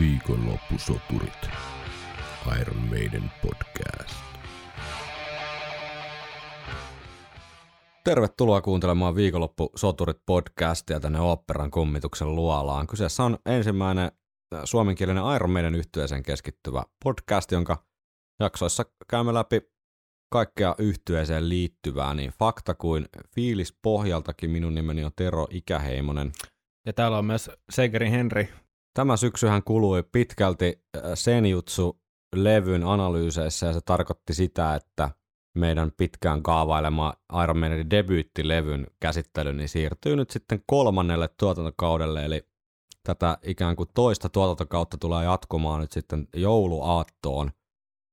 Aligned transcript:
Viikonloppusoturit. 0.00 1.50
Iron 2.60 2.76
Maiden 2.76 3.30
podcast. 3.42 4.14
Tervetuloa 8.04 8.60
kuuntelemaan 8.60 9.14
Viikonloppusoturit 9.14 10.16
podcastia 10.26 11.00
tänne 11.00 11.20
Operan 11.20 11.70
kummituksen 11.70 12.34
luolaan. 12.34 12.86
Kyseessä 12.86 13.24
on 13.24 13.38
ensimmäinen 13.46 14.12
äh, 14.54 14.60
suomenkielinen 14.64 15.22
Iron 15.36 15.50
Maiden 15.50 15.74
yhtyeeseen 15.74 16.22
keskittyvä 16.22 16.82
podcast, 17.04 17.52
jonka 17.52 17.84
jaksoissa 18.40 18.84
käymme 19.10 19.34
läpi 19.34 19.60
kaikkea 20.32 20.74
yhtyeeseen 20.78 21.48
liittyvää, 21.48 22.14
niin 22.14 22.32
fakta 22.38 22.74
kuin 22.74 23.06
fiilis 23.34 23.76
pohjaltakin. 23.82 24.50
Minun 24.50 24.74
nimeni 24.74 25.04
on 25.04 25.12
Tero 25.16 25.46
Ikäheimonen. 25.50 26.32
Ja 26.86 26.92
täällä 26.92 27.18
on 27.18 27.24
myös 27.24 27.50
Segeri 27.70 28.10
Henri. 28.10 28.48
Tämä 28.96 29.16
syksyhän 29.16 29.62
kului 29.62 30.02
pitkälti 30.12 30.82
äh, 30.96 31.02
Senjutsu-levyn 31.14 32.84
analyyseissä 32.84 33.66
ja 33.66 33.72
se 33.72 33.80
tarkoitti 33.80 34.34
sitä, 34.34 34.74
että 34.74 35.10
meidän 35.58 35.92
pitkään 35.96 36.42
kaavailema 36.42 37.14
Iron 37.42 37.58
Maidenin 37.58 37.90
debyyttilevyn 37.90 38.86
käsittely 39.00 39.52
niin 39.52 39.68
siirtyy 39.68 40.16
nyt 40.16 40.30
sitten 40.30 40.62
kolmannelle 40.66 41.28
tuotantokaudelle, 41.38 42.24
eli 42.24 42.42
tätä 43.02 43.38
ikään 43.42 43.76
kuin 43.76 43.88
toista 43.94 44.28
tuotantokautta 44.28 44.96
tulee 44.98 45.24
jatkumaan 45.24 45.80
nyt 45.80 45.92
sitten 45.92 46.28
jouluaattoon 46.36 47.50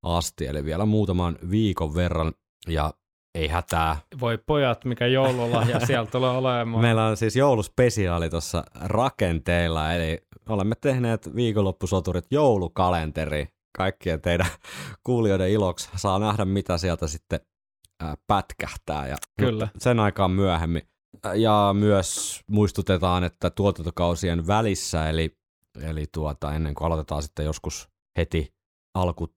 asti, 0.04 0.46
eli 0.46 0.66
vielä 0.66 0.86
muutaman 0.86 1.38
viikon 1.50 1.96
verran, 1.96 2.34
ja 2.68 2.94
ei 3.36 3.48
hätää. 3.48 3.98
Voi 4.20 4.38
pojat, 4.38 4.86
mikä 4.86 5.08
joululahja 5.08 5.80
sieltä 5.88 6.12
tulee 6.12 6.30
olemaan. 6.30 6.82
Meillä 6.82 7.06
on 7.06 7.18
siis 7.18 7.36
jouluspesiaali 7.36 8.30
tuossa 8.30 8.64
rakenteilla, 8.76 9.94
eli 9.94 10.18
olemme 10.50 10.76
tehneet 10.82 11.36
viikonloppusoturit 11.36 12.26
joulukalenteri. 12.32 13.48
Kaikkien 13.78 14.22
teidän 14.22 14.48
kuulijoiden 15.06 15.50
iloksi 15.50 15.90
saa 15.96 16.20
nähdä, 16.20 16.46
mitä 16.46 16.78
sieltä 16.78 17.08
sitten 17.08 17.40
ää, 18.02 18.16
pätkähtää. 18.28 19.08
Ja 19.08 19.16
Kyllä. 19.40 19.68
Sen 19.78 20.00
aikaan 20.00 20.32
myöhemmin. 20.32 20.82
Ja 21.36 21.76
myös 21.78 22.42
muistutetaan, 22.48 23.24
että 23.24 23.50
tuotantokausien 23.50 24.48
välissä, 24.48 25.10
eli, 25.10 25.38
eli 25.82 26.06
tuota, 26.14 26.54
ennen 26.54 26.76
kuin 26.76 26.86
aloitetaan 26.86 27.24
sitten 27.24 27.46
joskus 27.46 27.90
heti 28.18 28.54
alku 28.94 29.28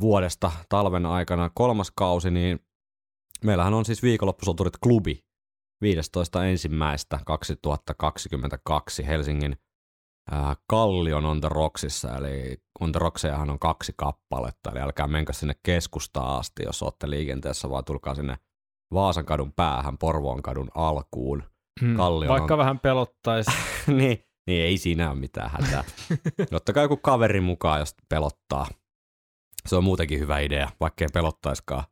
vuodesta 0.00 0.52
talven 0.68 1.06
aikana 1.06 1.50
kolmas 1.54 1.92
kausi, 1.96 2.30
niin 2.30 2.60
meillähän 3.44 3.74
on 3.74 3.84
siis 3.84 4.02
viikonloppusoturit 4.02 4.76
klubi 4.82 5.24
15. 5.80 6.46
ensimmäistä 6.46 7.18
2022 7.26 9.06
Helsingin 9.06 9.56
Kallion 10.66 11.24
on 11.24 11.40
the 11.40 11.48
Rocksissa, 11.48 12.16
eli 12.16 12.56
on 12.80 12.92
the 12.92 12.98
Rocksejahan 12.98 13.50
on 13.50 13.58
kaksi 13.58 13.92
kappaletta, 13.96 14.70
eli 14.70 14.80
älkää 14.80 15.06
menkö 15.06 15.32
sinne 15.32 15.54
keskustaan 15.62 16.38
asti, 16.38 16.62
jos 16.62 16.82
olette 16.82 17.10
liikenteessä, 17.10 17.70
vaan 17.70 17.84
tulkaa 17.84 18.14
sinne 18.14 18.38
Vaasan 18.94 19.24
kadun 19.24 19.52
päähän, 19.52 19.98
Porvoon 19.98 20.42
kadun 20.42 20.70
alkuun. 20.74 21.42
Hmm. 21.80 21.96
Kallion 21.96 22.28
Vaikka 22.28 22.54
on... 22.54 22.58
vähän 22.58 22.80
pelottaisi. 22.80 23.50
niin, 23.86 24.24
niin, 24.46 24.64
ei 24.64 24.78
siinä 24.78 25.10
ole 25.10 25.18
mitään 25.18 25.50
hätää. 25.50 25.84
Ottakaa 26.52 26.82
joku 26.82 26.96
kaveri 26.96 27.40
mukaan, 27.40 27.78
jos 27.78 27.94
pelottaa. 28.08 28.66
Se 29.66 29.76
on 29.76 29.84
muutenkin 29.84 30.18
hyvä 30.18 30.38
idea, 30.38 30.68
vaikkei 30.80 31.08
pelottaiskaan. 31.12 31.84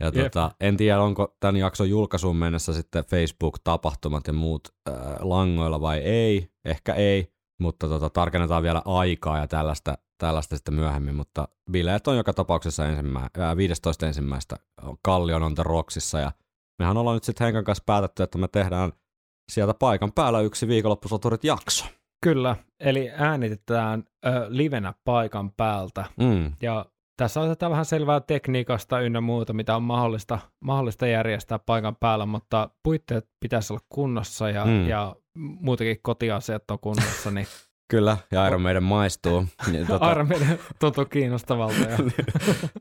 Ja 0.00 0.12
tota, 0.22 0.50
en 0.60 0.76
tiedä, 0.76 1.00
onko 1.00 1.36
tämän 1.40 1.56
jakson 1.56 1.90
julkaisuun 1.90 2.36
mennessä 2.36 2.72
sitten 2.72 3.04
Facebook-tapahtumat 3.04 4.26
ja 4.26 4.32
muut 4.32 4.68
äh, 4.88 4.94
langoilla 5.20 5.80
vai 5.80 5.98
ei. 5.98 6.50
Ehkä 6.64 6.94
ei, 6.94 7.32
mutta 7.60 7.88
tota, 7.88 8.10
tarkennetaan 8.10 8.62
vielä 8.62 8.82
aikaa 8.84 9.38
ja 9.38 9.46
tällaista, 9.46 9.98
tällaista 10.18 10.56
sitten 10.56 10.74
myöhemmin. 10.74 11.14
Mutta 11.14 11.48
bileet 11.70 12.08
on 12.08 12.16
joka 12.16 12.32
tapauksessa 12.32 12.86
ensimmä, 12.86 13.20
äh, 13.38 13.56
15. 13.56 14.06
ensimmäistä 14.06 14.56
Kallion 15.02 15.42
on 15.42 15.54
Rocksissa 15.58 16.20
ja 16.20 16.32
mehän 16.78 16.96
ollaan 16.96 17.16
nyt 17.16 17.24
sitten 17.24 17.44
Henkan 17.44 17.64
kanssa 17.64 17.84
päätetty, 17.86 18.22
että 18.22 18.38
me 18.38 18.48
tehdään 18.48 18.92
sieltä 19.52 19.74
paikan 19.74 20.12
päällä 20.12 20.40
yksi 20.40 20.68
viikonloppusoturit 20.68 21.44
jakso. 21.44 21.86
Kyllä, 22.22 22.56
eli 22.80 23.10
äänitetään 23.14 24.04
ö, 24.26 24.46
livenä 24.48 24.94
paikan 25.04 25.50
päältä. 25.50 26.04
Mm. 26.16 26.52
Ja 26.62 26.86
tässä 27.16 27.40
otetaan 27.40 27.72
vähän 27.72 27.84
selvää 27.84 28.20
tekniikasta 28.20 29.00
ynnä 29.00 29.20
muuta, 29.20 29.52
mitä 29.52 29.76
on 29.76 29.82
mahdollista, 29.82 30.38
mahdollista 30.60 31.06
järjestää 31.06 31.58
paikan 31.58 31.96
päällä, 31.96 32.26
mutta 32.26 32.70
puitteet 32.82 33.28
pitäisi 33.40 33.72
olla 33.72 33.82
kunnossa 33.88 34.50
ja, 34.50 34.64
mm. 34.64 34.88
ja 34.88 35.16
muutenkin 35.36 35.98
kotiasiat 36.02 36.70
on 36.70 36.78
kunnossa, 36.78 37.30
niin 37.30 37.46
Kyllä, 37.90 38.16
ja 38.30 38.46
Iron 38.46 38.60
Maiden 38.60 38.82
maistuu. 38.82 39.44
Niin, 39.70 39.86
tota... 39.86 40.06
Armeiden 40.10 40.58
tuntuu 40.78 41.04
kiinnostavalta. 41.04 41.80
Ja... 41.80 41.98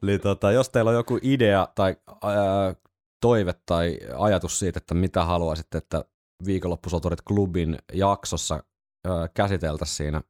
Eli 0.03 0.19
tota, 0.29 0.51
jos 0.51 0.69
teillä 0.69 0.89
on 0.89 0.95
joku 0.95 1.19
idea 1.21 1.67
tai 1.75 1.95
ää, 2.23 2.75
toive 3.21 3.53
tai 3.65 3.97
ajatus 4.17 4.59
siitä, 4.59 4.77
että 4.77 4.93
mitä 4.93 5.25
haluaisitte, 5.25 5.77
että 5.77 6.05
viikonloppusoturit 6.45 7.21
klubin 7.21 7.77
jaksossa 7.93 8.63
ää, 9.07 9.27
käsiteltäisiin 9.33 9.95
siinä 9.95 10.21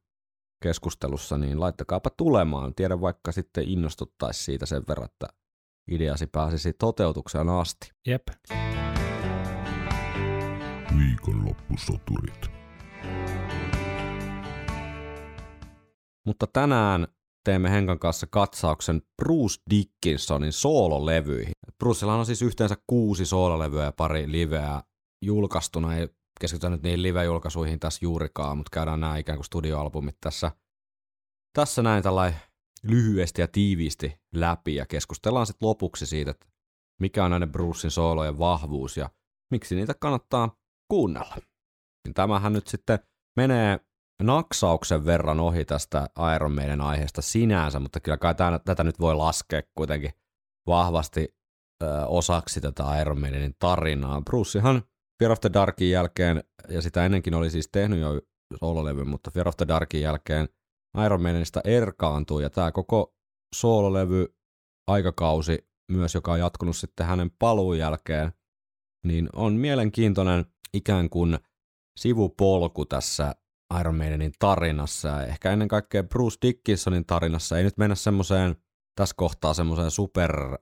keskustelussa, 0.62 1.38
niin 1.38 1.60
laittakaapa 1.60 2.10
tulemaan. 2.10 2.74
Tiedän 2.74 3.00
vaikka 3.00 3.32
sitten 3.32 3.68
innostuttaisiin 3.68 4.44
siitä 4.44 4.66
sen 4.66 4.82
verran, 4.88 5.08
että 5.12 5.26
ideasi 5.90 6.26
pääsisi 6.26 6.72
toteutukseen 6.72 7.48
asti. 7.48 7.92
Jep. 8.06 8.28
Viikonloppusoturit. 10.98 12.50
Mutta 16.26 16.46
tänään 16.46 17.06
teemme 17.44 17.70
Henkan 17.70 17.98
kanssa 17.98 18.26
katsauksen 18.30 19.02
Bruce 19.22 19.62
Dickinsonin 19.70 20.52
soololevyihin. 20.52 21.52
Brucella 21.78 22.14
on 22.14 22.26
siis 22.26 22.42
yhteensä 22.42 22.76
kuusi 22.86 23.26
soololevyä 23.26 23.84
ja 23.84 23.92
pari 23.92 24.32
liveä 24.32 24.82
julkaistuna. 25.22 25.96
Ei 25.96 26.08
keskitytä 26.40 26.70
nyt 26.70 26.82
niihin 26.82 27.02
live-julkaisuihin 27.02 27.80
tässä 27.80 27.98
juurikaan, 28.02 28.56
mutta 28.56 28.70
käydään 28.72 29.00
nämä 29.00 29.16
ikään 29.16 29.38
kuin 29.38 29.46
studioalbumit 29.46 30.16
tässä, 30.20 30.50
tässä 31.52 31.82
näin 31.82 32.02
tällainen 32.02 32.40
lyhyesti 32.82 33.40
ja 33.40 33.48
tiiviisti 33.48 34.20
läpi 34.34 34.74
ja 34.74 34.86
keskustellaan 34.86 35.46
sitten 35.46 35.68
lopuksi 35.68 36.06
siitä, 36.06 36.30
että 36.30 36.46
mikä 37.00 37.24
on 37.24 37.30
näiden 37.30 37.52
Brucein 37.52 37.90
soolojen 37.90 38.38
vahvuus 38.38 38.96
ja 38.96 39.10
miksi 39.50 39.74
niitä 39.74 39.94
kannattaa 39.94 40.59
kuunnella. 40.90 41.36
Niin 42.04 42.14
Tämähän 42.14 42.52
nyt 42.52 42.66
sitten 42.66 42.98
menee 43.36 43.80
naksauksen 44.22 45.04
verran 45.04 45.40
ohi 45.40 45.64
tästä 45.64 46.08
Iron 46.36 46.54
Maiden 46.54 46.80
aiheesta 46.80 47.22
sinänsä, 47.22 47.80
mutta 47.80 48.00
kyllä 48.00 48.16
kai 48.16 48.34
tämän, 48.34 48.60
tätä 48.64 48.84
nyt 48.84 49.00
voi 49.00 49.14
laskea 49.14 49.62
kuitenkin 49.74 50.10
vahvasti 50.66 51.34
ö, 51.82 52.06
osaksi 52.06 52.60
tätä 52.60 53.00
Iron 53.00 53.20
Maidenin 53.20 53.54
tarinaa. 53.58 54.22
Brucehan 54.22 54.82
Fear 55.18 55.32
of 55.32 55.40
the 55.40 55.50
Darkin 55.52 55.90
jälkeen, 55.90 56.44
ja 56.68 56.82
sitä 56.82 57.06
ennenkin 57.06 57.34
oli 57.34 57.50
siis 57.50 57.68
tehnyt 57.72 58.00
jo 58.00 58.20
soololevy, 58.60 59.04
mutta 59.04 59.30
Fear 59.30 59.48
of 59.48 59.56
the 59.56 59.68
Darkin 59.68 60.00
jälkeen 60.00 60.48
Iron 61.06 61.22
Maidenista 61.22 61.60
erkaantui, 61.64 62.42
ja 62.42 62.50
tämä 62.50 62.72
koko 62.72 63.14
soololevy 63.54 64.34
aikakausi 64.90 65.68
myös, 65.92 66.14
joka 66.14 66.32
on 66.32 66.38
jatkunut 66.38 66.76
sitten 66.76 67.06
hänen 67.06 67.30
paluun 67.38 67.78
jälkeen, 67.78 68.32
niin 69.06 69.28
on 69.32 69.52
mielenkiintoinen 69.52 70.44
ikään 70.74 71.10
kuin 71.10 71.38
sivupolku 71.96 72.84
tässä 72.84 73.34
Iron 73.80 73.96
Maidenin 73.96 74.32
tarinassa 74.38 75.08
ja 75.08 75.26
ehkä 75.26 75.52
ennen 75.52 75.68
kaikkea 75.68 76.02
Bruce 76.02 76.36
Dickinsonin 76.42 77.06
tarinassa 77.06 77.58
ei 77.58 77.64
nyt 77.64 77.78
mennä 77.78 77.94
semmoiseen 77.94 78.56
tässä 78.96 79.14
kohtaa 79.16 79.54
semmoiseen 79.54 79.90
super 79.90 80.58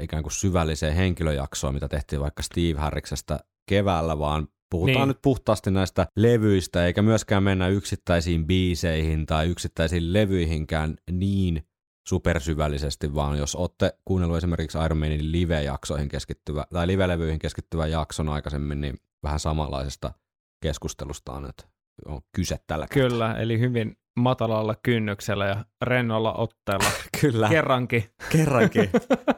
ikään 0.00 0.22
kuin 0.22 0.32
syvälliseen 0.32 0.94
henkilöjaksoon, 0.94 1.74
mitä 1.74 1.88
tehtiin 1.88 2.20
vaikka 2.20 2.42
Steve 2.42 2.80
Harriksesta 2.80 3.38
keväällä, 3.68 4.18
vaan 4.18 4.48
puhutaan 4.70 4.98
niin. 4.98 5.08
Nyt 5.08 5.22
puhtaasti 5.22 5.70
näistä 5.70 6.06
levyistä, 6.16 6.86
eikä 6.86 7.02
myöskään 7.02 7.42
mennä 7.42 7.68
yksittäisiin 7.68 8.46
biiseihin 8.46 9.26
tai 9.26 9.48
yksittäisiin 9.48 10.12
levyihinkään 10.12 10.96
niin 11.10 11.66
supersyvällisesti, 12.08 13.14
vaan 13.14 13.38
jos 13.38 13.54
olette 13.56 13.98
kuunnellut 14.04 14.36
esimerkiksi 14.36 14.78
Iron 14.84 14.98
Maiden 14.98 15.32
live-jaksoihin 15.32 16.08
keskittyvä, 16.08 16.64
tai 16.72 16.86
live-levyihin 16.86 17.38
keskittyvän 17.38 17.90
jakson 17.90 18.28
aikaisemmin, 18.28 18.80
niin 18.80 18.98
vähän 19.22 19.40
samanlaisesta 19.40 20.12
keskustelusta 20.60 21.32
on, 21.32 21.48
että 21.48 21.64
on 22.06 22.20
kyse 22.36 22.58
tällä 22.66 22.86
kertaa. 22.86 23.08
Kyllä, 23.10 23.34
eli 23.34 23.58
hyvin 23.58 23.96
matalalla 24.16 24.74
kynnyksellä 24.82 25.46
ja 25.46 25.64
rennolla 25.82 26.32
otteella. 26.32 26.90
Kyllä. 27.20 27.48
Kerrankin. 27.48 28.04
Kerrankin. 28.32 28.90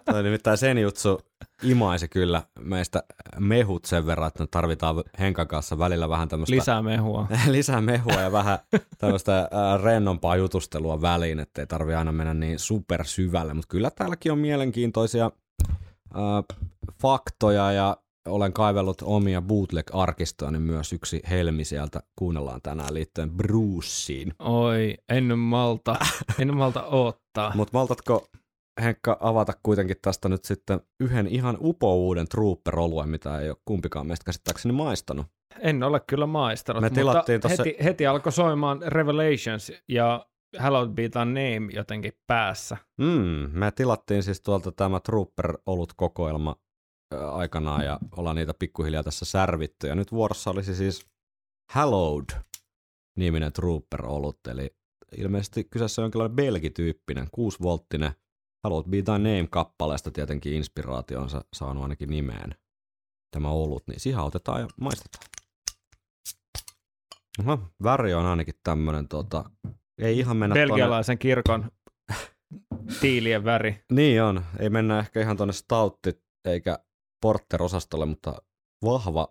Toi 0.04 0.22
nimittäin 0.22 0.58
sen 0.58 0.78
jutsu 0.78 1.20
imaisi 1.62 2.08
kyllä 2.08 2.42
meistä 2.60 3.02
mehut 3.38 3.84
sen 3.84 4.06
verran, 4.06 4.28
että 4.28 4.46
tarvitaan 4.50 5.04
Henkan 5.18 5.48
kanssa 5.48 5.78
välillä 5.78 6.08
vähän 6.08 6.28
tämmöistä 6.28 6.56
Lisää 6.56 6.82
mehua. 6.82 7.26
lisää 7.46 7.80
mehua 7.80 8.20
ja 8.20 8.32
vähän 8.32 8.58
tämmöistä 8.98 9.48
ää, 9.50 9.78
rennompaa 9.78 10.36
jutustelua 10.36 11.02
väliin, 11.02 11.40
ettei 11.40 11.66
tarvi 11.66 11.94
aina 11.94 12.12
mennä 12.12 12.34
niin 12.34 12.58
super 12.58 13.04
syvälle, 13.04 13.54
mutta 13.54 13.68
kyllä 13.68 13.90
täälläkin 13.90 14.32
on 14.32 14.38
mielenkiintoisia 14.38 15.30
ää, 16.14 16.42
faktoja 17.02 17.72
ja 17.72 17.96
olen 18.28 18.52
kaivellut 18.52 19.02
omia 19.02 19.42
bootleg-arkistoja, 19.42 20.50
niin 20.50 20.62
myös 20.62 20.92
yksi 20.92 21.22
helmi 21.30 21.64
sieltä 21.64 22.00
kuunnellaan 22.18 22.62
tänään 22.62 22.94
liittyen 22.94 23.30
Bruceen. 23.30 24.34
Oi, 24.38 24.94
en 25.08 25.38
malta, 25.38 25.96
en 26.40 26.56
malta 26.56 26.82
ottaa. 26.82 27.52
Mutta 27.54 27.78
maltatko 27.78 28.26
Henkka 28.82 29.16
avata 29.20 29.52
kuitenkin 29.62 29.96
tästä 30.02 30.28
nyt 30.28 30.44
sitten 30.44 30.80
yhden 31.00 31.26
ihan 31.26 31.58
upouuden 31.60 32.28
trooper-oluen, 32.28 33.08
mitä 33.08 33.40
ei 33.40 33.50
ole 33.50 33.56
kumpikaan 33.64 34.06
meistä 34.06 34.24
käsittääkseni 34.24 34.72
maistanut. 34.72 35.26
En 35.60 35.82
ole 35.82 36.00
kyllä 36.00 36.26
maistanut, 36.26 36.82
Me 36.82 36.88
mutta 36.88 37.24
tossa- 37.40 37.62
heti, 37.62 37.76
heti 37.84 38.06
alkoi 38.06 38.32
soimaan 38.32 38.82
Revelations 38.86 39.72
ja 39.88 40.26
Hallowed 40.58 40.94
Be 40.94 41.08
Thy 41.08 41.24
Name 41.24 41.72
jotenkin 41.72 42.12
päässä. 42.26 42.76
Mm, 42.98 43.50
me 43.58 43.70
tilattiin 43.70 44.22
siis 44.22 44.40
tuolta 44.40 44.72
tämä 44.72 45.00
Trooper-olut 45.00 45.92
kokoelma 45.96 46.56
aikanaan 47.32 47.84
ja 47.84 47.98
ollaan 48.16 48.36
niitä 48.36 48.54
pikkuhiljaa 48.54 49.02
tässä 49.02 49.24
särvitty. 49.24 49.86
Ja 49.86 49.94
nyt 49.94 50.12
vuorossa 50.12 50.50
olisi 50.50 50.74
siis 50.74 51.06
Hallowed 51.72 52.40
niminen 53.18 53.52
Trooper-olut, 53.52 54.46
eli 54.46 54.76
ilmeisesti 55.16 55.64
kyseessä 55.64 56.02
on 56.02 56.04
jonkinlainen 56.04 56.36
belgityyppinen, 56.36 57.26
6-volttinen 57.26 58.12
Hallowed 58.64 58.90
Be 58.90 59.02
Thy 59.02 59.12
Name-kappaleesta 59.18 60.10
tietenkin 60.10 60.52
inspiraationsa 60.52 61.44
saanut 61.56 61.82
ainakin 61.82 62.10
nimeen 62.10 62.54
tämä 63.30 63.48
olut, 63.50 63.82
niin 63.86 64.00
siihen 64.00 64.20
otetaan 64.20 64.60
ja 64.60 64.68
maistetaan. 64.80 65.24
Aha, 67.40 67.58
väri 67.82 68.14
on 68.14 68.26
ainakin 68.26 68.54
tämmönen 68.64 69.08
tota, 69.08 69.50
ei 69.98 70.18
ihan 70.18 70.36
mennä 70.36 70.54
tonne- 70.54 70.66
Belgialaisen 70.66 71.18
kirkon 71.18 71.70
tiilien 73.00 73.44
väri. 73.44 73.84
niin 73.92 74.22
on. 74.22 74.44
Ei 74.58 74.70
mennä 74.70 74.98
ehkä 74.98 75.20
ihan 75.20 75.36
tuonne 75.36 75.52
stoutti 75.52 76.22
eikä 76.44 76.78
porter-osastolle, 77.24 78.06
mutta 78.06 78.42
vahva 78.84 79.28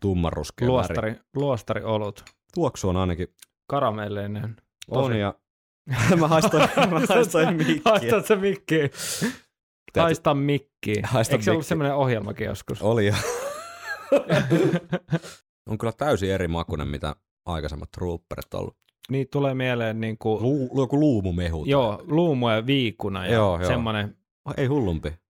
tummanruskea 0.00 0.66
väri. 0.66 0.72
Luostari, 0.72 1.16
luostari 1.36 1.84
olut. 1.84 2.24
Tuoksu 2.54 2.88
on 2.88 2.96
ainakin 2.96 3.28
Karamellinen. 3.66 4.56
on 4.88 5.18
ja 5.18 5.34
mä 6.20 6.28
haistoin, 6.28 6.68
mä 6.90 7.00
haistoin 7.08 7.56
mikkiä. 7.56 7.82
Haistat 7.84 8.26
se 8.26 8.36
mikkiä. 8.36 8.88
Haista 9.98 10.34
mikkiä. 10.34 11.02
Haista 11.04 11.34
Eikö 11.34 11.44
se 11.44 11.50
ollut 11.50 11.66
semmoinen 11.66 11.94
ohjelmakin 11.94 12.46
joskus? 12.46 12.82
Oli 12.82 13.06
jo. 13.06 13.14
on 15.70 15.78
kyllä 15.78 15.92
täysin 15.92 16.30
eri 16.30 16.48
makunen, 16.48 16.88
mitä 16.88 17.16
aikaisemmat 17.46 17.90
trooperit 17.90 18.54
on 18.54 18.60
ollut. 18.60 18.76
niin 19.10 19.28
tulee 19.32 19.54
mieleen 19.54 20.00
niin 20.00 20.18
kuin, 20.18 20.42
Lu, 20.42 20.80
joku 20.80 21.00
luumumehu. 21.00 21.64
joo, 21.64 22.02
luumu 22.06 22.48
ja 22.48 22.66
viikuna 22.66 23.26
ja 23.26 23.32
Joo, 23.32 23.66
semmoinen. 23.66 24.16
Ei 24.56 24.66
hullumpi. 24.66 25.27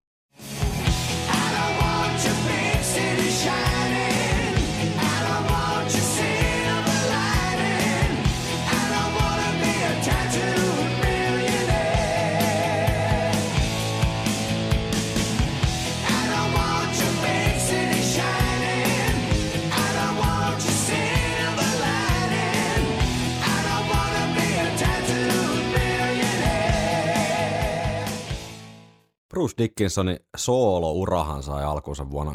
Bruce 29.39 29.55
Dickinsonin 29.59 30.19
soolo-urahan 30.37 31.43
sai 31.43 31.65
alkunsa 31.65 32.11
vuonna 32.11 32.33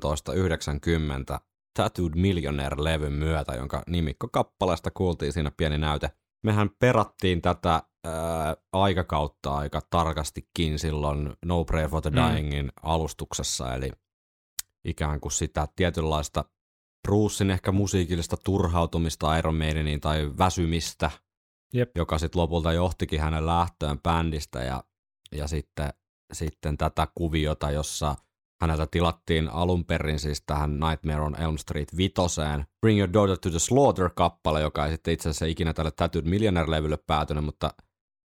1990 0.00 1.40
Tattooed 1.76 2.12
Millionaire-levyn 2.14 3.12
myötä, 3.12 3.52
jonka 3.54 3.82
nimikko 3.86 4.28
kappaleesta 4.28 4.90
kuultiin 4.90 5.32
siinä 5.32 5.50
pieni 5.56 5.78
näyte. 5.78 6.10
Mehän 6.44 6.70
perattiin 6.78 7.42
tätä 7.42 7.82
ää, 8.04 8.56
aikakautta 8.72 9.54
aika 9.54 9.80
tarkastikin 9.90 10.78
silloin 10.78 11.32
No 11.44 11.64
Prayer 11.64 11.90
for 11.90 12.02
the 12.02 12.10
Mm. 12.10 12.16
Dyingin 12.16 12.72
alustuksessa, 12.82 13.74
eli 13.74 13.90
ikään 14.84 15.20
kuin 15.20 15.32
sitä 15.32 15.68
tietynlaista 15.76 16.44
Brucein 17.08 17.50
ehkä 17.50 17.72
musiikillista 17.72 18.36
turhautumista 18.44 19.36
Iron 19.36 19.56
Maideniin 19.56 20.00
tai 20.00 20.32
väsymistä, 20.38 21.10
Jep. 21.72 21.90
joka 21.96 22.18
sitten 22.18 22.40
lopulta 22.40 22.72
johtikin 22.72 23.20
hänen 23.20 23.46
lähtöön 23.46 24.00
bändistä 24.00 24.62
ja, 24.62 24.84
ja 25.32 25.48
sitten, 25.48 25.92
sitten 26.34 26.78
tätä 26.78 27.08
kuviota, 27.14 27.70
jossa 27.70 28.16
häneltä 28.60 28.86
tilattiin 28.90 29.48
alun 29.48 29.84
perin 29.84 30.18
siis 30.18 30.42
tähän 30.46 30.80
Nightmare 30.80 31.20
on 31.20 31.40
Elm 31.40 31.56
Street 31.58 31.96
vitoseen 31.96 32.66
Bring 32.80 32.98
Your 32.98 33.12
Daughter 33.12 33.38
to 33.38 33.50
the 33.50 33.58
Slaughter-kappale, 33.58 34.60
joka 34.60 34.86
ei 34.86 34.92
sitten 34.92 35.14
itse 35.14 35.28
asiassa 35.28 35.46
ikinä 35.46 35.74
tälle 35.74 35.90
Tattooed 35.90 36.26
Millionaire-levylle 36.26 36.98
päätynyt, 37.06 37.44
mutta 37.44 37.74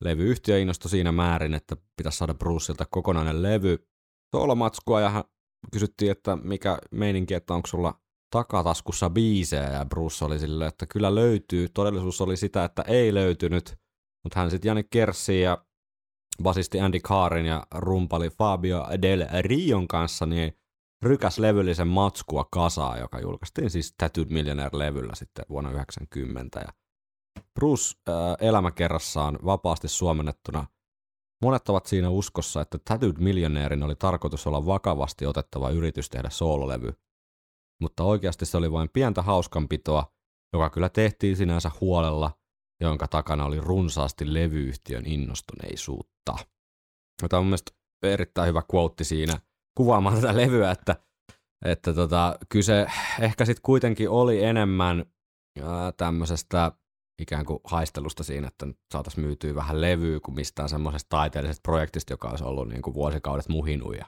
levyyhtiö 0.04 0.58
innostui 0.58 0.90
siinä 0.90 1.12
määrin, 1.12 1.54
että 1.54 1.76
pitäisi 1.96 2.18
saada 2.18 2.34
Bruceilta 2.34 2.86
kokonainen 2.90 3.42
levy 3.42 3.88
soolomatskua 4.36 5.00
ja 5.00 5.10
hän 5.10 5.24
kysyttiin, 5.72 6.10
että 6.10 6.36
mikä 6.36 6.78
meininki, 6.90 7.34
että 7.34 7.54
onko 7.54 7.66
sulla 7.66 8.00
takataskussa 8.30 9.10
biisejä 9.10 9.70
ja 9.70 9.84
Bruce 9.84 10.24
oli 10.24 10.38
silleen, 10.38 10.68
että 10.68 10.86
kyllä 10.86 11.14
löytyy. 11.14 11.68
Todellisuus 11.68 12.20
oli 12.20 12.36
sitä, 12.36 12.64
että 12.64 12.82
ei 12.82 13.14
löytynyt, 13.14 13.76
mutta 14.24 14.40
hän 14.40 14.50
sitten 14.50 14.68
Jani 14.68 14.84
Kersi 14.90 15.40
ja 15.40 15.66
basisti 16.42 16.80
Andy 16.80 17.00
Kaarin 17.00 17.46
ja 17.46 17.66
rumpali 17.74 18.30
Fabio 18.30 18.86
Del 19.02 19.26
Rion 19.40 19.88
kanssa 19.88 20.26
niin 20.26 20.58
rykäs 21.02 21.38
levyllisen 21.38 21.88
matskua 21.88 22.48
kasaa, 22.52 22.98
joka 22.98 23.20
julkaistiin 23.20 23.70
siis 23.70 23.94
Tattooed 23.98 24.28
Millionaire-levyllä 24.30 25.14
sitten 25.14 25.44
vuonna 25.48 25.70
1990. 25.70 26.60
Ja 26.60 26.72
Bruce 27.54 27.94
äh, 28.08 28.14
elämäkerrassaan 28.48 29.38
vapaasti 29.44 29.88
suomennettuna 29.88 30.66
Monet 31.42 31.68
ovat 31.68 31.86
siinä 31.86 32.10
uskossa, 32.10 32.60
että 32.60 32.78
Tattooed 32.78 33.16
Millionairein 33.18 33.82
oli 33.82 33.96
tarkoitus 33.96 34.46
olla 34.46 34.66
vakavasti 34.66 35.26
otettava 35.26 35.70
yritys 35.70 36.10
tehdä 36.10 36.30
soololevy, 36.30 36.92
mutta 37.80 38.04
oikeasti 38.04 38.46
se 38.46 38.56
oli 38.56 38.72
vain 38.72 38.88
pientä 38.92 39.22
hauskanpitoa, 39.22 40.12
joka 40.52 40.70
kyllä 40.70 40.88
tehtiin 40.88 41.36
sinänsä 41.36 41.70
huolella, 41.80 42.30
jonka 42.80 43.08
takana 43.08 43.44
oli 43.44 43.60
runsaasti 43.60 44.34
levyyhtiön 44.34 45.06
innostuneisuutta. 45.06 46.15
Tämä 47.28 47.38
on 47.38 47.44
mun 47.44 47.46
mielestä 47.46 47.72
erittäin 48.02 48.48
hyvä 48.48 48.62
quote 48.74 49.04
siinä 49.04 49.40
kuvaamaan 49.76 50.14
tätä 50.14 50.36
levyä, 50.36 50.70
että, 50.70 50.96
että 51.64 51.94
tota, 51.94 52.38
kyse 52.48 52.86
ehkä 53.20 53.44
sitten 53.44 53.62
kuitenkin 53.62 54.10
oli 54.10 54.44
enemmän 54.44 55.04
ää, 55.62 55.92
tämmöisestä 55.92 56.72
ikään 57.22 57.44
kuin 57.44 57.60
haistelusta 57.64 58.22
siinä, 58.24 58.48
että 58.48 58.66
nyt 58.66 58.78
saataisiin 58.92 59.26
myytyä 59.26 59.54
vähän 59.54 59.80
levyä 59.80 60.20
kuin 60.20 60.34
mistään 60.34 60.68
semmoisesta 60.68 61.08
taiteellisesta 61.08 61.62
projektista, 61.62 62.12
joka 62.12 62.28
olisi 62.28 62.44
ollut 62.44 62.68
niin 62.68 62.82
kuin 62.82 62.94
vuosikaudet 62.94 63.48
muhinut 63.48 63.96
ja 63.96 64.06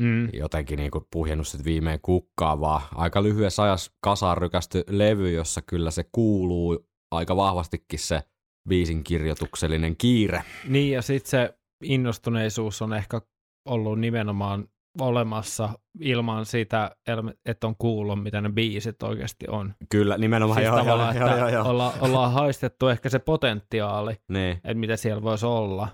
Mm. 0.00 0.28
jotenkin 0.32 0.76
niin 0.76 0.90
kuin 0.90 1.04
puhjennut 1.12 1.48
sitten 1.48 1.64
viimein 1.64 2.00
kukkaa, 2.02 2.60
vaan 2.60 2.82
aika 2.94 3.22
lyhyessä 3.22 3.62
ajassa 3.62 3.92
kasaan 4.00 4.38
rykästy 4.38 4.84
levy, 4.88 5.30
jossa 5.30 5.62
kyllä 5.62 5.90
se 5.90 6.04
kuuluu 6.12 6.88
aika 7.10 7.36
vahvastikin 7.36 7.98
se 7.98 8.22
biisin 8.68 9.04
kirjoituksellinen 9.04 9.96
kiire. 9.96 10.42
Niin, 10.68 10.92
ja 10.92 11.02
sitten 11.02 11.30
se 11.30 11.54
innostuneisuus 11.84 12.82
on 12.82 12.92
ehkä 12.92 13.20
ollut 13.68 14.00
nimenomaan 14.00 14.68
olemassa 15.00 15.68
ilman 16.00 16.46
sitä, 16.46 16.96
että 17.46 17.66
on 17.66 17.76
kuullut, 17.76 18.22
mitä 18.22 18.40
ne 18.40 18.48
biisit 18.50 19.02
oikeasti 19.02 19.46
on. 19.48 19.74
Kyllä, 19.90 20.18
nimenomaan 20.18 20.56
Siis 20.56 20.66
joo, 20.66 20.76
joo, 20.76 20.84
tavallaan, 20.84 21.16
joo, 21.16 21.28
että 21.28 21.38
joo, 21.38 21.48
joo. 21.48 21.68
Olla, 21.68 21.94
ollaan 22.00 22.32
haistettu 22.32 22.88
ehkä 22.88 23.08
se 23.08 23.18
potentiaali, 23.18 24.16
Niin, 24.32 24.56
että 24.56 24.74
mitä 24.74 24.96
siellä 24.96 25.22
voisi 25.22 25.46
olla. 25.46 25.88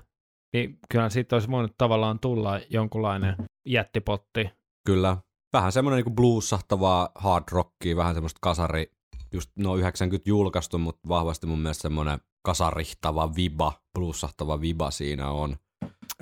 Niin 0.52 0.78
kyllä 0.90 1.08
siitä 1.08 1.36
olisi 1.36 1.50
voinut 1.50 1.74
tavallaan 1.78 2.18
tulla 2.18 2.60
jonkunlainen 2.70 3.36
jättipotti. 3.66 4.50
kyllä. 4.86 5.16
Vähän 5.52 5.72
semmoinen 5.72 6.04
niin 6.04 6.14
bluesahtavaa 6.14 7.08
hard 7.14 7.44
rockia, 7.52 7.96
vähän 7.96 8.14
semmoista 8.14 8.38
kasari, 8.42 8.90
just 9.32 9.50
no 9.58 9.76
90 9.76 10.30
julkaistu, 10.30 10.78
mutta 10.78 11.08
vahvasti 11.08 11.46
mun 11.46 11.58
mielestä 11.58 11.82
semmoinen 11.82 12.18
kasarihtava 12.46 13.34
viba, 13.36 13.72
bluesahtava 13.98 14.60
viba 14.60 14.90
siinä 14.90 15.30
on. 15.30 15.56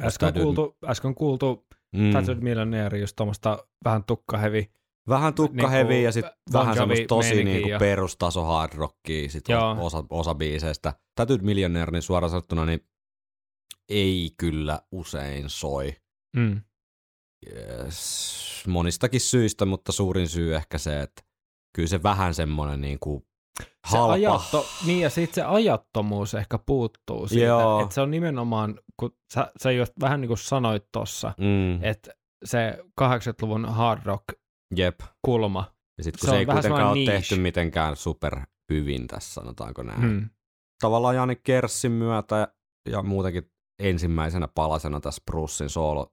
Äsken 0.00 0.26
täytyy- 0.26 0.42
kuultu, 0.42 0.76
äsken 0.86 1.14
kuultu 1.14 1.66
Mm. 1.96 2.12
Tattooed 2.12 2.38
Millionaire, 2.40 2.98
just 2.98 3.16
tuommoista 3.16 3.66
vähän 3.84 4.04
tukkahevi. 4.04 4.70
Vähän 5.08 5.34
tukkahevi 5.34 5.88
niinku 5.94 6.04
ja 6.04 6.12
sitten 6.12 6.32
Bon 6.52 6.60
vähän 6.60 6.74
semmoista 6.74 7.06
tosi 7.06 7.44
niinku 7.44 7.68
ja- 7.68 7.78
perustaso 7.78 8.44
hard 8.44 8.72
rockia 8.74 9.28
sit 9.28 9.44
osa, 9.78 10.04
osa 10.10 10.34
biiseistä. 10.34 10.94
Tattooed 11.14 11.40
Millionaire, 11.42 11.90
niin 11.92 12.02
suoraan 12.02 12.30
sanottuna, 12.30 12.66
niin 12.66 12.80
ei 13.88 14.30
kyllä 14.36 14.80
usein 14.92 15.44
soi. 15.50 15.96
Mm. 16.36 16.60
Yes, 17.52 18.64
monistakin 18.66 19.20
syistä, 19.20 19.64
mutta 19.66 19.92
suurin 19.92 20.28
syy 20.28 20.54
ehkä 20.56 20.78
se, 20.78 21.00
että 21.00 21.22
kyllä 21.76 21.88
se 21.88 22.02
vähän 22.02 22.34
semmoinen 22.34 22.80
niinku 22.80 23.26
Se 23.62 23.96
halpa. 23.98 24.12
ajatto, 24.12 24.66
niin 24.86 25.00
ja 25.00 25.10
sitten 25.10 25.34
se 25.34 25.42
ajattomuus 25.42 26.34
ehkä 26.34 26.58
puuttuu 26.58 27.28
siitä, 27.28 27.44
Joo. 27.46 27.80
että 27.82 27.94
se 27.94 28.00
on 28.00 28.10
nimenomaan, 28.10 28.80
kun 28.96 29.16
sä, 29.34 29.52
sä 29.62 29.70
just 29.70 29.92
vähän 30.00 30.20
niin 30.20 30.28
kuin 30.28 30.38
sanoit 30.38 30.84
tuossa, 30.92 31.32
Mm, 31.40 31.82
että 31.84 32.10
se 32.44 32.78
80-luvun 33.00 33.64
hard 33.64 34.00
rock 34.04 34.24
Jep. 34.76 35.00
kulma. 35.24 35.64
Ja 35.98 36.04
sitten 36.04 36.20
kun 36.20 36.26
Se 36.28 36.30
se, 36.32 36.38
ei 36.38 36.46
kuitenkaan 36.46 36.82
ole 36.82 36.82
semmoinen 36.92 37.06
tehty 37.06 37.34
niche. 37.34 37.42
mitenkään 37.42 37.96
super 37.96 38.40
hyvin 38.72 39.06
tässä, 39.06 39.34
sanotaanko 39.34 39.82
näin. 39.82 40.00
Hmm. 40.00 40.30
Tavallaan 40.80 41.16
Jani 41.16 41.36
Kerssin 41.36 41.92
myötä 41.92 42.48
ja 42.88 43.02
muutenkin 43.02 43.50
ensimmäisenä 43.82 44.48
palasena 44.54 45.00
tässä 45.00 45.22
Brucein 45.30 45.70
soolo, 45.70 46.12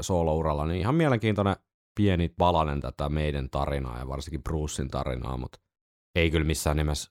soolouralla, 0.00 0.66
niin 0.66 0.80
ihan 0.80 0.94
mielenkiintoinen 0.94 1.56
pieni 2.00 2.28
palanen 2.28 2.80
tätä 2.80 3.08
meidän 3.08 3.50
tarinaa 3.50 3.98
ja 3.98 4.08
varsinkin 4.08 4.42
Brucein 4.42 4.88
tarinaa, 4.88 5.36
mutta 5.36 5.58
ei 6.16 6.30
kyllä 6.30 6.44
missään 6.46 6.76
nimessä 6.76 7.10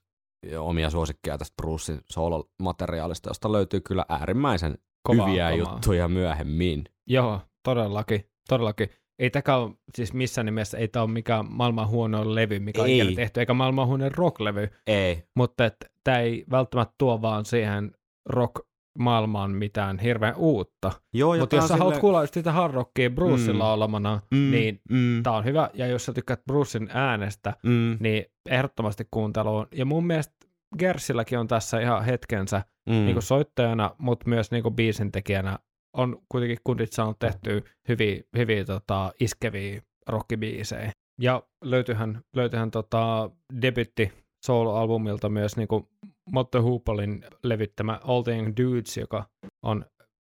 omia 0.58 0.90
suosikkeja 0.90 1.38
tästä 1.38 1.54
Brucein 1.62 2.00
soolomateriaalista, 2.10 3.30
josta 3.30 3.52
löytyy 3.52 3.80
kyllä 3.80 4.04
äärimmäisen 4.08 4.78
Kovaa 5.02 5.26
hyviä 5.26 5.50
kamaa. 5.50 5.58
juttuja 5.72 6.08
myöhemmin. 6.08 6.84
Joo, 7.06 7.40
todellakin, 7.62 8.24
todellakin. 8.48 8.88
Ei 9.18 9.30
tämäkään 9.30 9.58
ole, 9.60 9.70
siis 9.94 10.12
missään 10.12 10.44
nimessä 10.44 10.78
ei 10.78 10.88
tämä 10.88 11.02
ole 11.02 11.10
mikään 11.10 11.44
maailman 11.52 11.88
huono 11.88 12.34
levy, 12.34 12.58
mikä 12.58 12.82
on 12.82 12.88
Ei. 12.88 12.98
ikinä 12.98 13.16
tehty, 13.16 13.40
eikä 13.40 13.54
maailman 13.54 13.86
huono 13.86 14.08
rocklevy, 14.08 14.68
Ei. 14.86 15.22
mutta 15.36 15.70
tämä 16.04 16.18
ei 16.18 16.44
välttämättä 16.50 16.94
tuo 16.98 17.22
vaan 17.22 17.44
siihen 17.44 17.92
rock-maailmaan 18.28 19.50
mitään 19.50 19.98
hirveän 19.98 20.36
uutta. 20.36 20.92
Joo, 21.14 21.36
Mutta 21.38 21.56
jos 21.56 21.62
on 21.64 21.68
sä 21.68 21.74
haluat 21.76 21.92
silleen- 21.94 22.00
kuulla 22.00 22.22
just 22.22 22.34
sitä 22.34 22.52
hard 22.52 22.74
rockia 22.74 23.10
Brucella 23.10 23.64
Mm. 23.64 23.70
olemana, 23.70 24.20
Mm, 24.30 24.50
niin 24.50 24.80
mm, 24.90 25.22
tämä 25.22 25.36
on 25.36 25.44
hyvä. 25.44 25.70
Ja 25.74 25.86
jos 25.86 26.04
sä 26.06 26.12
tykkäät 26.12 26.44
Brucein 26.46 26.88
äänestä, 26.92 27.52
mm, 27.62 27.96
niin 28.00 28.24
ehdottomasti 28.48 29.08
kuunteluun. 29.10 29.66
Ja 29.72 29.84
mun 29.84 30.06
mielestä 30.06 30.34
Gersilläkin 30.78 31.38
on 31.38 31.48
tässä 31.48 31.80
ihan 31.80 32.04
hetkensä 32.04 32.62
mm. 32.88 32.92
niin 32.92 33.12
kuin 33.12 33.22
soittajana, 33.22 33.90
mutta 33.98 34.28
myös 34.28 34.50
niin 34.50 34.62
kuin 34.62 34.74
biisintekijänä 34.74 35.58
on 35.96 36.18
kuitenkin 36.28 36.58
kundit 36.64 36.92
saanut 36.92 37.18
tehtyä 37.18 37.60
hyviä, 37.88 38.22
hyviä 38.36 38.64
tota, 38.64 39.12
iskeviä 39.20 39.82
rockibiisejä. 40.06 40.92
Ja 41.20 41.42
löytyyhän, 41.64 42.20
löytyyhän 42.36 42.70
tota, 42.70 43.30
debytti 43.62 44.12
solo-albumilta 44.46 45.28
myös 45.28 45.56
niin 45.56 45.68
kuin 45.68 45.88
Motte 46.32 46.58
Hoopolin 46.58 47.24
levyttämä 47.44 48.00
All 48.04 48.22
the 48.22 48.36
Young 48.36 48.52
Dudes, 48.56 48.96
joka 48.96 49.24
on 49.62 49.84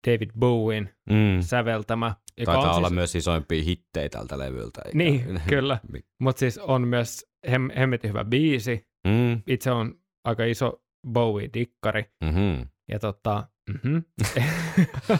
David 0.07 0.29
Bowen 0.39 0.93
mm. 1.09 1.41
säveltämä. 1.41 2.15
Joka 2.37 2.51
Taitaa 2.53 2.71
on 2.71 2.77
olla 2.77 2.87
siis, 2.87 2.95
myös 2.95 3.15
isoimpia 3.15 3.63
hittejä 3.63 4.09
tältä 4.09 4.37
levyltä. 4.39 4.81
eikä- 4.85 4.97
Niin, 4.97 5.41
kyllä. 5.47 5.79
Mutta 6.21 6.39
siis 6.39 6.57
on 6.57 6.87
myös 6.87 7.25
hem, 7.51 7.69
hemmetin 7.77 8.09
hyvä 8.09 8.25
biisi. 8.25 8.87
Mm, 9.07 9.41
Itse 9.47 9.71
on 9.71 9.95
aika 10.25 10.43
iso 10.43 10.83
Bowie-dikkari. 11.07 12.03
mm-hmm. 12.23 12.67
Ja 12.91 12.99
tota, 12.99 13.47
mm-hmm. 13.69 14.03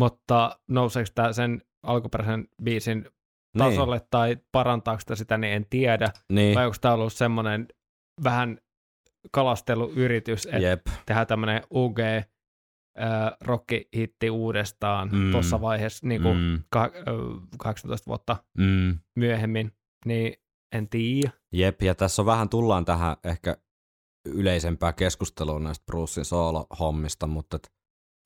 mutta 0.00 0.58
nouseeko 0.68 1.10
tämä 1.14 1.32
sen 1.32 1.62
alkuperäisen 1.82 2.48
biisin 2.62 3.08
tasolle 3.58 3.96
niin. 3.98 4.06
tai 4.10 4.36
parantaako 4.52 5.00
sitä 5.00 5.14
sitä, 5.16 5.38
niin 5.38 5.52
en 5.52 5.66
tiedä. 5.70 6.08
Niin, 6.32 6.54
Vai 6.54 6.64
onko 6.66 6.76
tämä 6.80 6.94
ollut 6.94 7.12
semmoinen 7.12 7.68
vähän 8.24 8.58
kalasteluyritys, 9.30 10.46
että 10.46 10.58
jep. 10.58 10.80
tehdään 11.06 11.26
tämmöinen 11.26 11.62
UG 11.70 11.98
äh, 13.00 13.32
rockihitti 13.40 14.30
uudestaan 14.30 15.10
Mm. 15.12 15.30
tuossa 15.32 15.60
vaiheessa 15.60 16.06
niin 16.06 16.22
kuin 16.22 16.36
Mm, 16.38 16.62
ka- 16.70 16.90
ö, 16.96 17.10
18 17.58 18.06
vuotta 18.06 18.36
mm. 18.58 18.98
myöhemmin, 19.16 19.72
niin 20.06 20.34
en 20.72 20.88
tiedä. 20.88 21.30
Jep, 21.52 21.82
ja 21.82 21.94
tässä 21.94 22.22
on 22.22 22.26
vähän 22.26 22.48
tullaan 22.48 22.84
tähän 22.84 23.16
ehkä 23.24 23.56
yleisempää 24.26 24.92
keskusteluun 24.92 25.64
näistä 25.64 25.84
Brucein 25.86 26.24
soolo-hommista, 26.24 27.26
mutta 27.26 27.56
et, 27.56 27.72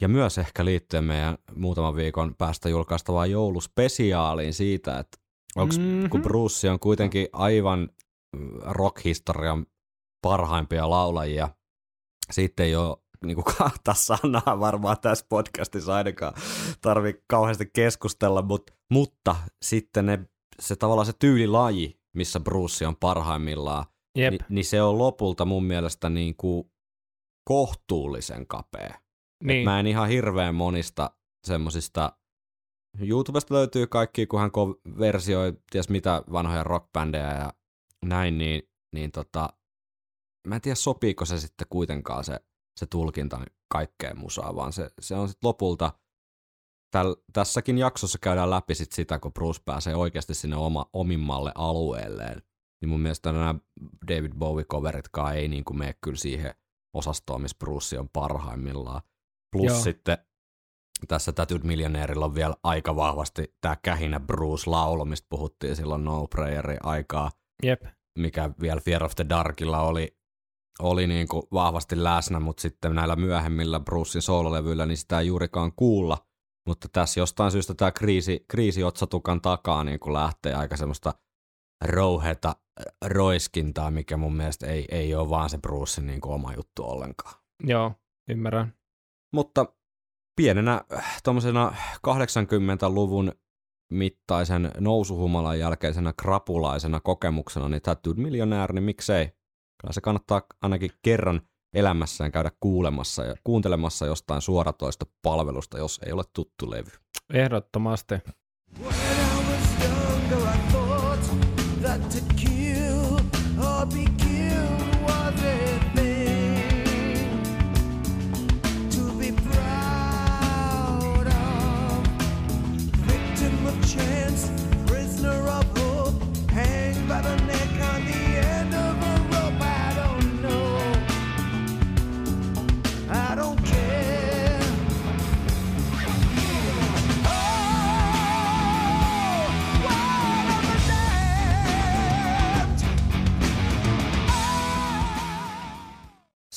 ja 0.03 0.09
myös 0.09 0.39
ehkä 0.39 0.65
liittyen 0.65 1.05
meidän 1.05 1.39
muutaman 1.55 1.97
viikon 1.97 2.35
päästä 2.39 2.69
julkaistavaan 2.69 3.31
jouluspesiaaliin 3.31 4.55
siitä, 4.55 4.99
että 4.99 5.19
onks, 5.57 5.79
mm-hmm. 5.79 6.11
kun. 6.11 6.23
Bruce 6.23 6.71
on 6.71 6.81
kuitenkin 6.81 7.29
aivan 7.33 7.89
mm, 8.37 8.51
rock-historian 8.63 9.67
parhaimpia 10.23 10.91
laulajia, 10.91 11.49
siitä 12.31 12.63
ei 12.63 12.77
ole 12.77 12.97
niin 13.25 13.35
kuin 13.35 13.57
kahta 13.59 13.95
sanaa 13.95 14.61
varmaan 14.61 14.97
tässä 15.01 15.27
podcastissa 15.29 15.95
ainakaan 15.95 16.35
tarvi 16.81 17.15
kauheasti 17.27 17.71
keskustella, 17.73 18.43
mutta, 18.43 18.73
mutta 18.91 19.37
sitten 19.63 20.07
ne, 20.07 20.19
se 20.61 20.77
tavallaan 20.77 21.07
se 21.07 21.13
tyylilaji, 21.19 22.01
missä 22.17 22.41
Bruce 22.41 22.87
on 22.87 22.97
parhaimmillaan, 22.97 23.85
Jep, 24.19 24.33
Ni, 24.33 24.39
niin 24.49 24.65
se 24.65 24.83
on 24.83 24.99
lopulta 24.99 25.45
mun 25.45 25.65
mielestä 25.65 26.09
niin 26.09 26.37
kuin 26.37 26.71
kohtuullisen 27.45 28.47
kapea. 28.47 28.95
Niin. 29.45 29.65
Mä 29.65 29.81
en 29.81 29.87
ihan 29.87 30.09
hirveän 30.09 30.55
monista 30.55 31.11
semmosista, 31.47 32.13
YouTubesta 33.01 33.55
löytyy 33.55 33.87
kaikki, 33.87 34.27
kun 34.27 34.41
hän 34.41 34.51
versioi 34.99 35.53
ties 35.71 35.89
mitä 35.89 36.23
vanhoja 36.33 36.65
rockbändejä 36.65 37.35
ja 37.35 37.53
näin, 38.05 38.39
niin, 38.39 38.63
niin 38.95 39.13
tota, 39.13 39.49
mä 40.47 40.55
en 40.55 40.61
tiedä 40.61 40.75
sopiiko 40.75 41.25
se 41.25 41.41
sitten 41.41 41.67
kuitenkaan 41.71 42.25
se, 42.25 42.41
se 42.79 42.87
tulkinta 42.87 43.41
kaikkeen 43.69 44.19
musaan, 44.19 44.57
vaan 44.57 44.73
se, 44.73 44.91
se 45.01 45.15
on 45.15 45.29
sitten 45.29 45.49
lopulta, 45.49 45.93
täl, 46.91 47.17
tässäkin 47.33 47.79
jaksossa 47.79 48.19
käydään 48.19 48.51
läpi 48.51 48.75
sit 48.75 48.93
sitä, 48.93 49.19
kun 49.19 49.33
Bruce 49.33 49.63
pääsee 49.65 49.95
oikeasti 49.95 50.35
sinne 50.35 50.57
oma, 50.57 50.87
omimmalle 50.93 51.53
alueelleen, 51.55 52.43
niin 52.81 52.89
mun 52.89 53.01
mielestä 53.01 53.33
nämä 53.33 53.55
David 54.09 54.33
Bowie-coveritkaan 54.33 55.35
ei 55.35 55.49
niin 55.49 55.65
kuin 55.65 55.79
mene 55.79 55.95
kyllä 56.01 56.17
siihen 56.17 56.55
osastoon, 56.95 57.43
missä 57.43 57.57
Bruce 57.59 57.99
on 57.99 58.09
parhaimmillaan. 58.13 59.03
Plus 59.53 59.67
Joo. 59.67 59.75
Joo. 59.75 59.83
sitten 59.83 60.19
tässä 61.09 61.33
Tattooed 61.33 61.63
Millionaireilla 61.63 62.25
on 62.25 62.35
vielä 62.35 62.55
aika 62.63 62.97
vahvasti 62.97 63.55
tämä 63.61 63.77
kähinä 63.77 64.21
Bruce-laulu, 64.21 65.05
mistä 65.05 65.27
puhuttiin 65.31 65.77
silloin 65.77 66.05
No 66.05 66.27
Prayerin 66.27 66.79
aikaa, 66.83 67.31
Jep, 67.63 67.83
mikä 68.19 68.51
vielä 68.61 68.81
Fear 68.81 69.05
of 69.05 69.15
the 69.17 69.27
Darkilla 69.29 69.81
oli, 69.81 70.18
oli 70.83 71.07
niin 71.07 71.29
kuin 71.29 71.43
vahvasti 71.53 72.05
läsnä, 72.05 72.41
mutta 72.41 72.61
sitten 72.61 72.95
näillä 72.95 73.17
myöhemmillä 73.17 73.81
Brucein 73.81 74.23
soololevyillä 74.23 74.87
niin 74.87 74.97
sitä 74.97 75.21
ei 75.21 75.27
juurikaan 75.27 75.73
kuulla. 75.77 76.19
Mutta 76.67 76.89
tässä 76.93 77.21
jostain 77.21 77.53
syystä 77.53 77.75
tämä 77.75 77.91
kriisi, 77.91 78.45
kriisiotsatukan 78.49 79.41
takaa 79.41 79.85
niin 79.85 80.01
kuin 80.01 80.13
lähtee 80.13 80.55
aika 80.55 80.77
semmoista 80.77 81.15
rouheta 81.85 82.57
roiskintaa, 83.05 83.91
mikä 83.91 84.17
mun 84.17 84.37
mielestä 84.37 84.67
ei, 84.67 84.85
ei 84.91 85.15
ole 85.15 85.31
vaan 85.31 85.51
se 85.51 85.59
Brucein 85.59 86.07
niin 86.07 86.21
kuin 86.21 86.35
oma 86.35 86.55
juttu 86.55 86.85
ollenkaan. 86.85 87.35
joo, 87.63 87.93
ymmärrän. 88.29 88.75
Mutta 89.33 89.67
pienenä 90.37 90.85
äh, 90.93 91.21
tuommoisena 91.25 91.75
80-luvun 92.07 93.33
mittaisen 93.93 94.71
nousuhumalan 94.79 95.59
jälkeisenä 95.59 96.13
krapulaisena 96.13 97.01
kokemuksena, 97.01 97.69
niin 97.69 97.83
Tattooed 97.83 98.17
Millionaire, 98.19 98.75
niin 98.75 98.85
miksei? 98.85 99.38
Kyllä 99.81 99.93
se 99.93 100.01
kannattaa 100.01 100.43
ainakin 100.63 100.91
kerran 101.03 101.41
elämässään 101.75 102.33
käydä 102.33 102.51
kuulemassa 102.61 103.25
ja 103.25 103.35
kuuntelemassa 103.45 104.07
jostain 104.07 104.43
suoratoista 104.43 105.07
palvelusta, 105.23 105.79
jos 105.79 106.01
ei 106.07 106.13
ole 106.13 106.25
tuttu 106.33 106.71
levy. 106.71 106.91
Ehdottomasti. 107.33 108.15
When 108.81 108.95
I 108.95 109.53
was 109.53 110.18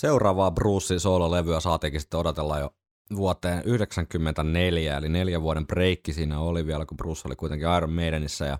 Seuraavaa 0.01 0.51
Brucein 0.51 0.99
soololevyä 0.99 1.59
saatiinkin 1.59 2.01
sitten 2.01 2.19
odotella 2.19 2.59
jo 2.59 2.75
vuoteen 3.15 3.63
1994, 3.63 4.97
eli 4.97 5.09
neljän 5.09 5.41
vuoden 5.41 5.67
breikki 5.67 6.13
siinä 6.13 6.39
oli 6.39 6.65
vielä, 6.65 6.85
kun 6.85 6.97
Bruce 6.97 7.21
oli 7.25 7.35
kuitenkin 7.35 7.67
Iron 7.77 7.93
Maidenissä 7.93 8.45
ja 8.45 8.59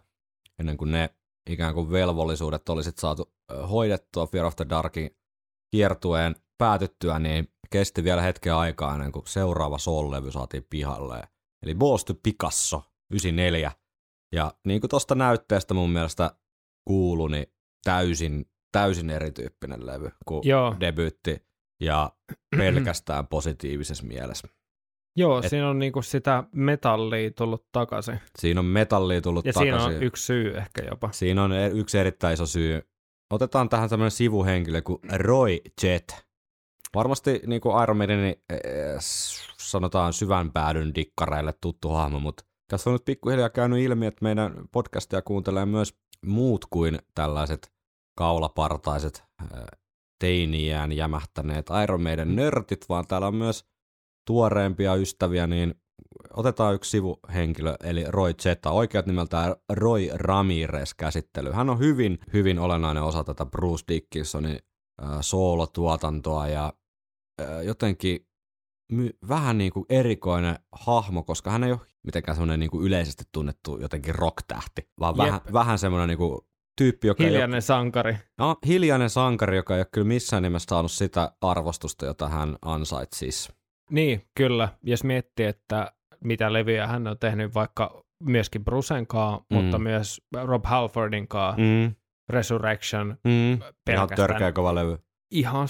ennen 0.60 0.78
kuin 0.78 0.92
ne 0.92 1.10
ikään 1.50 1.74
kuin 1.74 1.92
velvollisuudet 1.92 2.70
oli 2.70 2.84
sitten 2.84 3.02
saatu 3.02 3.34
hoidettua 3.70 4.28
Fear 4.28 4.46
of 4.46 4.56
the 4.56 4.66
Darkin 4.70 5.18
kiertueen 5.72 6.36
päätyttyä, 6.58 7.20
niin 7.20 7.54
kesti 7.70 8.04
vielä 8.04 8.22
hetken 8.22 8.56
aikaa 8.56 8.94
ennen 8.96 9.12
kuin 9.12 9.28
seuraava 9.28 9.78
soul-levy 9.78 10.32
saatiin 10.32 10.68
pihalle. 10.70 11.24
Eli 11.64 11.76
Balls 11.76 12.06
to 12.06 12.14
Picasso, 12.24 12.84
94. 13.12 13.72
Ja 14.36 14.54
niin 14.66 14.82
kuin 14.82 14.90
tuosta 14.90 15.16
näytteestä 15.16 15.74
mun 15.74 15.90
mielestä 15.92 16.36
kuulu, 16.88 17.28
niin 17.28 17.46
täysin, 17.84 18.51
täysin 18.72 19.10
erityyppinen 19.10 19.86
levy 19.86 20.10
kuin 20.26 20.42
Joo. 20.48 20.76
debyytti 20.80 21.44
ja 21.82 22.12
pelkästään 22.58 23.28
positiivisessa 23.28 24.04
mielessä. 24.06 24.48
Joo, 25.18 25.40
Et- 25.40 25.50
siinä 25.50 25.70
on 25.70 25.80
niinku 25.80 26.02
sitä 26.02 26.44
metallia 26.56 27.32
tullut 27.32 27.66
takaisin. 27.72 28.20
Siinä 28.40 28.60
on 28.60 28.66
metallia 28.66 29.22
tullut 29.22 29.46
Ja 29.46 29.54
takaisin. 29.54 29.80
siinä 29.82 29.98
on 29.98 30.04
yksi 30.04 30.26
syy 30.26 30.58
ehkä 30.58 30.84
jopa. 30.90 31.12
Siinä 31.12 31.44
on 31.44 31.54
e- 31.54 31.68
yksi 31.68 31.98
erittäin 32.00 32.34
iso 32.34 32.46
syy. 32.46 32.82
Otetaan 33.34 33.70
tähän 33.70 33.90
tämmöinen 33.90 34.12
sivuhenkilö 34.12 34.82
kuin 34.82 35.00
Roy 35.14 35.58
Jet. 35.84 36.26
Varmasti 36.96 37.42
niin 37.48 37.62
kuin 37.62 37.84
Iron 37.84 37.98
Maidenin 37.98 38.36
eh, 38.50 38.60
s- 39.00 39.54
sanotaan 39.58 40.14
syvän 40.14 40.52
päädyn 40.52 40.96
dikkareille 40.96 41.54
tuttu 41.62 41.90
hahmo, 41.90 42.20
mutta 42.20 42.44
tässä 42.70 42.90
on 42.90 42.94
nyt 42.94 43.06
pikkuhiljaa 43.06 43.50
käynyt 43.50 43.80
ilmi, 43.80 44.06
että 44.06 44.24
meidän 44.24 44.54
podcastia 44.72 45.22
kuuntelee 45.22 45.66
myös 45.66 45.96
muut 46.26 46.66
kuin 46.70 47.00
tällaiset 47.16 47.72
kaulapartaiset 48.22 49.24
teiniään 50.20 50.92
jämähtäneet 50.92 51.66
Iron 51.84 52.02
Maiden 52.02 52.36
nörtit, 52.36 52.90
vaan 52.90 53.08
täällä 53.08 53.28
on 53.28 53.36
myös 53.36 53.66
tuoreempia 54.28 54.96
ystäviä, 54.96 55.48
niin 55.48 55.76
otetaan 56.34 56.76
yksi 56.76 56.90
sivuhenkilö, 56.90 57.76
eli 57.84 58.04
Roy 58.08 58.34
Zeta, 58.34 58.72
oikeat 58.72 59.06
nimeltään 59.06 59.56
Roy 59.74 60.10
Ramirez 60.14 60.94
käsittely. 60.98 61.52
Hän 61.52 61.70
on 61.70 61.80
hyvin, 61.80 62.20
hyvin 62.34 62.60
olennainen 62.60 63.04
osa 63.04 63.24
tätä 63.24 63.46
Bruce 63.46 63.84
Dickinsonin 63.88 64.60
äh, 65.04 65.10
soolotuotantoa 65.22 66.48
ja 66.48 66.74
äh, 67.42 67.64
jotenkin 67.64 68.28
my- 68.92 69.18
vähän 69.28 69.58
niin 69.58 69.72
kuin 69.72 69.86
erikoinen 69.90 70.56
hahmo, 70.72 71.24
koska 71.24 71.52
hän 71.52 71.64
ei 71.64 71.72
ole 71.72 71.80
mitenkään 72.04 72.36
semmoinen 72.36 72.60
niin 72.60 72.72
kuin 72.72 72.86
yleisesti 72.86 73.24
tunnettu 73.32 73.78
jotenkin 73.78 74.16
rock-tähti, 74.16 74.90
vaan 75.00 75.16
Jep. 75.18 75.26
vähän, 75.26 75.42
vähän 75.54 75.80
semmoinen 75.80 76.08
niin 76.10 76.18
kuin 76.18 76.42
tyyppi, 76.78 77.08
joka 77.08 77.24
ei 77.24 77.28
ole, 77.28 77.32
Hiljainen 77.34 77.62
sankari. 77.62 78.16
no, 78.38 78.56
hiljainen 78.68 79.10
sankari, 79.10 79.56
joka 79.58 79.76
ei 79.76 79.80
ole 79.80 79.88
kyllä 79.92 80.08
missään 80.08 80.44
nimessä 80.44 80.68
saanut 80.70 80.92
sitä 80.92 81.32
arvostusta, 81.42 82.06
jota 82.06 82.28
hän 82.30 82.56
ansaitsisi. 82.62 83.52
Niin, 83.92 84.22
kyllä. 84.38 84.70
Jos 84.84 85.04
miettii, 85.04 85.46
että 85.46 85.92
mitä 86.24 86.54
levyjä 86.54 86.88
hän 86.88 87.08
on 87.08 87.20
tehnyt 87.20 87.54
vaikka 87.54 88.04
myöskin 88.24 88.66
Brucen 88.66 89.08
kaa, 89.08 89.38
Mm. 89.50 89.58
mutta 89.58 89.80
myös 89.80 90.22
Rob 90.44 90.66
Halfordin 90.66 91.28
kaa, 91.28 91.56
Mm, 91.58 91.96
Resurrection, 92.30 93.18
mm. 93.24 93.54
Ihan 93.94 94.10
törkeä 94.16 94.52
kova 94.52 94.76
levy. 94.76 94.98
ihan 95.32 95.68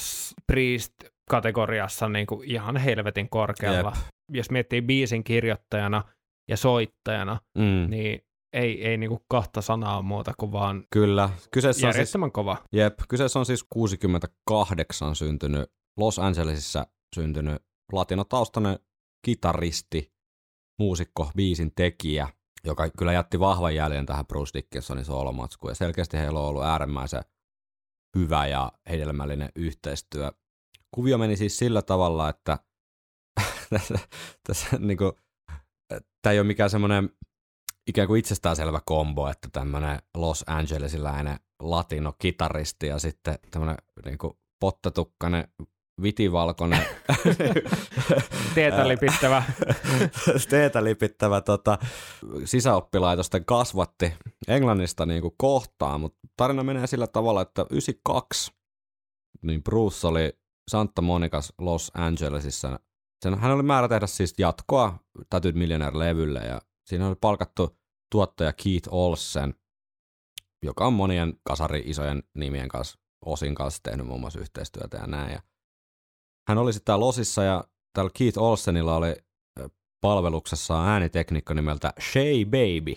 Priest-kategoriassa 0.52 2.10
niin 2.10 2.28
kuin 2.28 2.50
ihan 2.52 2.78
helvetin 2.78 3.30
korkealla. 3.30 3.94
Jos 4.34 4.52
miettii 4.52 4.82
biisin 4.82 5.24
kirjoittajana 5.24 6.04
ja 6.50 6.58
soittajana, 6.58 7.40
Mm. 7.58 7.90
niin 7.90 8.22
ei, 8.54 8.88
ei 8.88 8.98
niin 8.98 9.10
kuin 9.10 9.22
kahta 9.28 9.62
sanaa 9.62 10.02
muuta 10.02 10.34
kuin 10.38 10.52
vaan 10.52 10.84
Kyllä. 10.90 11.30
Kyseessä 11.52 11.88
on, 11.88 11.94
siis, 11.94 12.14
kova. 12.34 12.58
jep, 12.72 13.00
kyseessä 13.10 13.40
on 13.40 13.46
siis 13.46 13.66
68 13.70 15.16
syntynyt, 15.16 15.72
Los 15.98 16.20
Angelesissa 16.20 16.88
syntynyt 17.16 17.64
latinotaustainen 17.92 18.80
kitaristi, 19.26 20.14
muusikko, 20.80 21.32
biisin 21.36 21.72
tekijä, 21.76 22.28
joka 22.64 22.90
kyllä 22.98 23.14
jätti 23.14 23.40
vahvan 23.40 23.76
jäljen 23.76 24.06
tähän 24.06 24.28
Bruce 24.28 24.52
Dickinsonin 24.54 25.06
soolomatskuun. 25.06 25.72
Ja 25.72 25.76
selkeästi 25.76 26.18
heillä 26.18 26.40
on 26.40 26.46
ollut 26.46 26.64
äärimmäisen 26.64 27.24
hyvä 28.18 28.48
ja 28.48 28.72
hedelmällinen 28.90 29.50
yhteistyö. 29.56 30.32
Kuvio 30.92 31.18
meni 31.18 31.38
siis 31.38 31.58
sillä 31.58 31.82
tavalla, 31.82 32.30
että 32.30 32.60
tässä, 33.70 34.00
tässä 34.48 34.80
niin 34.80 34.98
kuin, 34.98 35.12
tämä 36.22 36.34
ei 36.34 36.40
ole 36.40 36.48
mikään 36.48 36.70
semmoinen 36.70 37.10
ikään 37.88 38.08
kuin 38.08 38.20
itsestäänselvä 38.20 38.82
kombo, 38.86 39.28
että 39.28 39.48
tämmöinen 39.52 40.00
Los 40.16 40.44
Angelesiläinen 40.48 41.40
latino-kitaristi 41.60 42.88
ja 42.88 43.00
sitten 43.00 43.40
tämmöinen 43.52 43.78
niin 44.06 44.18
kuin 44.18 44.34
pottatukkainen 44.60 45.48
vitivalkoinen 46.02 46.86
Teetä 48.56 48.88
lipittävä. 48.88 49.44
teetä 50.50 50.84
lipittävä 50.84 51.42
tota, 51.42 51.78
sisäoppilaitosten 52.46 53.46
kasvatti 53.46 54.14
Englannista 54.48 55.06
niin 55.06 55.22
kuin 55.22 55.34
kohtaan, 55.38 56.02
mutta 56.02 56.20
tarina 56.38 56.64
menee 56.64 56.88
sillä 56.88 57.08
tavalla, 57.08 57.42
että 57.42 57.66
92 57.72 58.52
niin 59.42 59.64
Bruce 59.64 60.08
oli 60.08 60.34
Santa 60.72 61.02
Monicas 61.02 61.54
Los 61.58 61.92
Angelesissa. 61.94 62.80
Sen, 63.24 63.40
hän 63.40 63.52
oli 63.52 63.64
määrä 63.64 63.88
tehdä 63.88 64.08
siis 64.08 64.34
jatkoa 64.38 65.00
Tattooed 65.30 65.56
Millionaire-levylle 65.56 66.40
ja 66.40 66.62
siinä 66.86 67.08
oli 67.08 67.16
palkattu 67.22 67.81
tuottaja 68.12 68.54
Keith 68.64 68.90
Olsen, 68.92 69.54
joka 70.64 70.88
on 70.88 70.94
monien 70.94 71.34
kasari 71.44 71.84
isojen 71.86 72.24
nimien 72.36 72.70
kanssa, 72.70 73.00
osin 73.26 73.56
kanssa 73.56 73.84
tehnyt 73.84 74.08
muun 74.08 74.20
muassa 74.20 74.40
yhteistyötä 74.40 74.98
ja 74.98 75.08
näin. 75.08 75.32
Ja 75.32 75.42
hän 76.48 76.58
oli 76.58 76.74
sitten 76.74 76.86
täällä 76.86 77.06
Losissa 77.06 77.44
ja 77.44 77.64
täällä 77.94 78.12
Keith 78.18 78.40
Olsenilla 78.40 78.96
oli 78.96 79.16
ö, 79.60 79.70
palveluksessaan 80.02 80.90
äänitekniikka 80.90 81.54
nimeltä 81.54 81.94
Shay 82.12 82.46
Baby. 82.46 82.96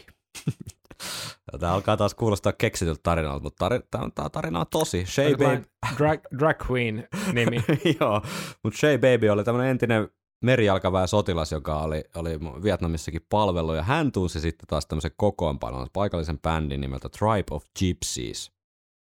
Tämä 1.60 1.72
alkaa 1.72 1.96
taas 1.96 2.14
kuulostaa 2.14 2.52
keksityltä 2.52 3.00
tarinalta, 3.02 3.42
mutta 3.42 3.58
tari, 3.58 3.80
tämä 3.90 4.30
tarina 4.30 4.60
on 4.60 4.66
tosi. 4.70 5.06
Shay 5.06 5.34
Baby, 5.36 5.64
Drag, 5.98 6.20
drag 6.38 6.70
queen 6.70 7.08
nimi. 7.32 7.64
Joo, 8.00 8.22
mutta 8.64 8.78
Shay 8.78 8.98
Baby 8.98 9.28
oli 9.28 9.44
tämmöinen 9.44 9.70
entinen 9.70 10.08
merijalkaväen 10.44 11.08
sotilas, 11.08 11.52
joka 11.52 11.80
oli, 11.80 12.04
oli 12.14 12.40
Vietnamissakin 12.40 13.26
palvelu, 13.28 13.74
ja 13.74 13.82
hän 13.82 14.12
tunsi 14.12 14.40
sitten 14.40 14.66
taas 14.66 14.86
tämmöisen 14.86 15.10
kokoonpanon, 15.16 15.88
paikallisen 15.92 16.38
bändin 16.38 16.80
nimeltä 16.80 17.08
Tribe 17.08 17.44
of 17.50 17.64
Gypsies. 17.78 18.52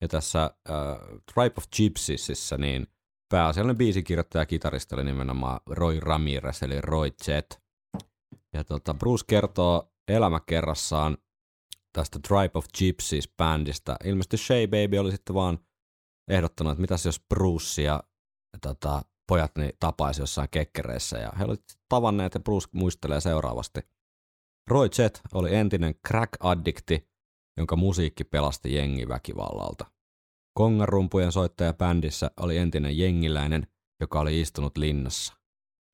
Ja 0.01 0.09
tässä 0.09 0.45
äh, 0.45 0.77
Tribe 1.35 1.55
of 1.59 1.65
Gypsiesissä 1.77 2.59
niin 2.59 2.87
pääasiallinen 3.29 3.79
biisikirjoittaja 3.79 4.43
ja 4.43 4.47
kitaristi 4.47 4.95
oli 4.95 5.05
nimenomaan 5.05 5.61
Roy 5.67 6.01
Ramirez, 6.01 6.63
eli 6.63 6.81
Roy 6.81 7.11
Jet. 7.27 7.63
Ja 8.53 8.65
tota, 8.65 8.95
Bruce 8.95 9.25
kertoo 9.27 9.93
elämäkerrassaan 10.09 11.19
tästä 11.93 12.19
Tribe 12.29 12.51
of 12.55 12.67
Gypsies-bändistä. 12.79 13.97
Ilmeisesti 14.05 14.37
Shay 14.37 14.67
Baby 14.67 14.99
oli 14.99 15.11
sitten 15.11 15.35
vaan 15.35 15.59
ehdottanut, 16.29 16.73
että 16.73 16.81
mitäs 16.81 17.07
jos 17.07 17.21
Bruce 17.21 17.83
ja 17.83 18.03
tota, 18.61 19.03
pojat 19.29 19.53
niin 19.59 19.73
tapaisi 19.81 20.23
jossain 20.23 20.49
kekkereissä 20.51 21.19
ja 21.19 21.33
he 21.39 21.45
olivat 21.45 21.61
tavanneet 21.89 22.35
ja 22.35 22.41
Bruce 22.41 22.69
muistelee 22.73 23.21
seuraavasti. 23.21 23.81
Roy 24.67 24.89
Jet 24.99 25.21
oli 25.35 25.55
entinen 25.55 25.95
crack-addikti, 26.09 27.09
jonka 27.57 27.77
musiikki 27.77 28.25
pelasti 28.25 28.75
jengi 28.75 29.09
väkivallalta. 29.09 29.87
Kongarumpujen 30.55 31.33
soittaja 31.33 31.73
bändissä 31.73 32.31
oli 32.41 32.57
entinen 32.59 32.99
jengiläinen, 32.99 33.67
joka 34.01 34.21
oli 34.21 34.41
istunut 34.41 34.79
linnassa. 34.79 35.35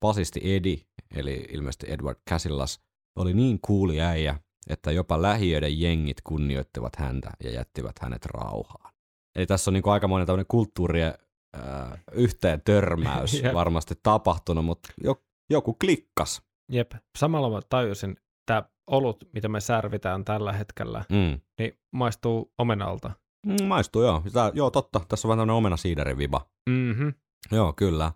Basisti 0.01 0.55
Eddie, 0.55 0.85
eli 1.15 1.47
ilmeisesti 1.51 1.85
Edward 1.89 2.19
Casillas, 2.29 2.81
oli 3.15 3.33
niin 3.33 3.59
kuuli 3.61 4.01
äijä, 4.01 4.39
että 4.69 4.91
jopa 4.91 5.21
lähiöiden 5.21 5.79
jengit 5.79 6.21
kunnioittivat 6.23 6.95
häntä 6.95 7.31
ja 7.43 7.51
jättivät 7.51 7.99
hänet 7.99 8.25
rauhaan. 8.25 8.93
Eli 9.35 9.45
tässä 9.45 9.69
on 9.69 9.73
niin 9.73 9.83
aikamoinen 9.89 10.27
tämmöinen 10.27 10.45
kulttuurien 10.47 11.13
äh, 11.55 11.99
yhteen 12.11 12.61
törmäys 12.65 13.41
varmasti 13.53 13.95
tapahtunut, 14.03 14.65
mutta 14.65 14.89
jo, 15.03 15.23
joku 15.49 15.73
klikkas. 15.73 16.41
Jep. 16.71 16.91
Samalla 17.17 17.49
mä 17.49 17.59
tajusin, 17.69 18.17
tämä 18.45 18.63
olut, 18.87 19.23
mitä 19.33 19.47
me 19.47 19.61
särvitään 19.61 20.25
tällä 20.25 20.53
hetkellä, 20.53 21.03
Mm. 21.11 21.41
niin 21.59 21.79
maistuu 21.93 22.53
omenalta. 22.57 23.11
Mm, 23.45 23.63
maistuu 23.67 24.03
joo. 24.03 24.21
Tää, 24.33 24.51
joo, 24.53 24.71
totta. 24.71 25.01
Tässä 25.07 25.27
on 25.27 25.29
vähän 25.29 25.37
tämmöinen 25.41 25.57
omena 25.57 25.77
siiderin 25.77 26.17
viba. 26.17 26.49
Mhm. 26.69 27.07
Joo, 27.51 27.73
kyllä. 27.73 28.11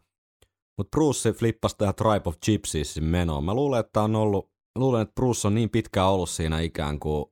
Mutta 0.78 0.98
Bruce 0.98 1.32
flippasi 1.34 1.78
tähän 1.78 1.96
Tribe 1.96 2.22
of 2.26 2.36
Gypsiesin 2.46 3.04
menoon. 3.04 3.44
Mä 3.44 3.54
luulen, 3.54 3.80
että 3.80 4.02
on 4.02 4.16
ollut, 4.16 4.52
luulen, 4.78 5.02
että 5.02 5.14
Bruce 5.16 5.48
on 5.48 5.56
niin 5.56 5.70
pitkään 5.70 6.08
ollut 6.08 6.30
siinä 6.30 6.60
ikään 6.60 7.00
kuin 7.00 7.26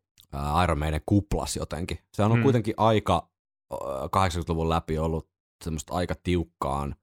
Iron 0.63 0.79
Maiden 0.79 1.01
kuplas 1.05 1.55
jotenkin. 1.55 1.99
Se 2.13 2.23
on 2.23 2.31
Hmm. 2.31 2.43
kuitenkin 2.43 2.73
aika 2.77 3.29
ää, 3.71 3.79
80-luvun 4.11 4.69
läpi 4.69 4.97
ollut 4.97 5.29
semmoista 5.63 5.93
aika 5.93 6.13
tiukkaan, 6.23 6.95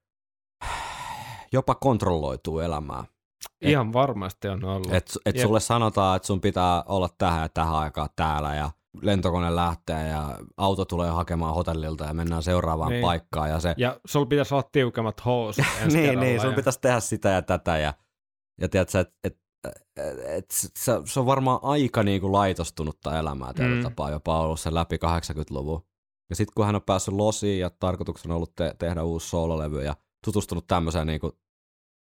jopa 1.52 1.74
kontrolloituu 1.74 2.58
elämää. 2.58 3.04
Et- 3.62 3.70
Ihan 3.70 3.92
varmasti 3.92 4.48
on 4.48 4.64
ollut. 4.64 4.92
Et, 4.92 5.10
et 5.26 5.38
sulle 5.38 5.60
sanotaan, 5.60 6.16
että 6.16 6.26
sun 6.26 6.40
pitää 6.40 6.82
olla 6.86 7.08
tähän 7.18 7.42
ja 7.42 7.48
tähän 7.48 7.74
aikaan 7.74 8.08
täällä 8.16 8.54
ja 8.54 8.70
lentokone 9.02 9.56
lähtee 9.56 10.08
ja 10.08 10.38
auto 10.56 10.84
tulee 10.84 11.10
hakemaan 11.10 11.54
hotellilta 11.54 12.04
ja 12.04 12.14
mennään 12.14 12.42
seuraavaan 12.42 12.90
Niin. 12.92 13.02
paikkaan 13.02 13.50
ja 13.50 13.60
se 13.60 13.74
ja 13.78 14.00
sulla 14.06 14.26
pitäisi 14.26 14.54
olla 14.54 14.68
tiukemmat 14.72 15.24
housut 15.24 15.64
ensi 15.82 15.96
niin, 16.00 16.20
niin, 16.20 16.40
sun 16.40 16.50
ja- 16.50 16.56
pitäisi 16.56 16.80
tehdä 16.80 17.00
sitä 17.00 17.28
ja 17.28 17.42
tätä 17.42 17.78
ja, 17.78 17.94
ja 18.60 18.68
tiedätkö, 18.68 19.00
et, 19.00 19.14
et, 19.24 19.38
et, 20.26 20.50
se, 20.50 21.00
se 21.04 21.20
on 21.20 21.26
varmaan 21.26 21.58
aika 21.62 22.02
niin 22.02 22.20
kuin 22.20 22.32
laitostunutta 22.32 23.18
elämää 23.18 23.52
tällä 23.52 23.76
Mm. 23.76 23.82
tapaa, 23.82 24.10
jopa 24.10 24.40
ollut 24.40 24.60
sen 24.60 24.74
läpi 24.74 24.96
80-luvun. 24.96 25.86
Ja 26.30 26.36
sitten 26.36 26.52
kun 26.56 26.66
hän 26.66 26.74
on 26.74 26.82
päässyt 26.82 27.14
losiin 27.14 27.60
ja 27.60 27.70
tarkoituksena 27.70 28.34
on 28.34 28.36
ollut 28.36 28.54
te- 28.54 28.74
tehdä 28.78 29.02
uusi 29.02 29.28
soololevy 29.28 29.84
ja 29.84 29.96
tutustunut 30.24 30.66
tämmöiseen 30.66 31.06
niin 31.06 31.20
kuin 31.20 31.32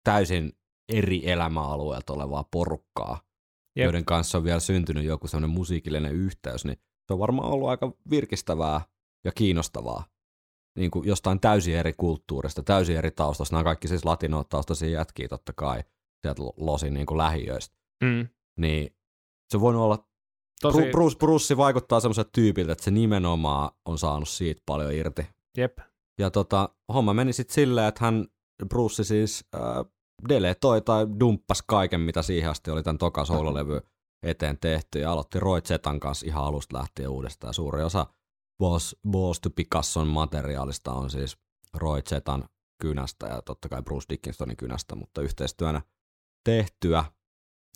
täysin 0.04 0.52
eri 0.88 1.30
elämäalueelta 1.30 2.12
olevaa 2.12 2.44
porukkaa, 2.44 3.20
Jep. 3.76 3.84
Joiden 3.84 4.04
kanssa 4.04 4.38
on 4.38 4.44
vielä 4.44 4.60
syntynyt 4.60 5.04
joku 5.04 5.28
semmoinen 5.28 5.56
musiikillinen 5.56 6.12
yhteys, 6.12 6.64
niin 6.64 6.76
se 7.06 7.12
on 7.12 7.18
varmaan 7.18 7.52
ollut 7.52 7.68
aika 7.68 7.92
virkistävää 8.10 8.80
ja 9.24 9.32
kiinnostavaa 9.32 10.04
niin 10.78 10.90
kuin 10.90 11.08
jostain 11.08 11.40
täysin 11.40 11.76
eri 11.76 11.92
kulttuurista, 11.92 12.62
täysin 12.62 12.96
eri 12.96 13.10
taustasta. 13.10 13.54
Nämä 13.54 13.64
kaikki 13.64 13.88
siis 13.88 14.04
latino-taustaisia 14.04 14.88
jätkiä 14.88 15.28
totta 15.28 15.52
kai. 15.52 15.84
sieltä 16.22 16.42
Losin 16.56 16.94
niin 16.94 17.06
kuin 17.06 17.18
lähiöistä. 17.18 17.76
Mm. 18.04 18.28
Niin 18.58 18.96
se 19.48 19.60
voinut 19.60 19.82
olla, 19.82 20.08
Tosi, 20.62 20.78
Bru- 20.78 20.90
Bruce, 20.90 21.18
Bruce 21.18 21.56
vaikuttaa 21.56 22.00
semmoiselta 22.00 22.30
tyypiltä, 22.32 22.72
että 22.72 22.84
se 22.84 22.90
nimenomaan 22.90 23.70
on 23.84 23.98
saanut 23.98 24.28
siitä 24.28 24.62
paljon 24.66 24.92
irti. 24.92 25.26
jep. 25.56 25.78
Ja 26.18 26.30
tota, 26.30 26.68
homma 26.94 27.14
meni 27.14 27.32
sitten 27.32 27.54
silleen, 27.54 27.88
että 27.88 28.04
hän, 28.04 28.26
Bruce 28.68 29.04
siis 29.04 29.44
äh, 29.54 29.60
deletoi 30.28 30.80
tai 30.80 31.06
dumppasi 31.20 31.64
kaiken, 31.66 32.00
mitä 32.00 32.22
siihen 32.22 32.50
asti 32.50 32.70
oli 32.70 32.82
tämän 32.82 32.98
toka 32.98 33.24
soololevy 33.24 33.80
eteen 34.22 34.58
tehty 34.58 34.98
ja 34.98 35.12
aloitti 35.12 35.40
Roy 35.40 35.60
Zetan 35.60 36.00
kanssa 36.00 36.26
ihan 36.26 36.44
alusta 36.44 36.78
lähtien 36.78 37.08
uudestaan. 37.08 37.54
Suuri 37.54 37.82
osa 37.82 38.06
Balls, 38.58 38.96
Balls 39.10 39.40
to 39.40 39.50
Picasson 39.50 40.08
materiaalista 40.08 40.92
on 40.92 41.10
siis 41.10 41.38
Roy 41.74 42.02
Zetan 42.02 42.44
kynästä 42.82 43.26
ja 43.26 43.42
totta 43.42 43.68
kai 43.68 43.82
Bruce 43.82 44.06
Dickinsonin 44.08 44.56
kynästä, 44.56 44.94
mutta 44.94 45.22
yhteistyönä 45.22 45.82
tehtyä. 46.44 47.04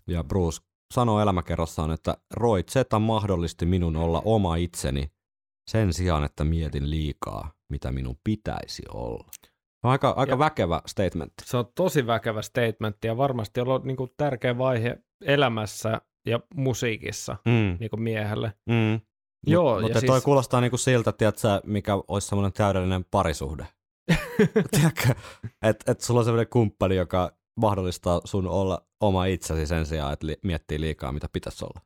Ja 0.07 0.25
Bruce 0.25 0.63
sanoo 0.95 1.21
elämäkerrassaan, 1.21 1.91
että 1.91 2.17
Roy 2.35 2.63
Zeta 2.63 2.99
mahdollisti 2.99 3.67
minun 3.67 3.97
olla 3.97 4.23
oma 4.25 4.57
itseni 4.57 5.13
sen 5.71 5.93
sijaan, 5.93 6.25
että 6.25 6.45
mietin 6.45 6.91
liikaa, 6.91 7.53
mitä 7.71 7.93
minun 7.93 8.17
pitäisi 8.25 8.83
olla. 8.95 9.29
Aika, 9.83 10.11
aika 10.11 10.33
Ja- 10.33 10.39
väkevä 10.39 10.81
statement. 10.87 11.33
Se 11.45 11.57
on 11.57 11.65
tosi 11.75 12.07
väkevä 12.07 12.43
statement 12.43 12.97
ja 13.05 13.17
varmasti 13.17 13.61
ollut 13.61 13.85
niin 13.85 13.97
kuin 13.97 14.11
tärkeä 14.17 14.59
vaihe 14.59 14.99
elämässä 15.25 16.01
ja 16.27 16.41
musiikissa 16.55 17.37
Mm, 17.45 17.77
niin 17.81 17.91
kuin 17.91 18.03
miehelle. 18.03 18.53
mm. 18.67 19.01
Joo, 19.47 19.73
Mut, 19.73 19.81
ja 19.81 19.83
mutta 19.83 20.01
siis- 20.01 20.11
toi 20.11 20.21
kuulostaa 20.21 20.61
niinku 20.61 20.77
siltä, 20.77 21.13
tiedätkö, 21.13 21.49
mikä 21.67 21.93
olisi 22.09 22.29
semmoinen 22.29 22.53
täydellinen 22.53 23.05
parisuhde. 23.11 23.67
Tiedätkö, 24.71 25.15
että 25.63 25.93
et 25.93 26.01
sulla 26.01 26.21
on 26.21 26.25
semmoinen 26.25 26.51
kumppani, 26.51 26.97
joka 26.97 27.33
mahdollistaa 27.61 28.21
sun 28.25 28.47
olla 28.47 28.87
oma 29.01 29.27
itsesi 29.27 29.67
sen 29.67 29.87
sijaan, 29.87 30.13
että 30.13 30.27
li- 30.27 30.39
miettii 30.43 30.81
liikaa, 30.81 31.13
mitä 31.13 31.29
pitäisi 31.33 31.65
olla. 31.65 31.81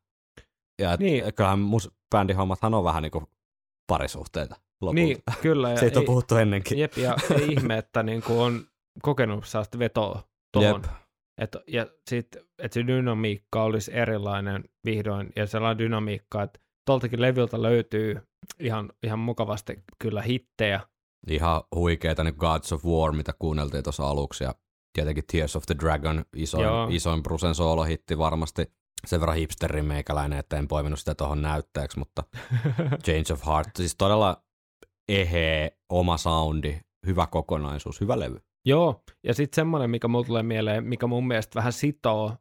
Ja 0.81 0.93
et, 0.93 1.01
Niin. 1.01 1.25
niin. 1.25 1.35
kyllähän 1.35 1.59
mus, 1.59 1.91
bändihommathan 2.11 2.75
on 2.75 2.85
vähän 2.85 3.03
niinku 3.03 3.23
parisuhteita 3.93 4.57
lopulta. 4.81 4.95
Niin, 4.95 5.19
kyllä. 5.43 5.71
Ja 5.71 5.77
Siitä 5.81 5.99
on 5.99 6.03
ei- 6.03 6.07
puhuttu 6.07 6.37
ennenkin. 6.37 6.79
Jep, 6.79 6.97
ja 6.97 7.17
ei 7.41 7.47
ihme, 7.53 7.79
että 7.79 8.03
niin 8.03 8.23
kuin 8.23 8.39
on 8.39 8.65
kokenut 9.03 9.47
sellaista 9.47 9.79
vetoa 9.79 10.23
tuohon. 10.53 10.83
Jep. 10.83 10.93
Et, 11.41 11.57
ja 11.67 11.87
sitten, 12.11 12.43
että 12.59 12.75
se 12.75 12.87
dynamiikka 12.87 13.63
olisi 13.63 13.91
erilainen 13.95 14.65
vihdoin, 14.85 15.33
ja 15.37 15.47
sellainen 15.47 15.79
dynamiikka, 15.79 16.43
että 16.43 16.61
tuoltakin 16.87 17.21
levyltä 17.21 17.63
löytyy 17.63 18.21
ihan, 18.61 18.93
ihan 19.03 19.19
mukavasti 19.19 19.83
kyllä 19.99 20.23
hittejä. 20.23 20.81
Ihan 21.31 21.63
huikeita 21.75 22.25
niin 22.25 22.35
Gods 22.39 22.73
of 22.73 22.85
War, 22.85 23.13
mitä 23.13 23.33
kuunneltiin 23.39 23.85
tuossa 23.85 24.09
aluksi, 24.09 24.45
ja 24.45 24.55
tietenkin 24.93 25.25
Tears 25.33 25.57
of 25.57 25.65
the 25.67 25.75
Dragon, 25.79 26.25
isoin, 26.37 26.65
Joo. 26.65 26.89
isoin 26.91 27.23
Brusen 27.23 27.55
soolohitti 27.55 28.19
varmasti. 28.19 28.67
Sen 29.07 29.21
verran 29.21 29.37
hipsterin 29.37 29.85
meikäläinen, 29.85 30.39
että 30.39 30.57
en 30.59 30.69
poiminut 30.69 30.99
sitä 30.99 31.15
tuohon 31.15 31.43
näytteeksi, 31.43 31.99
mutta 31.99 32.23
Change 33.05 33.33
of 33.33 33.47
Heart, 33.47 33.69
siis 33.77 33.97
todella 33.97 34.43
eheä, 35.09 35.71
oma 35.91 36.17
soundi, 36.17 36.81
hyvä 37.07 37.27
kokonaisuus, 37.27 38.01
hyvä 38.01 38.19
levy. 38.21 38.37
Joo, 38.65 39.03
ja 39.25 39.35
sitten 39.35 39.57
semmoinen, 39.57 39.91
mikä 39.91 40.09
mulle 40.09 40.27
tulee 40.27 40.43
mieleen, 40.43 40.85
mikä 40.85 41.07
mun 41.07 41.27
mielestä 41.27 41.55
vähän 41.57 41.73
sitoo 41.73 42.37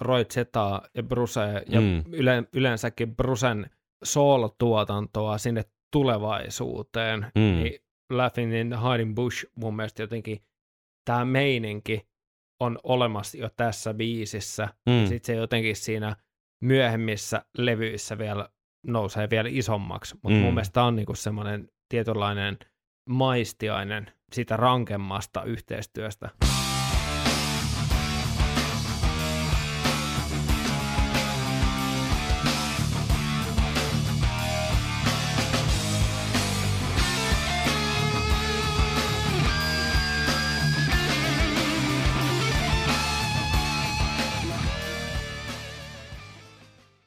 Roy 0.00 0.24
Zetaa 0.24 0.82
ja 0.94 1.02
Brusea 1.02 1.60
ja 1.66 1.80
Mm. 1.80 2.02
yle, 2.12 2.44
yleensäkin 2.52 3.16
Brusen 3.16 3.70
soolotuotantoa 4.04 5.38
sinne 5.38 5.64
tulevaisuuteen, 5.92 7.20
Mm. 7.34 7.40
niin 7.40 7.78
Laughing 8.12 8.54
in 8.54 8.68
the 8.70 8.78
Hiding 8.90 9.14
Bush 9.14 9.46
mun 9.56 9.76
mielestä 9.76 10.02
jotenkin 10.02 10.38
tämä 11.06 11.24
meininki 11.24 12.06
on 12.60 12.78
olemassa 12.82 13.38
jo 13.38 13.50
tässä 13.56 13.94
biisissä. 13.94 14.68
Mm. 14.86 15.06
Sitten 15.06 15.34
se 15.34 15.40
jotenkin 15.40 15.76
siinä 15.76 16.16
myöhemmissä 16.62 17.44
levyissä 17.58 18.18
vielä 18.18 18.48
nousee 18.86 19.30
vielä 19.30 19.48
isommaksi, 19.52 20.14
mutta 20.14 20.38
Mm. 20.38 20.42
mun 20.44 20.54
mielestä 20.54 20.82
on 20.84 20.96
niinku 20.96 21.14
semmoinen 21.14 21.68
tietynlainen 21.88 22.58
maistiainen 23.08 24.12
sitä 24.32 24.56
rankemmasta 24.56 25.42
yhteistyöstä. 25.42 26.30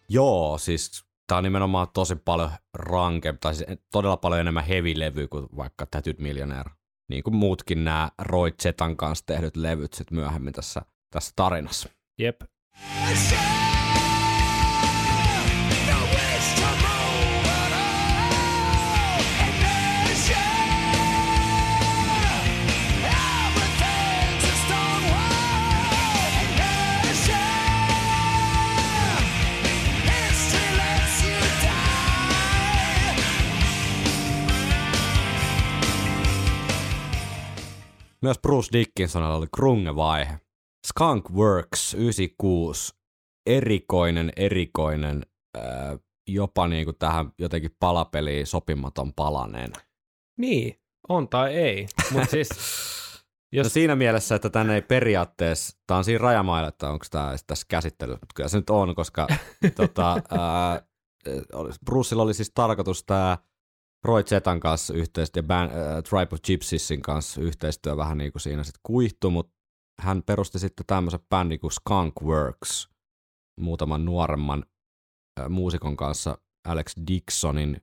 Joo, 0.09 0.57
siis 0.57 1.05
tää 1.27 1.37
on 1.37 1.43
nimenomaan 1.43 1.87
tosi 1.93 2.15
paljon 2.15 2.51
rankempi, 2.73 3.39
tai 3.39 3.55
siis 3.55 3.69
todella 3.91 4.17
paljon 4.17 4.41
enemmän 4.41 4.65
heavy-levy 4.65 5.27
kuin 5.27 5.47
vaikka 5.57 5.85
Tattooed 5.85 6.19
Millionaire. 6.19 6.69
Niin 7.09 7.23
kuin 7.23 7.35
muutkin 7.35 7.83
nämä 7.83 8.11
Roy 8.21 8.51
Zetan 8.51 8.97
kanssa 8.97 9.25
tehdyt 9.25 9.55
levyt 9.55 9.93
sit 9.93 10.11
myöhemmin 10.11 10.53
tässä, 10.53 10.81
tässä 11.09 11.33
tarinassa. 11.35 11.89
Jep. 12.19 12.41
Myös 38.21 38.39
Bruce 38.39 38.69
Dickinsonilla 38.73 39.35
oli 39.35 39.47
krunge-vaihe. 39.55 40.39
Skunk 40.87 41.29
Works 41.29 41.93
96, 41.93 42.93
erikoinen, 43.45 44.31
erikoinen, 44.35 45.25
ää, 45.57 45.97
jopa 46.29 46.67
niin 46.67 46.85
kuin 46.85 46.95
tähän 46.99 47.31
jotenkin 47.37 47.75
palapeliin 47.79 48.47
sopimaton 48.47 49.13
palanen. 49.13 49.71
Niin, 50.37 50.79
on 51.09 51.29
tai 51.29 51.55
ei. 51.55 51.87
Mutta 52.11 52.29
siis, 52.35 52.49
Jos... 53.51 53.65
No 53.65 53.69
siinä 53.69 53.95
mielessä, 53.95 54.35
että 54.35 54.49
tänne 54.49 54.75
ei 54.75 54.81
periaatteessa, 54.81 55.77
tämä 55.87 55.97
on 55.97 56.03
siinä 56.03 56.21
rajamailla, 56.21 56.69
että 56.69 56.89
onko 56.89 57.05
tämä 57.11 57.35
tässä 57.47 57.65
käsittely, 57.69 58.11
mutta 58.11 58.33
kyllä 58.35 58.49
se 58.49 58.57
nyt 58.57 58.69
on, 58.69 58.95
koska 58.95 59.27
tota, 59.75 60.11
ää, 60.39 60.81
oli- 61.53 61.71
Brucella 61.85 62.23
oli 62.23 62.33
siis 62.33 62.51
tarkoitus 62.55 63.03
tämä 63.03 63.37
Roy 64.03 64.23
Zetan 64.23 64.59
kanssa 64.59 64.93
yhteistyö, 64.93 65.43
band, 65.43 65.71
äh, 65.71 66.03
Tribe 66.03 66.35
of 66.35 66.41
Gypsiesin 66.47 67.01
kanssa 67.01 67.41
yhteistyö 67.41 67.97
vähän 67.97 68.17
niin 68.17 68.31
kuin 68.31 68.41
siinä 68.41 68.63
sitten 68.63 68.79
kuihtui, 68.83 69.31
mutta 69.31 69.53
hän 70.01 70.23
perusti 70.23 70.59
sitten 70.59 70.85
tämmöisen 70.85 71.19
bändin 71.29 71.59
kuin 71.59 71.71
Skunk 71.71 72.13
Works 72.21 72.89
muutaman 73.59 74.05
nuoremman 74.05 74.63
äh, 75.39 75.49
muusikon 75.49 75.97
kanssa, 75.97 76.37
Alex 76.67 76.93
Dixonin, 77.07 77.81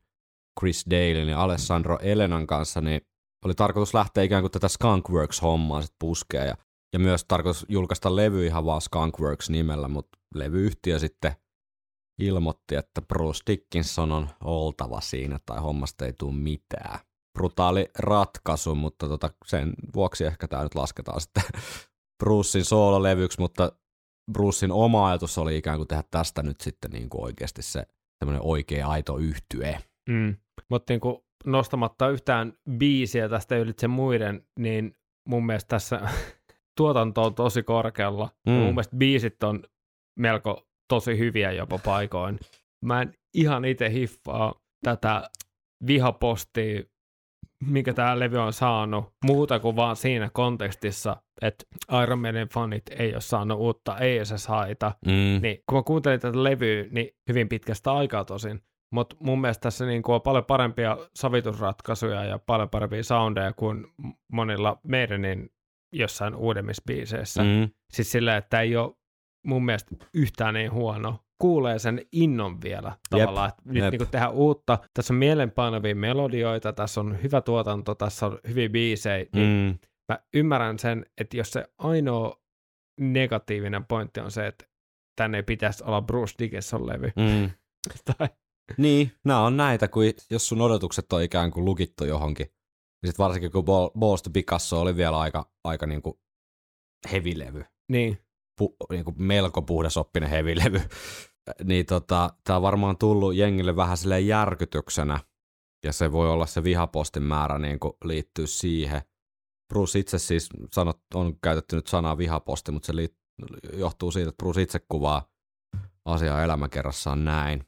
Chris 0.61 0.85
Dalein 0.91 1.29
ja 1.29 1.43
Alessandro 1.43 1.99
Elenan 2.03 2.47
kanssa, 2.47 2.81
niin 2.81 3.01
oli 3.45 3.55
tarkoitus 3.55 3.95
lähteä 3.95 4.25
ikään 4.25 4.43
kuin 4.43 4.53
tätä 4.53 4.69
Skunkworks-hommaa 4.69 5.83
sitten 5.83 5.97
puskea 5.99 6.45
ja, 6.45 6.57
ja 6.93 6.99
myös 6.99 7.25
tarkoitus 7.25 7.67
julkaista 7.69 8.17
levy 8.17 8.47
ihan 8.47 8.65
vaan 8.65 8.81
Skunkworks 8.81 9.51
nimellä, 9.51 9.89
mutta 9.89 10.19
levyyhtiö 10.35 10.99
sitten 10.99 11.33
ilmoitti, 12.19 12.75
että 12.75 13.03
Bruce 13.03 13.43
Dickinson 13.47 14.13
on 14.13 14.29
oltava 14.45 15.01
siinä 15.01 15.41
tai 15.47 15.61
hommasta 15.61 16.07
ei 16.07 16.13
tule 16.13 16.35
mitään. 16.35 16.99
Brutaali 17.39 17.89
ratkaisu, 17.99 18.75
mutta 18.75 19.09
tota, 19.09 19.31
sen 19.47 19.73
vuoksi 19.95 20.25
ehkä 20.25 20.49
tämä 20.49 20.63
nyt 20.63 20.75
lasketaan 20.75 21.21
sitten 21.21 21.43
Brucein 22.25 22.65
soololevyksi, 22.65 23.41
mutta 23.41 23.73
Brucein 24.33 24.73
oma 24.73 25.09
ajatus 25.09 25.39
oli 25.39 25.57
ikään 25.57 25.77
kuin 25.77 25.89
tehdä 25.89 26.03
tästä 26.11 26.43
nyt 26.43 26.61
sitten 26.61 26.91
niin 26.91 27.09
kuin 27.09 27.25
oikeasti 27.25 27.63
se 27.63 27.87
semmoinen 28.19 28.43
oikea 28.43 28.89
aito 28.89 29.19
yhtye. 29.19 29.79
Mm. 30.09 30.37
Mutta 30.71 30.93
niinku 30.93 31.27
nostamatta 31.47 32.09
yhtään 32.09 32.53
biisiä 32.71 33.29
tästä 33.29 33.57
ylitse 33.57 33.89
muiden, 33.89 34.47
niin 34.59 34.97
mun 35.29 35.47
mielestä 35.47 35.69
tässä 35.69 36.01
tuotanto 36.77 37.23
on 37.23 37.35
tosi 37.35 37.63
korkealla. 37.63 38.29
Mm. 38.47 38.53
Mun 38.53 38.69
mielestä 38.69 38.97
biisit 38.97 39.43
on 39.43 39.63
melko 40.19 40.69
tosi 40.89 41.19
hyviä 41.19 41.53
jopa 41.53 41.79
paikoin. 41.79 42.39
Mä 42.85 43.03
en 43.03 43.13
ihan 43.35 43.65
itse 43.65 43.91
hiffaa 43.91 44.55
tätä 44.85 45.31
vihapostia, 45.87 46.83
mikä 47.65 47.95
tämä 47.95 48.19
levy 48.19 48.39
on 48.39 48.53
saanut, 48.53 49.13
muuta 49.25 49.59
kuin 49.59 49.77
vaan 49.77 49.97
siinä 49.97 50.31
kontekstissa, 50.33 51.17
että 51.43 51.65
Iron 52.03 52.19
Maiden 52.19 52.49
fanit 52.49 52.83
ei 52.91 53.13
ole 53.13 53.21
saanut 53.21 53.59
uutta 53.59 53.99
ESS-haita, 53.99 54.93
Mm. 55.07 55.43
niin 55.43 55.59
kun 55.69 55.79
mä 55.79 55.83
kuuntelin 55.83 56.21
tätä 56.21 56.45
levyä, 56.45 56.85
niin 56.91 57.11
hyvin 57.29 57.49
pitkästä 57.49 57.93
aikaa 57.93 58.25
tosin, 58.25 58.61
mutta 58.93 59.17
mun 59.21 59.41
mielestä 59.41 59.63
tässä 59.63 59.87
niin 59.87 60.03
on 60.07 60.23
paljon 60.23 60.45
parempia 60.45 60.97
sovitusratkaisuja 61.19 62.25
ja 62.25 62.39
paljon 62.39 62.71
parempia 62.71 63.03
soundeja 63.03 63.53
kuin 63.53 63.87
monilla 64.33 64.81
meidänin 64.83 65.51
jossain 65.93 66.35
uudemmissa 66.35 66.83
biiseissä. 66.87 67.43
Mm. 67.43 67.69
Siis 67.93 68.13
sillä, 68.13 68.37
että 68.37 68.61
ei 68.61 68.77
ole 68.77 68.95
mun 69.47 69.65
mielestä 69.65 69.97
yhtään 70.15 70.55
niin 70.55 70.73
huono. 70.73 71.19
Kuulee 71.41 71.79
sen 71.79 72.01
innon 72.13 72.63
vielä 72.63 72.93
tavallaan, 73.11 73.49
että 73.49 73.63
nyt 73.65 73.91
niin 73.91 74.09
tehdään 74.11 74.33
uutta. 74.33 74.79
Tässä 74.95 75.13
on 75.13 75.19
mielenpainavia 75.19 75.95
melodioita, 75.95 76.73
tässä 76.73 77.01
on 77.01 77.23
hyvä 77.23 77.41
tuotanto, 77.41 77.95
tässä 77.95 78.27
on 78.27 78.39
hyviä 78.49 78.69
biisejä. 78.69 79.27
Niin 79.33 79.71
Mm. 79.73 79.79
mä 80.13 80.19
ymmärrän 80.35 80.79
sen, 80.79 81.07
että 81.21 81.37
jos 81.37 81.51
se 81.51 81.65
ainoa 81.79 82.41
negatiivinen 83.01 83.85
pointti 83.85 84.21
on 84.21 84.31
se, 84.31 84.47
että 84.47 84.65
tänne 85.17 85.39
ei 85.39 85.43
pitäisi 85.43 85.85
olla 85.85 86.03
Bruce 86.03 86.35
Dickinson 86.39 86.87
levy. 86.87 87.13
Mm. 87.17 87.51
tai, 88.19 88.29
Niin, 88.77 89.13
nämä 89.25 89.41
on 89.41 89.57
näitä, 89.57 89.89
kun 89.89 90.05
jos 90.31 90.49
sun 90.49 90.61
odotukset 90.61 91.13
on 91.13 91.23
ikään 91.23 91.51
kuin 91.51 91.65
lukittu 91.65 92.05
johonkin. 92.05 92.47
Ja 93.03 93.09
sit 93.09 93.19
varsinkin 93.19 93.53
kun 93.53 93.65
Ball, 93.65 93.91
Balls 93.99 94.23
to 94.23 94.31
Picasso 94.31 94.81
oli 94.81 94.97
vielä 94.97 95.19
aika, 95.19 95.51
aika 95.65 95.87
niin 95.87 96.03
kuin 96.03 96.15
hevilevy. 97.13 97.65
niin, 97.93 98.19
Pu, 98.59 98.77
niin 98.91 99.05
kuin 99.05 99.15
melko 99.19 99.63
puhdasoppinen 99.63 100.31
hevilevy. 100.31 100.81
niin 101.65 101.87
tota, 101.87 102.31
tää 102.45 102.57
on 102.57 102.63
varmaan 102.63 102.99
tullut 102.99 103.35
jengille 103.35 103.77
vähän 103.77 103.97
silleen 103.97 104.27
järkytyksenä. 104.27 105.21
Ja 105.85 105.93
se 105.93 106.13
voi 106.13 106.31
olla 106.31 106.47
se 106.47 106.65
vihapostin 106.65 107.23
määrä 107.23 107.59
niin 107.59 107.79
kuin 107.79 107.95
liittyy 108.05 108.47
siihen. 108.47 109.03
Bruce 109.69 109.99
itse 109.99 110.19
siis 110.19 110.49
sanot, 110.73 111.01
on 111.15 111.39
käytetty 111.43 111.77
nyt 111.77 111.87
sanaa 111.87 112.19
vihaposti, 112.19 112.73
mutta 112.73 112.87
se 112.87 112.97
liit, 112.97 113.17
johtuu 113.73 114.11
siitä, 114.11 114.29
että 114.29 114.43
Bruce 114.43 114.63
itse 114.63 114.81
kuvaa 114.89 115.29
asiaa 116.05 116.43
elämäkerrassaan 116.43 117.25
näin. 117.25 117.65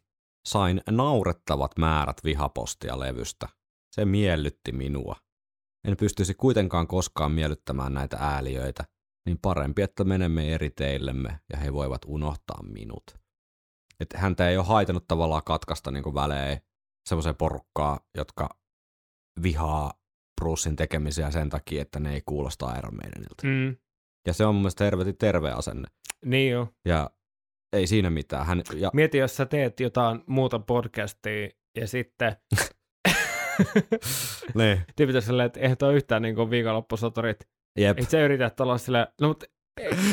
Sain 0.48 0.82
naurettavat 0.90 1.78
määrät 1.78 2.24
vihapostia 2.24 3.00
levystä. 3.00 3.48
Se 3.94 4.04
miellytti 4.04 4.72
minua. 4.72 5.16
En 5.88 5.96
pystyisi 5.96 6.34
kuitenkaan 6.34 6.86
koskaan 6.86 7.32
miellyttämään 7.32 7.94
näitä 7.94 8.16
ääliöitä, 8.20 8.84
niin 9.28 9.38
parempi, 9.42 9.82
että 9.82 10.04
menemme 10.04 10.54
eri 10.54 10.70
teillemme 10.70 11.40
ja 11.52 11.58
he 11.58 11.72
voivat 11.72 12.00
unohtaa 12.06 12.62
minut. 12.62 13.04
Et 14.00 14.08
häntä 14.16 14.48
ei 14.48 14.56
ole 14.56 14.66
haitanut 14.66 15.04
tavallaan 15.08 15.42
katkaista 15.44 15.90
niin 15.90 16.14
välein 16.14 16.58
semmoiseen 17.08 17.36
porukkaa, 17.36 18.00
jotka 18.16 18.48
vihaa 19.42 19.92
Brucein 20.40 20.76
tekemisiä 20.76 21.30
sen 21.30 21.48
takia, 21.50 21.82
että 21.82 22.00
ne 22.00 22.14
ei 22.14 22.22
kuulosta 22.26 22.74
Iron 22.78 22.94
Maidenilta. 22.96 23.42
mm, 23.46 23.76
Ja 24.26 24.32
se 24.32 24.44
on 24.44 24.54
mun 24.54 24.62
mielestä 24.62 24.84
helvetin 24.84 25.16
terve 25.18 25.50
asenne. 25.50 25.88
niin 26.24 26.52
joo. 26.52 26.68
Ja 26.84 27.10
ei 27.72 27.86
siinä 27.86 28.10
mitään. 28.10 28.46
Hän, 28.46 28.62
ja, 28.74 28.90
Mieti, 28.94 29.18
jos 29.18 29.36
sä 29.36 29.46
teet 29.46 29.80
jotain 29.80 30.22
muuta 30.26 30.58
podcastia 30.58 31.48
ja 31.76 31.86
sitten 31.88 32.36
niin. 34.54 34.80
tyypit 34.96 35.16
on 35.16 35.22
silleen, 35.22 35.46
että 35.46 35.60
eihän 35.60 35.76
toi 35.76 35.94
yhtään 35.94 36.22
niin 36.22 36.34
kuin 36.34 36.50
viikonloppusoturit. 36.50 37.48
Jep. 37.78 37.98
Ei 37.98 38.04
se 38.04 38.24
yritä 38.24 38.50
olla 38.60 38.78
silleen, 38.78 39.06
no 39.20 39.28
mutta 39.28 39.46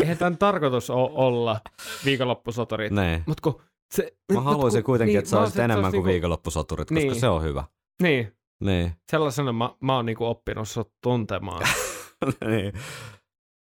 eihän 0.02 0.18
tämän 0.18 0.38
tarkoitus 0.38 0.90
ole 0.90 1.10
olla 1.14 1.62
viikonloppusoturit. 2.06 2.92
Niin. 2.92 3.24
Mut 3.26 3.42
kun 3.42 3.62
se, 3.94 4.18
Mä 4.34 4.42
haluaisin 4.42 4.84
kun- 4.84 4.86
kuitenkin, 4.86 5.12
niin, 5.14 5.20
että 5.20 5.30
sä 5.30 5.40
olisit 5.40 5.60
enemmän 5.60 5.84
kuin 5.84 5.92
niinku- 5.92 6.08
viikonloppusoturit, 6.08 6.88
koska 6.90 7.00
Niin. 7.00 7.20
se 7.20 7.28
on 7.28 7.44
hyvä. 7.44 7.64
Niin, 8.02 8.34
Niin. 8.64 8.92
sellaisena 9.12 9.54
mä, 9.54 9.70
mä 9.82 9.96
oon 9.96 10.06
niinku 10.06 10.26
oppinut 10.26 10.70
sut 10.70 10.92
tuntemaan. 11.04 11.62
niin. 12.50 12.74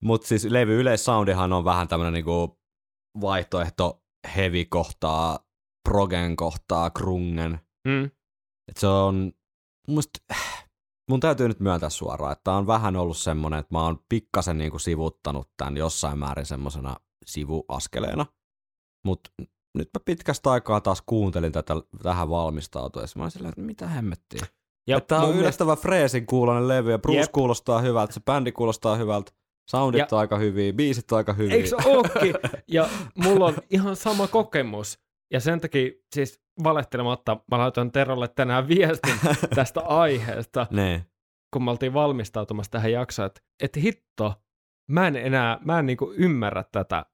Mutta 0.04 0.28
siis 0.28 0.46
levy 0.46 0.80
yleissoundihan 0.82 1.54
on 1.54 1.66
vähän 1.66 1.88
tämmönen 1.88 2.14
niinku 2.14 2.60
vaihtoehto 3.22 4.02
heavy 4.36 4.66
kohtaa, 4.66 5.40
progen 5.90 6.36
kohtaa, 6.36 6.90
krungen. 6.90 7.60
Mm. 7.88 8.04
Et 8.68 8.78
se 8.78 8.88
on, 8.88 9.16
mun, 9.16 9.34
mielestä, 9.88 10.20
mun 11.10 11.20
täytyy 11.20 11.48
nyt 11.48 11.60
myöntää 11.60 11.90
suoraan, 11.90 12.32
että 12.32 12.52
on 12.52 12.68
vähän 12.68 12.96
ollut 12.96 13.18
semmonen, 13.18 13.60
että 13.60 13.76
mä 13.76 13.84
oon 13.84 14.00
pikkasen 14.10 14.58
niinku 14.58 14.80
sivuttanut 14.80 15.50
tämän 15.58 15.78
jossain 15.78 16.20
määrin 16.20 16.46
semmosena 16.46 16.96
sivuaskeleena. 17.26 18.26
Mutta 19.06 19.30
nyt 19.78 19.90
mä 19.98 20.00
pitkästä 20.06 20.52
aikaa 20.52 20.82
taas 20.82 21.04
kuuntelin 21.06 21.52
tätä 21.52 21.74
tähän 22.04 22.30
valmistautuessa. 22.30 23.20
Mä 23.20 23.24
olin 23.24 23.32
silleen, 23.32 23.50
että 23.50 23.62
mitä 23.62 23.88
hemmettiä. 23.88 24.46
Ja 24.88 25.02
Tämä 25.02 25.22
on 25.22 25.28
mielestä- 25.28 25.42
yllättävän 25.42 25.78
freesin 25.78 26.26
kuulonen 26.26 26.68
levy 26.68 26.92
ja 26.92 27.00
Bruce 27.00 27.20
Jep. 27.20 27.32
kuulostaa 27.32 27.82
hyvältä, 27.82 28.14
se 28.14 28.20
bändi 28.20 28.52
kuulostaa 28.52 28.96
hyvältä, 28.96 29.32
soundit 29.70 30.00
Ja- 30.00 30.08
on 30.12 30.20
aika 30.20 30.38
hyviä, 30.38 30.74
biisit 30.74 31.12
on 31.12 31.18
aika 31.18 31.34
hyviä. 31.34 31.56
Eikö 31.56 31.68
se 31.70 31.76
ookin? 31.90 32.36
Ja 32.68 32.90
mulla 33.16 33.46
on 33.46 33.56
ihan 33.70 33.96
sama 33.96 34.28
kokemus. 34.28 35.00
Ja 35.34 35.40
sen 35.40 35.62
takia 35.62 35.92
siis 36.16 36.42
valehtelematta 36.64 37.38
mä 37.52 37.58
laitoin 37.58 37.92
Terolle 37.92 38.28
tänään 38.28 38.68
viestin 38.68 39.16
tästä 39.56 39.82
aiheesta, 39.82 40.68
Ne. 40.72 41.06
kun 41.54 41.64
me 41.64 41.72
oltiin 41.72 41.94
valmistautumassa 41.94 42.72
tähän 42.72 42.92
jaksoon, 42.92 43.26
että, 43.26 43.42
että 43.64 43.80
hitto, 43.80 44.34
mä 44.92 45.08
en 45.08 45.16
enää, 45.16 45.58
mä 45.66 45.80
en 45.80 45.86
niinku 45.86 46.14
ymmärrä 46.18 46.64
tätä 46.72 47.06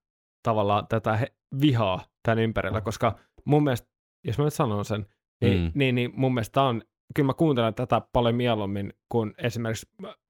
tavallaan 0.43 0.88
tätä 0.88 1.17
he, 1.17 1.27
vihaa 1.62 2.05
tämän 2.23 2.39
ympärillä, 2.39 2.82
koska 2.82 3.15
mun 3.45 3.63
mielestä, 3.63 3.88
jos 4.27 4.38
mä 4.38 4.43
nyt 4.43 4.53
sanon 4.53 4.86
sen, 4.86 5.05
niin, 5.41 5.62
Mm. 5.62 5.71
niin, 5.75 5.95
niin 5.95 6.12
mun 6.15 6.34
mielestä 6.34 6.62
on, 6.62 6.82
kyllä 7.15 7.27
mä 7.27 7.34
kuuntelen 7.34 7.73
tätä 7.73 8.01
paljon 8.13 8.36
mieluummin 8.36 8.93
kuin 9.12 9.34
esimerkiksi 9.38 9.88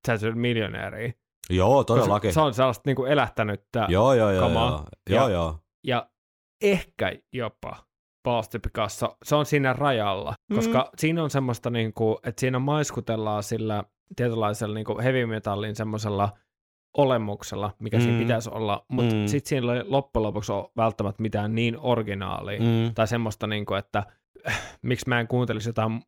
Tattooed 0.07 0.35
Millionairea. 0.35 1.11
Joo, 1.49 1.83
todellakin. 1.83 2.33
Se 2.33 2.41
on 2.41 2.53
sellaista 2.53 2.81
niinku 2.85 3.05
elättänyttä 3.05 3.85
Joo, 3.89 4.13
joo, 4.13 4.31
joo, 4.31 4.47
kamaa. 4.47 4.69
joo, 5.09 5.19
joo, 5.19 5.27
Ja- 5.27 5.33
joo. 5.33 5.59
ja 5.87 6.09
ehkä 6.61 7.13
jopa 7.33 7.75
Balls 8.23 8.49
Picasso, 8.63 9.17
se 9.25 9.35
on 9.35 9.45
siinä 9.45 9.73
rajalla, 9.73 10.33
koska 10.55 10.79
mm. 10.79 10.89
siinä 10.97 11.23
on 11.23 11.29
semmoista, 11.29 11.69
niin 11.69 11.93
kuin, 11.93 12.17
että 12.23 12.39
siinä 12.39 12.59
maiskutellaan 12.59 13.43
sillä 13.43 13.83
tietynlaisella 14.15 14.75
niin 14.75 14.85
kuin 14.85 14.99
heavy 15.03 15.25
metallin 15.25 15.75
semmoisella 15.75 16.29
olemuksella, 16.97 17.71
mikä 17.79 17.97
mm. 17.97 18.01
siinä 18.03 18.17
Mm. 18.17 18.23
pitäisi 18.23 18.49
olla, 18.53 18.85
mutta 18.91 19.15
Mm. 19.15 19.21
mm. 19.21 19.27
sitten 19.27 19.49
siinä 19.49 19.73
ei 19.73 19.83
loppujen 19.85 20.23
lopuksi 20.23 20.51
ole 20.51 20.69
välttämättä 20.77 21.21
mitään 21.21 21.55
niin 21.55 21.77
originaalia, 21.79 22.59
mm. 22.59 22.65
Mm. 22.65 22.93
tai 22.93 23.07
semmoista, 23.07 23.47
niin 23.47 23.65
kuin, 23.65 23.79
että 23.79 24.03
äh, 24.47 24.77
miksi 24.81 25.09
mä 25.09 25.19
en 25.19 25.27
kuuntelisi 25.27 25.69
jotain 25.69 26.01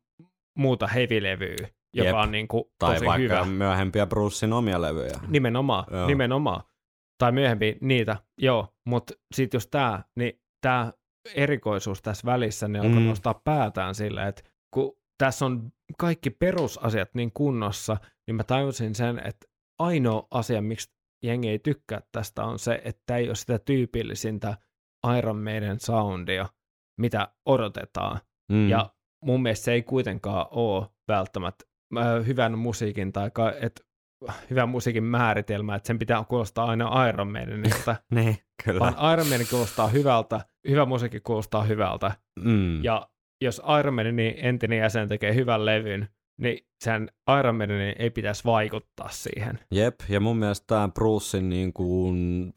muuta 0.58 0.86
heavy-levyä, 0.86 1.68
joka 1.94 2.08
Jep. 2.08 2.16
on 2.16 2.30
niin 2.32 2.48
kuin, 2.48 2.64
Tai 2.78 2.94
tosi 2.94 3.06
vaikka 3.06 3.22
hyvä. 3.22 3.44
myöhempiä 3.44 4.06
Brucein 4.06 4.52
omia 4.52 4.80
levyjä. 4.82 5.20
Nimenomaan, 5.28 5.84
Joo. 5.90 6.06
nimenomaan. 6.06 6.62
Tai 7.18 7.32
myöhemmin 7.32 7.76
niitä, 7.80 8.16
joo. 8.38 8.68
Mutta 8.86 9.14
sitten 9.34 9.58
just 9.58 9.70
tämä, 9.70 10.02
niin 10.16 10.41
tämä 10.62 10.92
erikoisuus 11.34 12.02
tässä 12.02 12.26
välissä, 12.26 12.68
niin 12.68 12.82
alkoi 12.82 13.00
Mm. 13.00 13.06
nostaa 13.06 13.40
päätään 13.44 13.94
silleen, 13.94 14.28
että 14.28 14.42
kun 14.74 14.96
tässä 15.18 15.46
on 15.46 15.72
kaikki 15.98 16.30
perusasiat 16.30 17.14
niin 17.14 17.30
kunnossa, 17.34 17.96
niin 18.26 18.34
mä 18.34 18.44
tajusin 18.44 18.94
sen, 18.94 19.18
että 19.18 19.46
ainoa 19.78 20.26
asia, 20.30 20.62
miksi 20.62 20.92
jengi 21.24 21.48
ei 21.48 21.58
tykkää 21.58 22.00
tästä, 22.12 22.44
on 22.44 22.58
se, 22.58 22.82
että 22.84 23.16
ei 23.16 23.26
ole 23.28 23.34
sitä 23.34 23.58
tyypillisintä 23.58 24.56
Iron 25.18 25.36
Maiden 25.42 25.80
soundia, 25.80 26.48
mitä 27.00 27.28
odotetaan. 27.46 28.20
Mm. 28.52 28.68
Ja 28.68 28.90
mun 29.24 29.42
mielestä 29.42 29.64
se 29.64 29.72
ei 29.72 29.82
kuitenkaan 29.82 30.46
ole 30.50 30.86
välttämättä 31.08 31.64
äh, 31.98 32.26
hyvän 32.26 32.58
musiikin 32.58 33.12
tai 33.12 33.30
ka- 33.30 33.52
et, 33.60 33.86
hyvän 34.50 34.68
musiikin 34.68 35.04
määritelmä, 35.04 35.74
että 35.74 35.86
sen 35.86 35.98
pitää 35.98 36.24
kuulostaa 36.28 36.64
aina 36.66 37.08
Iron 37.08 37.32
Maidenilta, 37.32 37.96
Niin, 38.14 38.36
kyllä. 38.64 38.80
vaan 38.80 39.12
Iron 39.14 39.26
Maiden 39.28 39.46
kuulostaa 39.50 39.88
hyvältä, 39.88 40.40
hyvä 40.68 40.84
musiikki 40.84 41.20
kuulostaa 41.20 41.62
hyvältä. 41.62 42.12
Mm. 42.44 42.84
Ja 42.84 43.08
jos 43.42 43.62
Iron 43.80 43.94
Maidenin 43.94 44.34
entinen 44.36 44.78
jäsen 44.78 45.08
tekee 45.08 45.34
hyvän 45.34 45.64
levyn, 45.66 46.08
niin 46.40 46.66
sen 46.84 47.10
Iron 47.40 47.56
Maidenin 47.56 47.94
ei 47.98 48.10
pitäisi 48.10 48.44
vaikuttaa 48.44 49.08
siihen. 49.10 49.58
Jep, 49.70 49.94
ja 50.08 50.20
mun 50.20 50.36
mielestä 50.36 50.66
tämä 50.66 50.88
Brucein 50.94 51.48
niin 51.48 51.72
kuin 51.72 52.52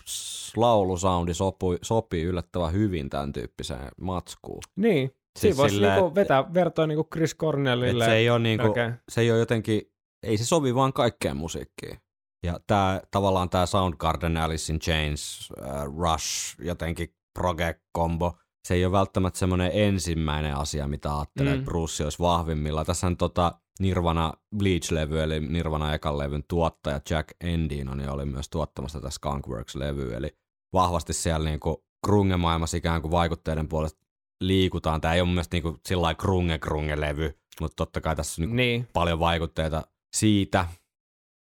laulusoundi 0.55 1.33
sopui, 1.33 1.77
sopii 1.81 2.23
yllättävän 2.23 2.73
hyvin 2.73 3.09
tämän 3.09 3.31
tyyppiseen 3.31 3.87
matskuun. 4.01 4.61
Niin, 4.75 5.07
Siis 5.09 5.41
siinä 5.41 5.57
voisi 5.57 5.75
silleen, 5.75 5.93
niinku 5.93 6.07
et- 6.07 6.15
vetää 6.15 6.53
vertoa 6.53 6.87
niinku 6.87 7.07
Chris 7.13 7.35
Cornellille. 7.37 8.05
se 8.05 8.13
ei 8.13 8.29
ole 8.29 8.39
niinku, 8.39 8.73
se 9.09 9.21
ei 9.21 9.31
ole 9.31 9.39
jotenkin, 9.39 9.81
ei 10.25 10.37
se 10.37 10.45
sovi 10.45 10.75
vaan 10.75 10.93
kaikkeen 10.93 11.37
musiikkiin. 11.37 11.97
Ja 12.45 12.59
tää, 12.67 13.01
tavallaan 13.11 13.49
tämä 13.49 13.65
Soundgarden, 13.65 14.37
Alice 14.37 14.73
in 14.73 14.79
Chains, 14.79 15.49
äh, 15.63 15.83
Rush, 15.85 16.55
jotenkin 16.59 17.15
proge-kombo, 17.39 18.37
se 18.67 18.73
ei 18.73 18.85
ole 18.85 18.91
välttämättä 18.91 19.39
semmoinen 19.39 19.71
ensimmäinen 19.73 20.55
asia, 20.55 20.87
mitä 20.87 21.17
ajattelee, 21.17 21.53
Mm. 21.53 21.59
että 21.59 21.65
Bruce 21.71 22.03
olisi 22.03 22.19
vahvimmilla. 22.19 22.85
Tässä 22.85 23.07
on 23.07 23.17
tota 23.17 23.51
Nirvana 23.79 24.33
Bleach-levy, 24.55 25.19
eli 25.23 25.39
Nirvana 25.39 25.93
ekan 25.93 26.17
levyn 26.17 26.43
tuottaja 26.47 27.01
Jack 27.09 27.29
Endino, 27.41 27.95
niin 27.95 28.09
oli 28.09 28.25
myös 28.25 28.49
tuottamassa 28.49 28.99
tätä 28.99 29.09
Skunkworks-levyä, 29.09 30.17
eli 30.17 30.37
vahvasti 30.73 31.13
siellä 31.13 31.49
niinku 31.49 31.85
krunge-maailmassa 32.05 32.77
ikään 32.77 33.01
kuin 33.01 33.11
vaikutteiden 33.11 33.67
puolesta 33.67 33.99
liikutaan. 34.41 35.01
Tämä 35.01 35.13
ei 35.13 35.21
ole 35.21 35.25
mun 35.27 35.33
mielestä 35.35 35.55
niinku 35.55 35.77
sillä 35.87 36.13
krunge-krunge-levy, 36.13 37.39
mutta 37.61 37.75
totta 37.75 38.01
kai 38.01 38.15
tässä 38.15 38.41
on 38.41 38.43
niinku 38.43 38.55
Niin, 38.55 38.87
paljon 38.93 39.19
vaikutteita 39.19 39.83
siitä. 40.15 40.67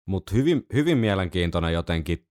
Mutta 0.09 0.35
hyvin, 0.35 0.65
hyvin 0.73 0.97
mielenkiintoinen 0.97 1.73
jotenkin 1.73 2.27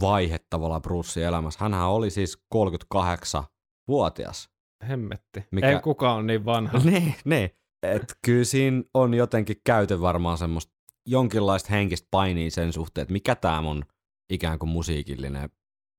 vaihe 0.00 0.38
tavallaan 0.50 0.82
Brucein 0.82 1.26
elämässä. 1.26 1.58
Hänhän 1.62 1.88
oli 1.88 2.10
siis 2.10 2.38
38-vuotias. 2.54 4.48
hemmetti. 4.88 5.44
Mikä- 5.52 5.68
Ei 5.70 5.80
kukaan 5.80 6.16
ole 6.16 6.22
niin 6.22 6.44
vanha. 6.44 6.78
ne, 6.84 7.14
ne. 7.24 7.56
Et 7.82 8.14
kyllä 8.24 8.44
siinä 8.44 8.82
on 8.94 9.14
jotenkin 9.14 9.56
käyty 9.64 10.00
varmaan 10.00 10.38
semmoista 10.38 10.72
jonkinlaista 11.06 11.68
henkistä 11.70 12.08
painia 12.10 12.50
sen 12.50 12.72
suhteen, 12.72 13.02
että 13.02 13.12
mikä 13.12 13.34
tämä 13.34 13.62
mun 13.62 13.84
ikään 14.32 14.58
kuin 14.58 14.68
musiikillinen, 14.68 15.50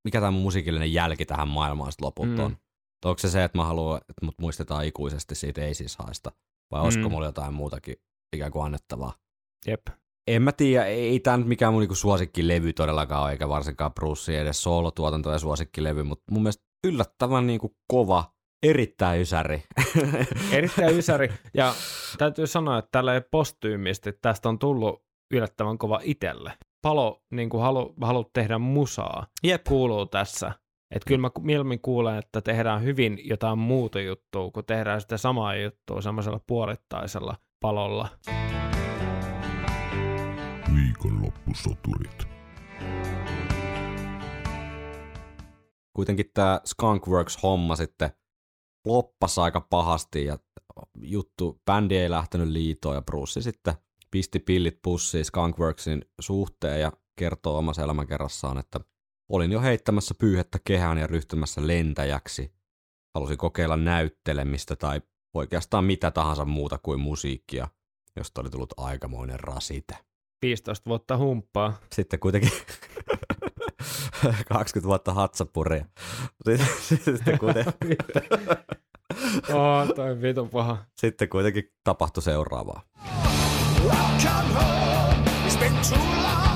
mikä 0.08 0.20
tämä 0.20 0.32
mun 0.32 0.42
musiikillinen 0.42 0.94
jälki 0.94 1.26
tähän 1.26 1.48
maailmaan 1.48 1.92
sitten 1.92 2.06
lopulta 2.06 2.32
Mm. 2.38 2.40
on. 2.46 2.58
Onko 3.06 3.20
se 3.20 3.30
se, 3.30 3.44
että 3.44 3.58
mä 3.58 3.66
haluan, 3.66 3.98
että 3.98 4.26
mut 4.26 4.36
muistetaan 4.40 4.86
ikuisesti 4.86 5.36
siitä 5.36 5.62
ei 5.62 5.74
siis 5.74 5.98
haista, 5.98 6.32
vai 6.72 6.82
olisiko 6.82 7.06
Mm. 7.10 7.12
mulla 7.12 7.26
jotain 7.26 7.54
muutakin 7.54 7.96
ikään 8.36 8.52
kuin 8.52 8.66
annettavaa? 8.66 9.14
Jep. 9.68 9.88
En 10.28 10.42
mä 10.42 10.52
tiedä, 10.52 10.86
ei 10.86 11.20
tämä 11.20 11.38
nyt 11.38 11.48
mikään 11.48 11.74
mun 11.74 11.80
niinku 11.82 11.96
suosikkilevy 11.96 12.74
todellakaan 12.74 13.24
ole, 13.24 13.32
eikä 13.32 13.50
varsinkaan 13.50 13.94
Bruce 13.94 14.42
edes 14.42 14.64
soolotuotanto 14.64 15.32
ja 15.32 15.40
suosikkilevy, 15.40 16.04
mutta 16.04 16.32
mun 16.32 16.44
mielestä 16.44 16.64
yllättävän 16.88 17.48
niinku 17.48 17.76
kova, 17.88 18.24
erittäin 18.64 19.22
ysäri. 19.22 19.64
Erittäin 20.52 20.98
ysäri. 20.98 21.30
Ja 21.54 21.74
täytyy 22.18 22.48
sanoa, 22.48 22.78
että 22.78 22.90
tällä 22.92 23.22
postyymisti 23.32 24.14
tästä 24.22 24.50
on 24.50 24.60
tullut 24.60 25.04
yllättävän 25.34 25.78
kova 25.78 26.00
itselle. 26.04 26.54
Palo 26.82 27.24
niin 27.32 27.50
kuin 27.50 27.62
halu, 27.62 27.94
haluat 28.02 28.34
tehdä 28.34 28.58
musaa, 28.58 29.28
Jep. 29.44 29.64
kuuluu 29.64 30.06
tässä. 30.06 30.52
Että 30.96 31.08
kyllä 31.08 31.22
mä 31.22 31.30
mieluummin 31.40 31.82
kuulen, 31.82 32.18
että 32.18 32.42
tehdään 32.42 32.84
hyvin 32.84 33.20
jotain 33.24 33.60
muuta 33.60 34.02
juttua, 34.02 34.52
kun 34.52 34.66
tehdään 34.66 35.02
sitä 35.02 35.18
samaa 35.18 35.56
juttua 35.56 36.02
semmoisella 36.02 36.40
puolittaisella 36.48 37.36
palolla. 37.62 38.08
Viikonloppusoturit. 40.78 42.28
Kuitenkin 45.94 46.32
tämä 46.34 46.62
Skunkworks-homma 46.66 47.76
sitten 47.76 48.10
loppasi 48.86 49.42
aika 49.42 49.62
pahasti 49.62 50.26
ja 50.26 50.38
juttu, 51.02 51.62
bändi 51.66 51.98
ei 51.98 52.10
lähtenyt 52.10 52.48
liitoon 52.48 52.96
ja 52.96 53.02
Bruce 53.02 53.42
sitten 53.42 53.74
pisti 54.12 54.40
pillit 54.40 54.80
pussiin 54.84 55.26
Skunkworksin 55.26 56.06
suhteen 56.22 56.82
ja 56.82 56.92
kertoo 57.16 57.58
omassa 57.58 57.84
elämänkerrassaan, 57.84 58.58
että 58.58 58.80
olin 59.30 59.52
jo 59.52 59.62
heittämässä 59.62 60.14
pyyhettä 60.20 60.60
kehään 60.64 60.98
ja 60.98 61.08
ryhtymässä 61.08 61.68
lentäjäksi. 61.68 62.54
Halusin 63.16 63.38
kokeilla 63.38 63.78
näyttelemistä 63.78 64.76
tai 64.76 65.02
oikeastaan 65.34 65.84
mitä 65.84 66.12
tahansa 66.12 66.46
muuta 66.46 66.78
kuin 66.78 67.00
musiikkia, 67.00 67.68
josta 68.16 68.42
oli 68.42 68.50
tullut 68.50 68.74
aikamoinen 68.78 69.40
rasite. 69.40 70.08
15 70.42 70.90
vuotta 70.90 71.18
humppaa. 71.18 71.78
Sitten 71.94 72.20
kuitenkin 72.20 72.52
20 74.50 74.88
vuotta 74.88 75.14
hatsapuria. 75.14 75.86
Sitten, 76.46 76.68
sitten, 77.16 77.40
kuitenkin, 77.40 77.74
Oh, 79.54 79.96
toi 79.96 80.22
vitu 80.22 80.46
paha. 80.46 80.78
sitten 80.98 81.30
kuitenkin 81.30 81.74
tapahtui 81.84 82.24
seuraavaa. 82.24 82.82
Welcome 83.84 84.54
home. 84.54 85.24
It's 85.48 85.60
been 85.60 85.74
too 85.90 85.98
long. 86.24 86.47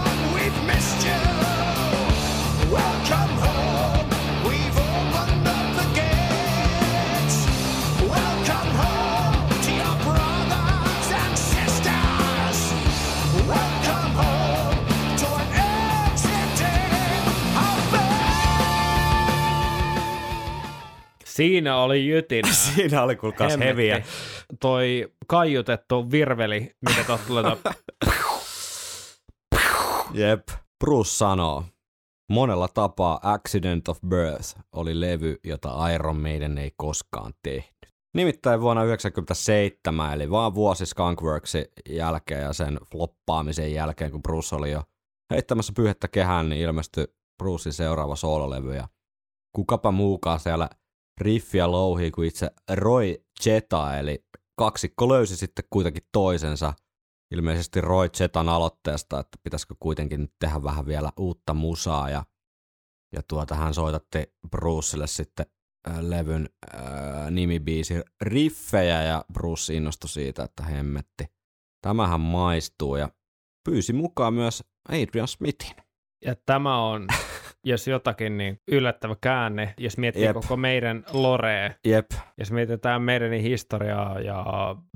Siinä 21.42 21.78
oli 21.78 22.08
jytinää. 22.08 22.54
Siinä 22.76 23.04
oli 23.04 23.16
kuulkaas 23.16 23.52
Hemmetti. 23.52 23.70
heviä. 23.70 24.04
Toi 24.60 25.14
kaiutettu 25.28 26.12
virveli, 26.12 26.76
mikä 26.90 27.04
tuosta 27.04 27.28
tulee 27.28 27.44
Jep. 30.14 30.48
Bruce 30.84 31.10
sanoo, 31.10 31.64
monella 32.30 32.68
tapaa 32.68 33.20
Accident 33.24 33.90
of 33.90 34.00
Birth 34.08 34.58
oli 34.76 35.00
levy, 35.00 35.40
jota 35.44 35.90
Iron 35.90 36.22
Maiden 36.22 36.58
ei 36.58 36.72
koskaan 36.78 37.34
tehnyt. 37.44 37.72
Nimittäin 38.16 38.62
vuonna 38.62 38.82
1997, 38.82 40.14
eli 40.14 40.32
vaan 40.32 40.56
vuosi 40.56 40.86
Skunkworksin 40.86 41.66
jälkeen 41.90 42.42
ja 42.42 42.54
sen 42.54 42.80
floppaamisen 42.92 43.74
jälkeen, 43.74 44.12
kun 44.12 44.22
Bruce 44.22 44.56
oli 44.56 44.72
jo 44.72 44.84
heittämässä 45.34 45.74
pyyhettä 45.76 46.08
kehään, 46.08 46.50
niin 46.50 46.62
ilmestyi 46.62 47.06
Brucein 47.44 47.74
seuraava 47.74 48.16
soololevy. 48.16 48.76
Ja 48.76 48.88
kukapa 49.56 49.92
muukaan 49.92 50.40
siellä 50.40 50.70
riffiä 51.18 51.72
louhii 51.72 52.12
kuin 52.12 52.28
itse 52.28 52.52
Roy 52.74 53.16
Cheta, 53.42 53.98
eli 53.98 54.26
kaksikko 54.56 55.10
löysi 55.10 55.38
sitten 55.38 55.66
kuitenkin 55.70 56.04
toisensa 56.12 56.74
ilmeisesti 57.32 57.82
Roy 57.82 58.10
Chetan 58.10 58.50
aloitteesta, 58.50 59.20
että 59.20 59.38
pitäisikö 59.44 59.76
kuitenkin 59.80 60.22
nyt 60.22 60.34
tehdä 60.40 60.64
vähän 60.64 60.86
vielä 60.86 61.12
uutta 61.20 61.54
musaa 61.54 62.10
ja, 62.10 62.26
ja 63.14 63.22
tuota 63.28 63.56
hän 63.56 63.74
soitatti 63.74 64.24
Brucelle 64.52 65.08
sitten 65.08 65.46
äh, 65.90 66.00
levyn 66.00 66.50
äh, 66.76 67.32
nimibiisi 67.32 67.94
riffejä 68.22 69.04
ja 69.04 69.26
Bruce 69.34 69.74
innostui 69.74 70.10
siitä, 70.10 70.44
että 70.44 70.64
hemmetti. 70.64 71.26
Tämähän 71.82 72.22
maistuu 72.22 72.96
ja 72.96 73.10
pyysi 73.66 73.94
mukaan 73.94 74.34
myös 74.34 74.64
Adrian 74.90 75.28
Smithin. 75.28 75.76
Ja 76.26 76.36
tämä 76.46 76.84
on, 76.86 77.08
jos 77.66 77.88
jotakin, 77.88 78.38
niin 78.38 78.60
yllättävä 78.72 79.16
käänne, 79.22 79.74
jos 79.78 79.98
miettii 79.98 80.24
Jep. 80.24 80.34
Koko 80.34 80.58
meidän 80.58 81.04
lorea, 81.14 81.72
Jep, 81.86 82.12
jos 82.38 82.52
mietitään 82.52 83.02
meidän 83.02 83.32
historiaa 83.32 84.20
ja 84.20 84.46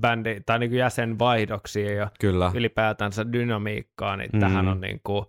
bändi, 0.02 0.40
tai 0.46 0.58
niin 0.58 0.74
jäsenvaihdoksia 0.74 1.94
ja 1.94 2.10
kyllä. 2.20 2.52
ylipäätänsä 2.54 3.32
dynamiikkaa, 3.32 4.16
niin 4.16 4.30
mm. 4.32 4.40
tähän 4.40 4.68
on 4.68 4.80
niin 4.80 5.00
kuin 5.04 5.26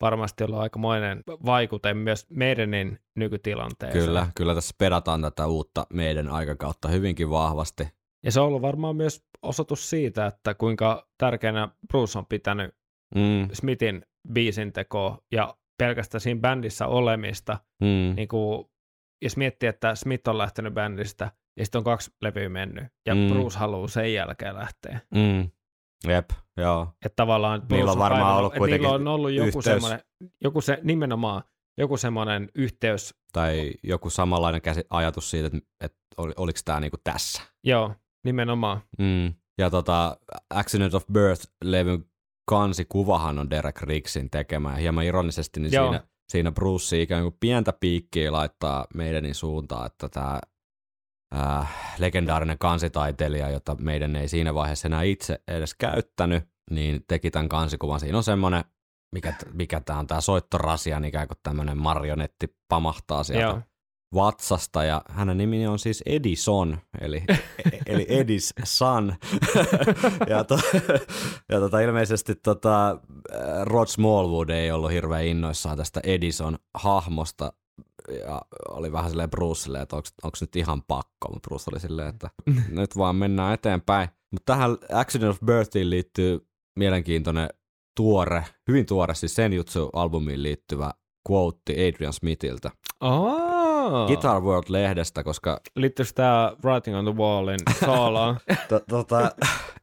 varmasti 0.00 0.44
ollut 0.44 0.58
aikamoinen 0.58 1.22
vaikute 1.46 1.94
myös 1.94 2.26
meidänin 2.30 2.98
nykytilanteeseen. 3.16 4.04
Kyllä, 4.04 4.26
kyllä 4.36 4.54
tässä 4.54 4.74
pedataan 4.78 5.22
tätä 5.22 5.46
uutta 5.46 5.86
meidän 5.92 6.28
aikakautta 6.28 6.88
hyvinkin 6.88 7.30
vahvasti. 7.30 7.88
Ja 8.24 8.32
se 8.32 8.40
on 8.40 8.46
ollut 8.46 8.62
varmaan 8.62 8.96
myös 8.96 9.24
osoitus 9.42 9.90
siitä, 9.90 10.26
että 10.26 10.54
kuinka 10.54 11.08
tärkeänä 11.18 11.68
Bruce 11.88 12.18
on 12.18 12.26
pitänyt 12.26 12.74
Mm, 13.14 13.48
Smithin 13.52 14.02
biisin 14.32 14.72
tekoa 14.72 15.18
ja 15.32 15.56
pelkästään 15.78 16.20
siinä 16.20 16.40
bändissä 16.40 16.86
olemista. 16.86 17.58
mm, 17.80 18.16
Niin 18.16 18.28
kuin, 18.28 18.66
jos 19.22 19.36
miettii, 19.36 19.68
että 19.68 19.94
Smith 19.94 20.28
on 20.28 20.38
lähtenyt 20.38 20.74
bändistä 20.74 21.30
ja 21.58 21.64
sitten 21.64 21.78
on 21.78 21.84
kaksi 21.84 22.10
levyä 22.22 22.48
mennyt 22.48 22.84
ja 23.06 23.14
Mm. 23.14 23.28
Bruce 23.28 23.58
haluaa 23.58 23.88
sen 23.88 24.14
jälkeen 24.14 24.54
lähteä. 24.54 25.00
mm. 25.14 25.50
Jep, 26.08 26.30
joo. 26.56 26.88
Että 27.04 27.16
tavallaan 27.16 27.60
Bruce 27.62 27.74
Niillä 27.76 27.92
on 27.92 27.98
varmaan 27.98 28.22
kaivannut- 28.22 28.56
ollut 28.56 28.70
niillä 28.70 28.88
on 28.90 29.08
ollut 29.08 29.30
joku 29.30 29.46
yhteys. 29.46 29.64
semmoinen, 29.64 30.00
joku 30.40 30.60
se, 30.60 30.78
nimenomaan 30.82 31.42
joku 31.78 31.96
semmoinen 31.96 32.48
yhteys, 32.54 33.14
Tai 33.32 33.72
joku 33.82 34.10
samanlainen 34.10 34.62
käsi, 34.62 34.84
ajatus 34.90 35.30
siitä, 35.30 35.46
että, 35.46 35.58
että 35.80 35.98
ol, 36.16 36.32
oliko 36.36 36.58
tämä 36.64 36.80
niinku 36.80 36.96
tässä. 37.04 37.42
joo, 37.64 37.94
nimenomaan. 38.24 38.80
Mm. 38.98 39.34
Ja 39.58 39.70
tota, 39.70 40.16
Accident 40.54 40.94
of 40.94 41.04
Birth-levyn 41.12 42.04
kansikuvahan 42.46 43.38
on 43.38 43.50
Derek 43.50 43.82
Ricksin 43.82 44.30
tekemä. 44.30 44.70
Ja 44.70 44.76
hieman 44.76 45.04
ironisesti 45.04 45.60
niin 45.60 45.72
Joo. 45.72 45.90
siinä, 45.90 46.06
siinä 46.28 46.52
Bruce 46.52 47.02
ikään 47.02 47.22
kuin 47.22 47.36
pientä 47.40 47.72
piikkiä 47.72 48.32
laittaa 48.32 48.86
meidänin 48.94 49.34
suuntaan, 49.34 49.86
että 49.86 50.08
tämä 50.08 50.40
äh, 51.34 51.94
legendaarinen 51.98 52.58
kansitaiteilija, 52.58 53.50
jota 53.50 53.76
meidän 53.80 54.16
ei 54.16 54.28
siinä 54.28 54.54
vaiheessa 54.54 54.88
enää 54.88 55.02
itse 55.02 55.42
edes 55.48 55.74
käyttänyt, 55.74 56.44
niin 56.70 57.04
teki 57.08 57.30
tämän 57.30 57.48
kansikuvan. 57.48 58.00
Siinä 58.00 58.16
on 58.16 58.24
semmoinen, 58.24 58.64
mikä, 59.12 59.34
mikä 59.52 59.80
tämä 59.80 59.98
on, 59.98 60.06
tämä 60.06 60.20
soittorasian 60.20 61.04
ikään 61.04 61.28
kuin 61.28 61.38
tämmöinen 61.42 61.78
marionetti 61.78 62.56
pamahtaa 62.68 63.24
sieltä 63.24 63.42
Joo. 63.42 63.62
Vatsasta 64.14 64.84
ja 64.84 65.02
hänen 65.08 65.38
nimeni 65.38 65.66
on 65.66 65.78
siis 65.78 66.02
Edison, 66.06 66.78
eli, 67.00 67.24
eli 67.86 68.06
Edis 68.08 68.54
Son. 68.64 69.14
ja, 70.30 70.44
to, 70.44 70.58
ja 71.48 71.60
tota, 71.60 71.80
ilmeisesti 71.80 72.34
tota, 72.34 72.90
äh, 72.90 72.98
Rod 73.62 73.86
Smallwood 73.86 74.48
ei 74.48 74.70
ollut 74.70 74.90
hirveän 74.90 75.26
innoissaan 75.26 75.76
tästä 75.76 76.00
Edison 76.04 76.58
hahmosta 76.74 77.52
ja 78.26 78.42
oli 78.70 78.92
vähän 78.92 79.10
silleen 79.10 79.30
Brucelle, 79.30 79.80
että 79.80 79.96
onko 79.96 80.36
nyt 80.40 80.56
ihan 80.56 80.82
pakko, 80.82 81.28
mutta 81.32 81.48
Bruce 81.48 81.70
oli 81.72 81.80
silleen, 81.80 82.08
että 82.08 82.30
nyt 82.68 82.96
vaan 82.96 83.16
mennään 83.16 83.54
eteenpäin. 83.54 84.08
Mutta 84.30 84.52
tähän 84.52 84.70
Accident 84.92 85.30
of 85.30 85.40
Birthiin 85.46 85.90
liittyy 85.90 86.46
mielenkiintoinen 86.78 87.48
tuore, 87.96 88.44
hyvin 88.68 88.86
tuore, 88.86 89.14
siis 89.14 89.34
sen 89.34 89.52
jutsu-albumiin 89.52 90.42
liittyvä 90.42 90.90
quote 91.30 91.72
Adrian 91.72 92.12
Smithiltä. 92.12 92.70
Oh. 93.00 93.55
Guitar 94.06 94.42
World-lehdestä, 94.42 95.24
koska 95.24 95.60
Liittyykö 95.76 96.12
tämä 96.14 96.52
Writing 96.64 96.96
on 96.96 97.04
the 97.04 97.14
Wallin 97.14 97.60
sooloon? 97.84 98.36
to, 98.68 98.80
tota, 98.88 99.30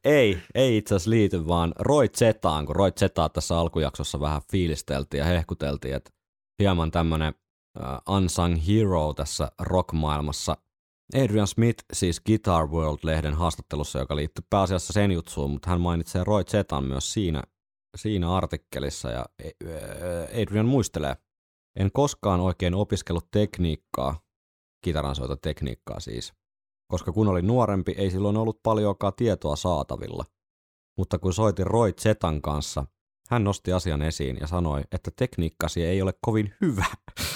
ei, 0.03 0.37
ei 0.55 0.77
itse 0.77 0.95
asiassa 0.95 1.09
liity, 1.09 1.47
vaan 1.47 1.73
Roy 1.79 2.07
Zetaan, 2.07 2.65
kun 2.65 2.75
Roy 2.75 2.91
Zetaa 2.91 3.29
tässä 3.29 3.57
alkujaksossa 3.57 4.19
vähän 4.19 4.41
fiilisteltiin 4.51 5.19
ja 5.19 5.25
hehkuteltiin, 5.25 5.95
että 5.95 6.11
hieman 6.59 6.91
tämmöinen 6.91 7.33
uh, 7.79 8.15
unsung 8.15 8.57
hero 8.67 9.13
tässä 9.13 9.51
rockmaailmassa. 9.59 10.57
Adrian 11.23 11.47
Smith 11.47 11.83
siis 11.93 12.21
Guitar 12.21 12.67
World-lehden 12.67 13.33
haastattelussa, 13.33 13.99
joka 13.99 14.15
liittyy 14.15 14.45
pääasiassa 14.49 14.93
sen 14.93 15.11
jutsuun, 15.11 15.51
mutta 15.51 15.69
hän 15.69 15.81
mainitsee 15.81 16.23
Roy 16.23 16.43
Zetan 16.43 16.83
myös 16.83 17.13
siinä 17.13 17.43
siinä 17.97 18.35
artikkelissa 18.35 19.11
ja 19.11 19.25
Adrian 20.41 20.65
muistelee, 20.65 21.15
en 21.75 21.91
koskaan 21.91 22.39
oikein 22.39 22.73
opiskellut 22.73 23.31
tekniikkaa, 23.31 24.19
kitaransoitotekniikkaa 24.81 25.99
siis, 25.99 26.33
koska 26.87 27.11
kun 27.11 27.27
olin 27.27 27.47
nuorempi, 27.47 27.95
ei 27.97 28.11
silloin 28.11 28.37
ollut 28.37 28.63
paljonkaan 28.63 29.13
tietoa 29.15 29.55
saatavilla. 29.55 30.25
Mutta 30.97 31.19
kun 31.19 31.33
soitin 31.33 31.67
Roy 31.67 31.93
Zetan 31.93 32.41
kanssa, 32.41 32.85
hän 33.29 33.43
nosti 33.43 33.73
asian 33.73 34.01
esiin 34.01 34.37
ja 34.41 34.47
sanoi, 34.47 34.81
että 34.91 35.11
tekniikkasi 35.15 35.85
ei 35.85 36.01
ole 36.01 36.13
kovin 36.21 36.53
hyvä. 36.61 36.85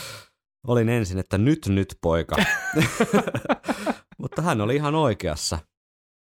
Olin 0.67 0.89
ensin, 0.89 1.19
että 1.19 1.37
nyt 1.37 1.65
nyt 1.67 1.97
poika. 2.01 2.35
Mutta 4.21 4.41
hän 4.41 4.61
oli 4.61 4.75
ihan 4.75 4.95
oikeassa. 4.95 5.59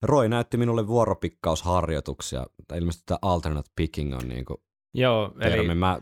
Roy 0.03 0.29
näytti 0.29 0.57
minulle 0.57 0.87
vuoropikkausharjoituksia. 0.87 2.47
Tai 2.69 2.79
ilmeisesti 2.79 3.05
tämä 3.07 3.19
alternate 3.23 3.71
picking 3.77 4.15
on 4.15 4.29
niin 4.29 4.45
kuin 4.45 4.59
Joo, 4.95 5.33
eli, 5.41 5.51
termi. 5.51 5.75
Mä, 5.75 6.01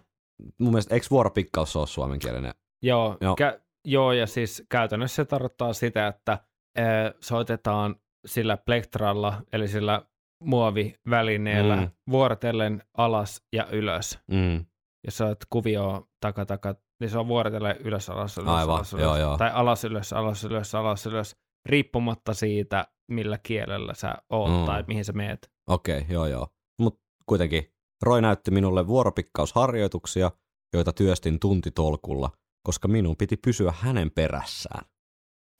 mun 0.58 0.70
mielestä, 0.72 0.94
eikö 0.94 1.06
vuoropikkaus 1.10 1.76
ole 1.76 1.86
suomenkielinen? 1.86 2.54
joo, 2.82 3.16
Joo. 3.20 3.36
Kä- 3.40 3.60
joo, 3.84 4.12
ja 4.12 4.26
siis 4.26 4.64
käytännössä 4.68 5.16
se 5.16 5.24
tarkoittaa 5.24 5.72
sitä, 5.72 6.06
että 6.06 6.38
ö, 6.78 6.82
soitetaan 7.20 7.96
sillä 8.26 8.56
plektralla, 8.56 9.42
eli 9.52 9.68
sillä 9.68 10.02
muovivälineellä 10.44 11.76
Mm. 11.76 11.90
vuorotellen 12.10 12.82
alas 12.96 13.42
ja 13.52 13.66
ylös. 13.72 14.18
Mm. 14.30 14.64
Jos 15.04 15.18
sä 15.18 15.26
oot 15.26 15.38
kuvio 15.50 16.08
taka 16.20 16.46
taka, 16.46 16.74
niin 17.00 17.10
se 17.10 17.18
on 17.18 17.28
vuorotellen 17.28 17.76
ylös 17.84 18.10
alas 18.10 18.38
ylös 18.38 18.48
Aivan, 18.48 18.74
alas 18.76 18.92
ylös. 18.92 19.02
joo, 19.04 19.16
joo. 19.16 19.36
Tai 19.38 19.50
alas 19.54 19.84
ylös 19.84 20.12
alas 20.12 20.44
ylös 20.44 20.74
alas 20.74 21.06
ylös, 21.06 21.36
riippumatta 21.68 22.34
siitä, 22.34 22.86
millä 23.10 23.38
kielellä 23.42 23.94
sä 23.94 24.14
oot 24.30 24.60
mm. 24.60 24.66
tai 24.66 24.84
mihin 24.86 25.04
sä 25.04 25.12
meet. 25.12 25.50
Okei, 25.68 25.98
okay, 25.98 26.12
joo 26.14 26.26
joo. 26.26 26.48
Mutta 26.80 27.00
kuitenkin 27.26 27.71
Roy 28.02 28.20
näytti 28.20 28.50
minulle 28.50 28.86
vuoropikkausharjoituksia, 28.86 30.30
joita 30.72 30.92
työstin 30.92 31.40
tuntitolkulla, 31.40 32.30
koska 32.62 32.88
minun 32.88 33.16
piti 33.16 33.36
pysyä 33.36 33.74
hänen 33.78 34.10
perässään. 34.10 34.84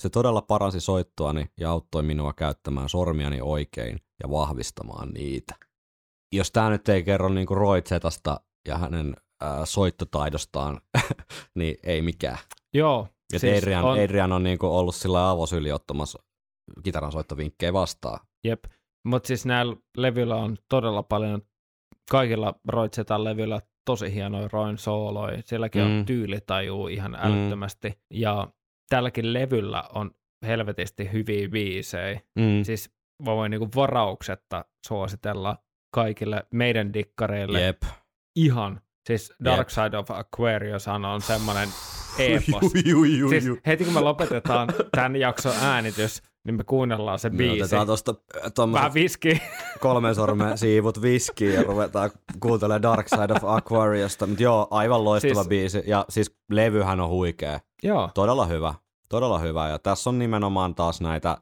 Se 0.03 0.11
todella 0.11 0.43
paransi 0.43 0.81
soittoani 0.81 1.47
ja 1.61 1.71
auttoi 1.71 2.03
minua 2.03 2.33
käyttämään 2.33 2.89
sormiani 2.89 3.41
oikein 3.41 3.99
ja 4.23 4.31
vahvistamaan 4.31 5.09
niitä. 5.09 5.55
Jos 6.33 6.53
tämä 6.53 6.71
nyt 6.71 6.89
ei 6.89 7.03
kerro 7.03 7.29
niinku 7.29 7.55
Roy 7.55 7.83
Zetasta 7.83 8.41
ja 8.69 8.79
hänen 8.79 9.17
ää, 9.41 9.67
soittotaidostaan, 9.67 10.81
niin 11.59 11.77
ei 11.83 12.03
mikään. 12.03 12.39
Joo, 12.75 13.09
Et 13.35 13.41
siis 13.41 13.59
Adrian, 13.59 13.85
on, 13.85 13.99
Adrian 13.99 14.33
on 14.33 14.43
niinku 14.43 14.67
ollut 14.67 14.95
sillä 14.95 15.31
avosyli 15.31 15.73
ottamassa 15.73 16.23
kitaran 16.83 17.13
soittovinkkejä 17.13 17.73
vastaan. 17.73 18.21
Jep, 18.45 18.65
mutta 19.05 19.27
siis 19.27 19.47
näillä 19.47 19.77
levyillä 19.97 20.37
on 20.37 20.57
todella 20.69 21.03
paljon, 21.03 21.43
kaikilla 22.11 22.55
Roitsetan 22.69 23.25
levyillä 23.25 23.61
tosi 23.85 24.15
hienoja 24.15 24.49
Roin 24.53 24.79
sooloja, 24.79 25.43
sielläkin 25.45 25.83
mm. 25.83 25.89
Mm. 25.89 25.99
on 25.99 26.07
tyylitaju 26.07 26.87
ihan 26.89 27.15
älyttömästi, 27.21 27.89
mm. 27.89 27.95
ja 28.11 28.49
tälläkin 28.89 29.33
levyllä 29.33 29.85
on 29.95 30.11
helvetisti 30.47 31.13
hyviä 31.13 31.49
biisejä, 31.49 32.21
Mm. 32.39 32.63
siis 32.63 32.91
mä 33.23 33.37
voin 33.37 33.51
niinku 33.51 33.69
varauksetta 33.77 34.65
suositella 34.87 35.57
kaikille 35.95 36.47
meidän 36.55 36.93
dikkareille 36.95 37.61
Jep. 37.61 37.83
ihan, 38.37 38.81
siis 39.07 39.33
Dark 39.45 39.59
Jep. 39.59 39.69
Side 39.69 39.97
of 39.97 40.11
Aquarius 40.11 40.89
on 40.89 41.21
semmoinen 41.21 41.69
epos. 42.19 42.73
Siis 43.31 43.45
heti 43.67 43.85
kun 43.85 43.95
me 43.95 44.01
lopetetaan 44.01 44.69
tämän 44.97 45.17
jakson 45.17 45.53
äänitys, 45.63 46.23
niin 46.45 46.55
me 46.57 46.65
kuunnellaan 46.65 47.19
se 47.19 47.31
Me 47.31 47.37
biisi. 47.37 47.63
otetaan 47.63 47.87
tuosta 47.87 48.15
tuommoiset 48.55 48.81
Vähän 48.83 48.95
viski. 48.95 49.43
kolmen 49.81 50.15
sormen 50.15 50.59
siivut 50.59 51.03
viskiä 51.03 51.51
ja 51.55 51.63
ruvetaan 51.63 52.11
kuuntelemaan 52.41 52.83
Dark 52.83 53.09
Side 53.09 53.33
of 53.33 53.45
Aquariusta. 53.45 54.27
Mutta 54.27 54.43
joo, 54.43 54.67
aivan 54.71 55.05
loistava 55.05 55.35
Siis- 55.35 55.39
siis, 55.39 55.49
biisi. 55.49 55.83
Ja 55.87 56.05
siis 56.09 56.35
levyhän 56.51 57.01
on 57.01 57.09
huikea. 57.09 57.61
Joo. 57.83 58.11
Todella 58.15 58.47
hyvä. 58.47 58.75
Todella 59.09 59.39
hyvä. 59.39 59.69
Ja 59.69 59.79
tässä 59.79 60.11
on 60.11 60.19
nimenomaan 60.19 60.75
taas 60.75 61.01
näitä 61.01 61.39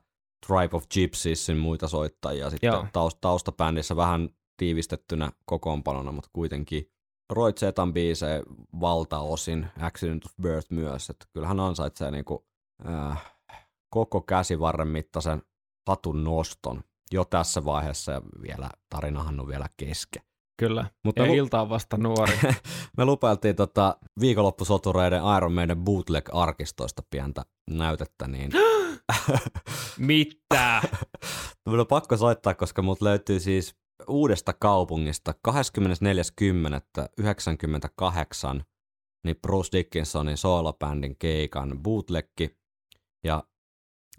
Tribe 0.47 0.77
of 0.77 0.85
Gypsiesin 0.95 1.57
muita 1.57 1.89
soittajia 1.89 2.51
sitten 2.51 2.69
Joo. 2.69 2.83
taust- 2.83 3.19
taustabändissä 3.21 3.97
vähän 3.97 4.29
tiivistettynä 4.57 5.33
kokoonpanona, 5.45 6.13
mutta 6.13 6.31
kuitenkin 6.33 6.91
Roy 7.31 7.53
Zetan 7.53 7.93
biisejä 7.93 8.43
valtaosin, 8.81 9.67
Accident 9.81 10.25
of 10.25 10.33
Birth 10.43 10.67
myös, 10.71 11.11
että 11.11 11.27
kyllähän 11.33 11.61
ansaitsee 11.61 12.11
niinku, 12.11 12.47
äh, 12.89 13.33
koko 13.91 14.21
käsivarren 14.21 14.89
mittaisen 14.89 15.43
hatun 15.89 16.25
noston 16.25 16.83
jo 17.13 17.25
tässä 17.25 17.65
vaiheessa 17.65 18.13
ja 18.13 18.23
vielä 18.43 18.71
tarinahan 18.91 19.41
on 19.41 19.49
vielä 19.49 19.67
kesken. 19.77 20.23
Kyllä. 20.61 20.85
Mutta 21.05 21.23
Ja 21.23 21.29
lu- 21.29 21.35
ilta 21.35 21.61
on 21.61 21.69
vasta 21.69 21.97
nuori. 21.97 22.33
me 22.99 23.05
lupailtiin 23.05 23.57
tota 23.57 23.97
viikonloppusotureiden 24.21 25.23
Iron 25.37 25.53
Maiden 25.53 25.79
bootleg-arkistoista 25.79 27.03
pientä 27.11 27.43
näytettä, 27.71 28.29
niin 28.29 28.51
Mitä? 29.99 30.83
Mun 31.67 31.81
on 31.81 31.87
pakko 31.87 32.17
soittaa, 32.17 32.55
koska 32.55 32.83
mut 32.83 33.03
löytyy 33.03 33.41
siis 33.41 33.75
uudesta 34.09 34.53
kaupungista 34.53 35.35
24.10.98 35.49 35.55
niin 39.25 39.37
Bruce 39.43 39.79
Dickinsonin 39.79 40.37
soolobändin 40.37 41.17
keikan 41.19 41.83
bootlegki. 41.83 42.57
Ja 43.25 43.45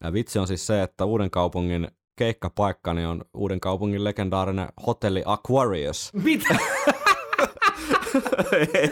ja 0.03 0.13
vitsi 0.13 0.39
on 0.39 0.47
siis 0.47 0.67
se, 0.67 0.83
että 0.83 1.05
uuden 1.05 1.31
kaupungin 1.31 1.87
keikkapaikkani 2.17 3.05
on 3.05 3.25
uuden 3.33 3.59
kaupungin 3.59 4.03
legendaarinen 4.03 4.67
hotelli 4.87 5.23
Aquarius. 5.25 6.11
Mitä? 6.23 6.55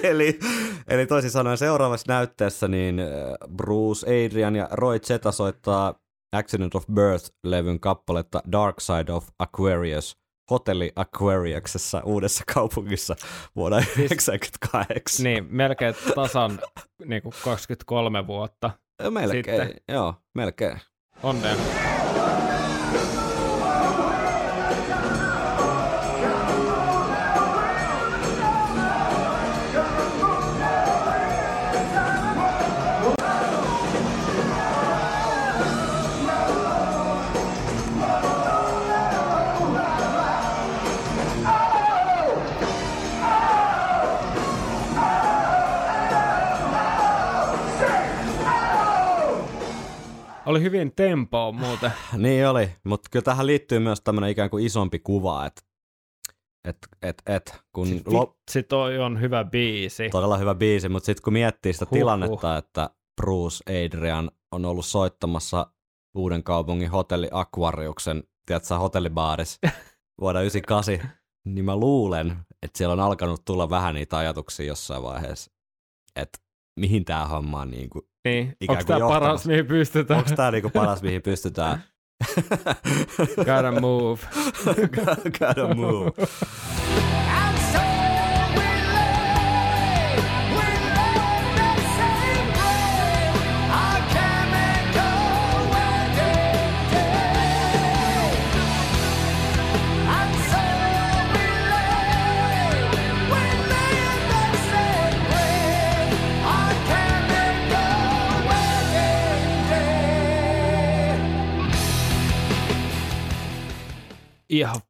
eli, 0.04 0.40
eli 0.88 1.06
toisin 1.06 1.32
sanoen 1.32 1.58
seuraavassa 1.58 2.14
näytteessä 2.14 2.68
niin 2.68 3.00
äh, 3.00 3.08
Bruce, 3.56 4.08
Adrian 4.08 4.56
ja 4.56 4.68
Roy 4.72 5.00
Zeta 5.00 5.32
soittaa 5.32 5.96
Accident 6.36 6.76
of 6.76 6.86
Birth-levyn 6.86 7.80
kappaletta 7.80 8.44
Dark 8.52 8.80
Side 8.80 9.12
of 9.12 9.28
Aquarius 9.40 10.18
hotelli 10.50 10.92
Aquariuksessa 10.96 12.02
uudessa 12.06 12.44
kaupungissa 12.54 13.16
vuonna 13.56 13.78
1998. 13.78 15.24
niin, 15.24 15.48
melkein 15.50 15.96
tasan 16.16 16.60
niin 17.06 17.22
kuin 17.22 17.34
23 17.44 18.28
vuotta. 18.28 18.72
melkein, 19.10 19.44
sitten. 19.44 19.74
joo, 19.88 20.14
melkein. 20.36 20.80
Onnea. 21.22 21.56
Oli 50.50 50.62
hyvin 50.62 50.92
tempoa 50.96 51.52
muuten. 51.52 51.92
Niin 52.18 52.48
oli, 52.48 52.72
mutta 52.84 53.10
kyllä 53.12 53.24
tähän 53.24 53.48
liittyy 53.48 53.80
myös 53.80 54.02
tämmöinen 54.02 54.30
ikään 54.30 54.50
kuin 54.50 54.66
isompi 54.66 55.00
kuva, 55.00 55.46
että 55.46 55.62
et, 56.68 56.78
et, 57.02 57.22
et, 57.26 57.60
kun 57.72 57.88
Siis 57.88 58.08
lo- 58.08 58.38
Vitsi, 58.40 58.64
toi 58.64 59.00
on 59.00 59.22
hyvä 59.22 59.44
biisi. 59.44 60.10
todella 60.10 60.38
hyvä 60.38 60.56
biisi, 60.56 60.90
mutta 60.90 61.06
sitten 61.06 61.24
kun 61.24 61.34
miettii 61.34 61.74
sitä 61.74 61.86
Huhhuh. 61.86 62.00
tilannetta, 62.00 62.58
että 62.58 62.90
Bruce 63.22 63.86
Adrian 63.86 64.32
on 64.52 64.66
ollut 64.66 64.86
soittamassa 64.86 65.68
uuden 66.16 66.44
kaupungin 66.44 66.90
hotelli 66.90 67.28
Aquariuksen, 67.32 68.24
tiedätkö, 68.46 68.76
hotellibaaris 68.76 69.60
vuonna 70.22 70.42
98, 70.42 71.12
niin 71.46 71.66
mä 71.66 71.76
luulen, 71.76 72.38
että 72.64 72.78
siellä 72.78 72.94
on 72.94 73.00
alkanut 73.00 73.46
tulla 73.46 73.70
vähän 73.70 73.96
niitä 73.96 74.18
ajatuksia 74.18 74.66
jossain 74.66 75.04
vaiheessa, 75.04 75.52
että 76.16 76.40
mihin 76.80 77.06
tämä 77.06 77.28
homma 77.28 77.62
on 77.62 77.72
niin 77.72 77.90
kuin, 77.90 78.06
Niin, 78.30 78.56
onko 78.68 78.84
tämä 78.84 79.00
paras, 79.00 79.46
mihin 79.46 79.66
pystytään? 79.66 80.18
onko 80.18 80.32
tämä 80.36 80.52
niin 80.52 80.62
kuin 80.62 80.72
paras, 80.72 81.02
mihin 81.02 81.22
pystytään 81.22 81.84
Gotta 83.36 83.72
move. 83.82 84.20
Gotta 85.40 85.76
move. 85.76 86.12
Ihan 114.60 114.82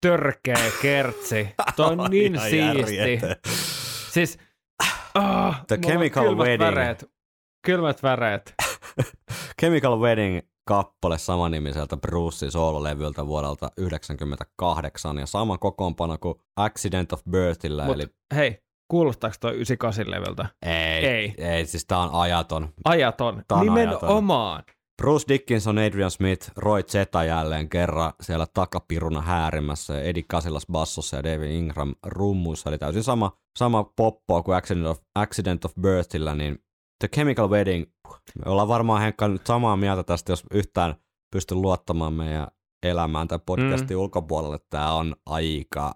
törkeä 0.00 0.58
kertsi. 0.82 1.48
Toi 1.76 1.86
on 1.92 1.98
niin 2.10 2.34
Ihan 2.34 2.50
siisti. 2.50 2.96
järjetön. 2.96 3.36
Siis, 4.12 4.38
oh, 5.14 5.54
The 5.66 5.76
Chemical 5.78 6.36
Wedding. 6.36 6.60
Väreet, 6.70 7.10
kylmät 7.66 8.02
väreet. 8.02 8.54
Chemical 9.60 10.00
Wedding 10.00 10.40
kappale 10.64 11.18
samanimiseltä 11.18 11.96
Brucein 11.96 12.52
soololevyltä 12.52 13.26
vuodelta 13.26 13.70
1998 13.76 15.18
ja 15.18 15.26
sama 15.26 15.58
kokoonpano 15.58 16.18
kuin 16.18 16.34
Accident 16.56 17.12
of 17.12 17.20
Birthillä, 17.30 17.84
Mut 17.84 17.94
eli 17.94 18.06
hei, 18.34 18.62
kuulostaako 18.88 19.36
toi 19.40 19.52
98 19.54 20.10
levyltä? 20.10 20.46
ei, 20.62 21.06
Ei. 21.06 21.34
ei, 21.38 21.66
siis 21.66 21.86
tää 21.86 21.98
on 21.98 22.10
ajaton. 22.12 22.68
Ajaton. 22.84 23.42
Tää 23.48 23.58
on 23.58 23.66
Nimenomaan. 23.66 24.64
Bruce 25.00 25.24
Dickinson, 25.28 25.78
Adrian 25.78 26.10
Smith, 26.10 26.50
Roy 26.56 26.82
Zeta 26.82 27.24
jälleen 27.24 27.68
kerran 27.68 28.12
siellä 28.20 28.46
takapiruna 28.54 29.20
häärimässä 29.20 29.94
ja 29.94 30.02
Eddie 30.02 30.22
Casillas 30.22 30.66
bassossa 30.72 31.16
ja 31.16 31.24
David 31.24 31.50
Ingram 31.50 31.94
rummuissa, 32.06 32.70
eli 32.70 32.78
täysin 32.78 33.02
sama, 33.02 33.32
sama 33.58 33.84
poppoa 33.96 34.42
kuin 34.42 34.56
Accident 34.56 34.86
of, 34.86 34.98
Accident 35.14 35.64
of 35.64 35.72
Birthillä, 35.80 36.34
niin 36.34 36.58
The 36.98 37.08
Chemical 37.08 37.50
Wedding, 37.50 37.86
me 38.44 38.50
ollaan 38.50 38.68
varmaan 38.68 39.02
Henkka 39.02 39.28
nyt 39.28 39.46
samaa 39.46 39.76
mieltä 39.76 40.02
tästä, 40.02 40.32
jos 40.32 40.44
yhtään 40.50 40.94
pysty 41.32 41.54
luottamaan 41.54 42.12
meidän 42.12 42.46
elämään 42.82 43.28
tai 43.28 43.38
podcastin 43.46 43.96
mm. 43.96 44.00
ulkopuolelle, 44.00 44.58
tämä 44.70 44.92
on 44.92 45.16
aika, 45.26 45.94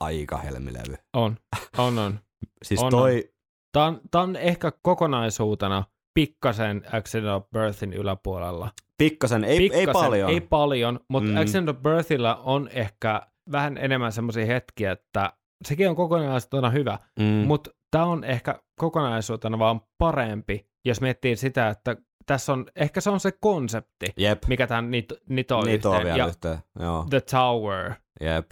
aika 0.00 0.36
helmilevy. 0.36 0.94
On, 1.12 1.36
on, 1.78 1.98
on. 1.98 2.18
Siis 2.64 2.82
On, 2.82 2.90
toi, 2.90 3.34
Tämä 3.72 3.86
on, 3.86 4.00
tää 4.10 4.22
on 4.22 4.36
ehkä 4.36 4.72
kokonaisuutena 4.82 5.84
pikkasen 6.14 6.82
Accident 6.92 7.34
of 7.34 7.50
Birthin 7.50 7.92
yläpuolella. 7.92 8.70
pikkasen, 8.98 9.44
ei, 9.44 9.58
pikkasen, 9.58 9.88
ei 9.88 9.92
paljon. 9.92 10.30
Ei 10.30 10.40
paljon, 10.40 11.00
mutta 11.08 11.30
Mm. 11.30 11.36
Accident 11.36 11.68
of 11.68 11.76
Birthillä 11.82 12.34
on 12.36 12.68
ehkä 12.72 13.22
vähän 13.52 13.78
enemmän 13.78 14.12
semmoisia 14.12 14.46
hetkiä, 14.46 14.92
että 14.92 15.32
sekin 15.64 15.88
on 15.88 15.96
kokonaisuutena 15.96 16.70
hyvä, 16.70 16.98
mm. 17.18 17.24
mutta 17.24 17.70
tämä 17.90 18.04
on 18.04 18.24
ehkä 18.24 18.58
kokonaisuutena 18.78 19.58
vaan 19.58 19.80
parempi, 19.98 20.66
jos 20.84 21.00
miettii 21.00 21.36
sitä, 21.36 21.68
että 21.68 21.96
tässä 22.26 22.52
on, 22.52 22.66
ehkä 22.76 23.00
se 23.00 23.10
on 23.10 23.20
se 23.20 23.32
konsepti, 23.40 24.06
Jep, 24.16 24.42
mikä 24.46 24.66
tämän 24.66 24.90
nit, 24.90 25.12
nitoo 25.28 25.64
niitä 25.64 25.88
on 25.88 25.94
yhteen. 25.94 26.04
vielä 26.04 26.18
ja 26.18 26.26
yhteen. 26.26 26.58
Joo. 26.80 27.06
The 27.10 27.20
Tower. 27.20 27.92
Jep. 28.20 28.50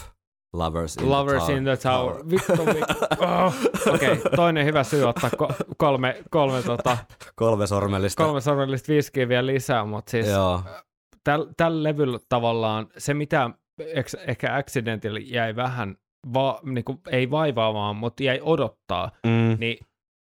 Lovers 0.52 0.96
in 0.96 1.10
Lovers 1.10 1.44
the 1.44 1.52
in 1.52 1.64
the 1.64 1.76
Tower. 1.76 2.14
Vittu, 2.30 2.66
vittu. 2.66 2.94
Oh. 3.20 3.54
Okei, 3.94 4.12
okay, 4.12 4.30
toinen 4.36 4.66
hyvä 4.66 4.84
syy 4.84 5.04
ottaa 5.04 5.30
ko- 5.42 5.54
kolme, 5.76 6.22
kolme, 6.30 6.62
tota, 6.62 6.98
Kolme 7.34 7.66
sormellista. 7.66 8.24
kolme 8.24 8.40
sormellista 8.40 8.92
viskiä 8.92 9.28
vielä 9.28 9.46
lisää, 9.46 9.84
mutta 9.84 10.10
siis 10.10 10.26
Joo. 10.28 10.62
tällä 11.24 11.52
täl 11.56 11.82
levyllä 11.82 12.18
tavallaan 12.28 12.86
se, 12.98 13.14
mitä 13.14 13.50
ehkä 14.26 14.56
Accidentilla 14.56 15.18
jäi 15.22 15.56
vähän, 15.56 15.96
va, 16.34 16.60
niin 16.62 16.84
kuin, 16.84 16.98
ei 17.10 17.30
vaivaamaan, 17.30 17.96
mutta 17.96 18.22
jäi 18.22 18.40
odottaa, 18.42 19.10
Mm. 19.26 19.56
niin 19.60 19.78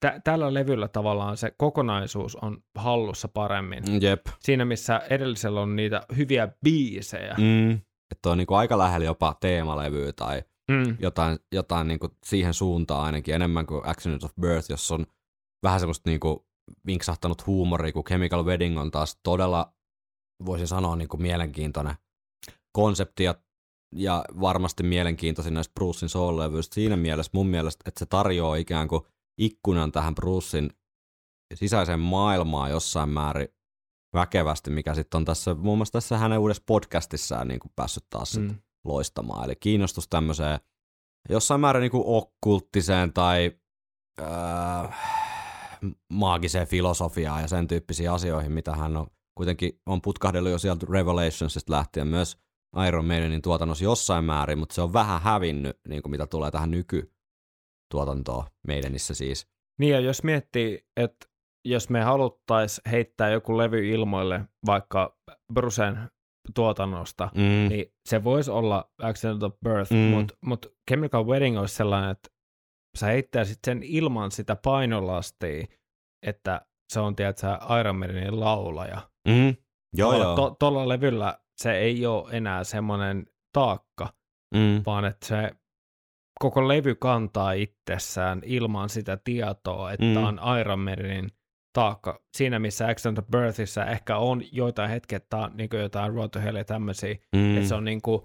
tä- 0.00 0.20
tällä 0.24 0.54
levyllä 0.54 0.88
tavallaan 0.88 1.36
se 1.36 1.52
kokonaisuus 1.56 2.36
on 2.36 2.58
hallussa 2.78 3.28
paremmin. 3.28 3.82
Jep. 4.02 4.20
Siinä, 4.40 4.64
missä 4.64 5.00
edellisellä 5.10 5.60
on 5.60 5.76
niitä 5.76 6.02
hyviä 6.16 6.48
biisejä. 6.64 7.34
Mm. 7.38 7.80
Että 8.12 8.30
on 8.30 8.38
niinku 8.38 8.54
aika 8.54 8.78
lähellä 8.78 9.04
jopa 9.04 9.36
teemalevyä 9.40 10.12
tai 10.12 10.42
Mm. 10.70 10.96
jotain, 11.00 11.38
jotain 11.52 11.88
niinku 11.88 12.08
siihen 12.24 12.54
suuntaan 12.54 13.04
ainakin 13.04 13.34
enemmän 13.34 13.66
kuin 13.66 13.82
Accident 13.84 14.24
of 14.24 14.32
Birth, 14.40 14.70
jossa 14.70 14.94
on 14.94 15.06
vähän 15.62 15.80
semmoista 15.80 16.10
niinku 16.10 16.46
vinksahtanut 16.86 17.46
huumoria, 17.46 17.92
kun 17.92 18.04
Chemical 18.04 18.44
Wedding 18.44 18.78
on 18.78 18.90
taas 18.90 19.18
todella, 19.22 19.72
voisin 20.46 20.68
sanoa, 20.68 20.96
niinku 20.96 21.16
mielenkiintoinen 21.16 21.94
konsepti 22.72 23.24
ja, 23.24 23.34
ja 23.94 24.24
varmasti 24.40 24.82
mielenkiintoisin 24.82 25.54
näistä 25.54 25.72
Brucein 25.74 26.10
soul-levyistä 26.10 26.74
siinä 26.74 26.96
mielessä 26.96 27.30
mun 27.34 27.46
mielestä, 27.46 27.82
että 27.86 27.98
se 27.98 28.06
tarjoaa 28.06 28.56
ikään 28.56 28.88
kuin 28.88 29.02
ikkunan 29.38 29.92
tähän 29.92 30.14
Brucein 30.14 30.70
sisäiseen 31.54 32.00
maailmaan 32.00 32.70
jossain 32.70 33.08
määrin 33.08 33.48
väkevästi, 34.14 34.70
mikä 34.70 34.94
sitten 34.94 35.18
on 35.18 35.24
tässä, 35.24 35.54
muun 35.54 35.78
muassa 35.78 35.92
tässä 35.92 36.18
hänen 36.18 36.38
uudessa 36.38 36.62
podcastissaan 36.66 37.48
niin 37.48 37.60
kuin 37.60 37.72
päässyt 37.76 38.04
taas 38.10 38.38
Mm. 38.38 38.54
loistamaan. 38.84 39.44
Eli 39.44 39.56
kiinnostus 39.56 40.08
tämmöiseen 40.08 40.60
jossain 41.28 41.60
määrin 41.60 41.80
niin 41.80 41.90
kuin 41.90 42.04
okkulttiseen 42.06 43.12
tai 43.12 43.52
öö, 44.20 44.26
maagiseen 46.12 46.66
filosofiaan 46.66 47.42
ja 47.42 47.48
sen 47.48 47.68
tyyppisiin 47.68 48.10
asioihin, 48.10 48.52
mitä 48.52 48.74
hän 48.76 48.96
on 48.96 49.06
kuitenkin 49.34 49.80
on 49.86 50.02
putkahdellut 50.02 50.52
jo 50.52 50.58
sieltä 50.58 50.86
Revelationsista 50.90 51.72
lähtien 51.72 52.06
myös 52.06 52.38
Iron 52.88 53.04
Maidenin 53.04 53.42
tuotannossa 53.42 53.84
jossain 53.84 54.24
määrin, 54.24 54.58
mutta 54.58 54.74
se 54.74 54.82
on 54.82 54.92
vähän 54.92 55.22
hävinnyt, 55.22 55.80
niin 55.88 56.02
kuin 56.02 56.10
mitä 56.10 56.26
tulee 56.26 56.50
tähän 56.50 56.70
nykytuotantoon 56.70 58.44
Maidenissä 58.68 59.14
siis. 59.14 59.46
Niin 59.78 59.92
ja 59.92 60.00
jos 60.00 60.22
miettii, 60.22 60.86
että 60.96 61.26
jos 61.64 61.90
me 61.90 62.02
haluttaisiin 62.02 62.90
heittää 62.90 63.30
joku 63.30 63.58
levy 63.58 63.88
ilmoille 63.88 64.40
vaikka 64.66 65.16
Brucen 65.54 65.98
tuotannosta, 66.54 67.30
Mm. 67.34 67.68
niin 67.68 67.86
se 68.08 68.24
voisi 68.24 68.50
olla 68.50 68.90
Accident 69.02 69.42
of 69.42 69.54
Birth, 69.64 69.92
Mm. 69.92 69.98
mutta 69.98 70.34
mut 70.44 70.66
Chemical 70.90 71.26
Wedding 71.26 71.58
olisi 71.58 71.74
sellainen, 71.74 72.10
että 72.10 72.28
sä 72.98 73.06
heittäisit 73.06 73.58
sen 73.66 73.82
ilman 73.82 74.30
sitä 74.30 74.56
painolastia, 74.56 75.66
että 76.26 76.66
se 76.92 77.00
on, 77.00 77.16
tiedätkö, 77.16 77.46
Iron 77.80 77.96
Maidenin 77.96 78.40
laulaja. 78.40 79.00
Mm. 79.28 79.54
Joo, 79.96 80.16
joo. 80.18 80.36
To, 80.36 80.56
Tuolla 80.58 80.88
levyllä 80.88 81.38
se 81.62 81.78
ei 81.78 82.06
ole 82.06 82.28
enää 82.32 82.64
semmoinen 82.64 83.26
taakka, 83.52 84.08
mm. 84.54 84.82
vaan 84.86 85.04
että 85.04 85.26
se 85.26 85.50
koko 86.40 86.68
levy 86.68 86.94
kantaa 86.94 87.52
itsessään 87.52 88.42
ilman 88.44 88.88
sitä 88.88 89.18
tietoa, 89.24 89.92
että 89.92 90.04
mm. 90.06 90.16
on 90.24 90.40
Iron 90.60 90.78
Maidenin 90.80 91.30
taakka. 91.72 92.20
Siinä, 92.34 92.58
missä 92.58 92.88
Accident 92.88 93.18
of 93.18 93.26
Birthissa 93.30 93.86
ehkä 93.86 94.16
on 94.18 94.42
joitain 94.52 94.90
hetkiä, 94.90 95.16
että 95.16 95.36
on 95.36 95.50
niin 95.56 95.68
jotain 95.82 96.14
Road 96.14 96.28
to 96.30 96.40
Hell 96.40 96.56
ja 96.56 96.64
tämmöisiä, 96.64 97.14
Mm. 97.34 97.56
että 97.56 97.68
se 97.68 97.74
on 97.74 97.84
niin 97.84 98.02
kuin 98.02 98.22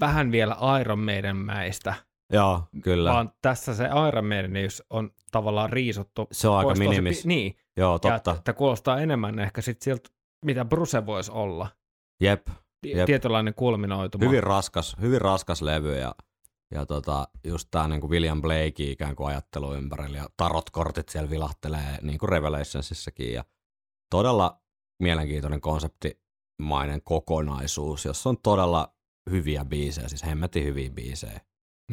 vähän 0.00 0.32
vielä 0.32 0.56
Iron 0.80 0.98
Maiden 0.98 1.36
mäistä, 1.36 1.94
Joo, 2.32 2.62
kyllä. 2.82 3.12
vaan 3.12 3.32
tässä 3.42 3.74
se 3.74 3.88
Iron 4.08 4.26
Maidenius 4.26 4.82
on 4.90 5.10
tavallaan 5.30 5.70
riisuttu. 5.70 6.26
Se 6.32 6.48
on 6.48 6.58
aika 6.58 6.74
minimis. 6.74 7.22
pi- 7.22 7.28
Niin, 7.28 7.56
Joo, 7.76 7.92
ja 7.94 7.98
totta. 7.98 8.34
että 8.38 8.52
kuulostaa 8.52 9.00
enemmän 9.00 9.38
ehkä 9.38 9.60
sit 9.60 9.82
siltä, 9.82 10.08
mitä 10.44 10.64
Bruce 10.64 11.06
voisi 11.06 11.32
olla. 11.32 11.68
Jep. 12.20 12.46
Jep. 12.86 13.06
Tietynlainen 13.06 13.54
kulminoituma. 13.54 14.24
Hyvin 14.24 14.42
raskas, 14.42 14.96
hyvin 15.00 15.20
raskas 15.20 15.62
levy 15.62 15.98
ja, 15.98 16.14
ja 16.74 16.86
tota, 16.86 17.28
just 17.44 17.68
tää 17.70 17.88
niinku 17.88 18.10
William 18.10 18.42
Blake 18.42 18.84
ikään 18.84 19.16
kuin 19.16 19.28
ajattelu 19.28 19.74
ympärillä 19.74 20.18
ja 20.18 20.28
tarotkortit 20.36 21.08
siellä 21.08 21.30
vilahtelee 21.30 21.98
niin 22.02 22.18
kuin 22.18 22.28
Revelationsissakin 22.28 23.32
ja 23.32 23.44
todella 24.10 24.62
mielenkiintoinen 25.02 25.60
konseptimainen 25.60 27.02
kokonaisuus, 27.04 28.04
jossa 28.04 28.30
on 28.30 28.38
todella 28.42 28.94
hyviä 29.30 29.64
biisejä, 29.64 30.08
siis 30.08 30.24
hemmetin 30.24 30.64
hyviä 30.64 30.90
biisejä. 30.90 31.40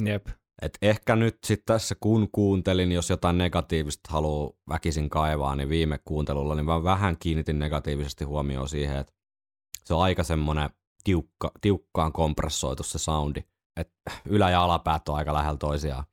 Jep. 0.06 0.28
Et 0.62 0.78
ehkä 0.82 1.16
nyt 1.16 1.38
sitten 1.46 1.66
tässä 1.66 1.96
kun 2.00 2.30
kuuntelin, 2.32 2.92
jos 2.92 3.10
jotain 3.10 3.38
negatiivista 3.38 4.12
haluaa 4.12 4.54
väkisin 4.70 5.10
kaivaa, 5.10 5.56
niin 5.56 5.70
viime 5.70 6.00
kuuntelulla 6.06 6.56
niin 6.56 6.66
mä 6.66 6.84
vähän 6.84 7.18
kiinnitin 7.20 7.60
negatiivisesti 7.60 8.24
huomioon 8.24 8.70
siihen, 8.70 8.98
että 8.98 9.14
se 9.86 9.94
on 9.94 10.02
aika 10.02 10.24
semmoinen 10.24 10.70
tiukka, 11.04 11.52
tiukkaan 11.62 12.14
kompressoitu 12.14 12.84
se 12.84 13.00
soundi. 13.00 13.44
Että 13.80 14.12
ylä- 14.26 14.50
ja 14.50 14.64
alapäät 14.64 15.10
on 15.10 15.16
aika 15.16 15.34
lähellä 15.34 15.58
toisiaan. 15.58 16.04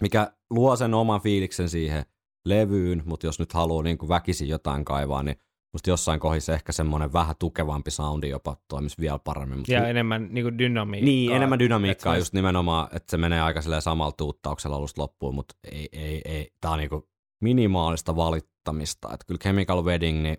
Mikä 0.00 0.32
luo 0.50 0.76
sen 0.76 0.94
oman 0.94 1.20
fiiliksen 1.20 1.68
siihen 1.68 2.04
levyyn, 2.46 3.02
mutta 3.06 3.26
jos 3.26 3.38
nyt 3.38 3.52
haluaa 3.52 3.82
niin 3.82 3.98
kuin 3.98 4.08
väkisin 4.08 4.48
jotain 4.48 4.84
kaivaa, 4.84 5.22
niin 5.22 5.36
musta 5.72 5.90
jossain 5.90 6.20
kohdissa 6.20 6.54
ehkä 6.54 6.72
semmoinen 6.72 7.12
vähän 7.12 7.36
tukevampi 7.38 7.90
soundi 7.90 8.28
jopa 8.28 8.56
toimisi 8.68 8.96
vielä 9.00 9.18
paremmin. 9.18 9.58
Mut 9.58 9.68
Ja 9.68 9.88
enemmän 9.88 10.28
niin 10.30 10.44
kuin 10.44 10.58
dynamiikkaa. 10.58 11.04
niin, 11.04 11.32
enemmän 11.32 11.58
dynamiikkaa 11.58 12.12
se 12.14 12.18
just 12.18 12.32
nimenomaan, 12.32 12.88
että 12.92 13.10
se 13.10 13.16
menee 13.16 13.40
aika 13.40 13.60
samalla 13.80 14.12
tuuttauksella 14.12 14.76
alusta 14.76 15.02
loppuun, 15.02 15.34
mutta 15.34 15.54
ei, 15.72 15.88
ei, 15.92 16.22
ei. 16.24 16.52
Tää 16.60 16.70
on 16.70 16.78
niinku 16.78 17.08
minimaalista 17.42 18.16
valittamista. 18.16 19.08
Että 19.14 19.26
kyllä 19.26 19.38
Chemical 19.38 19.84
Wedding, 19.84 20.22
niin 20.22 20.36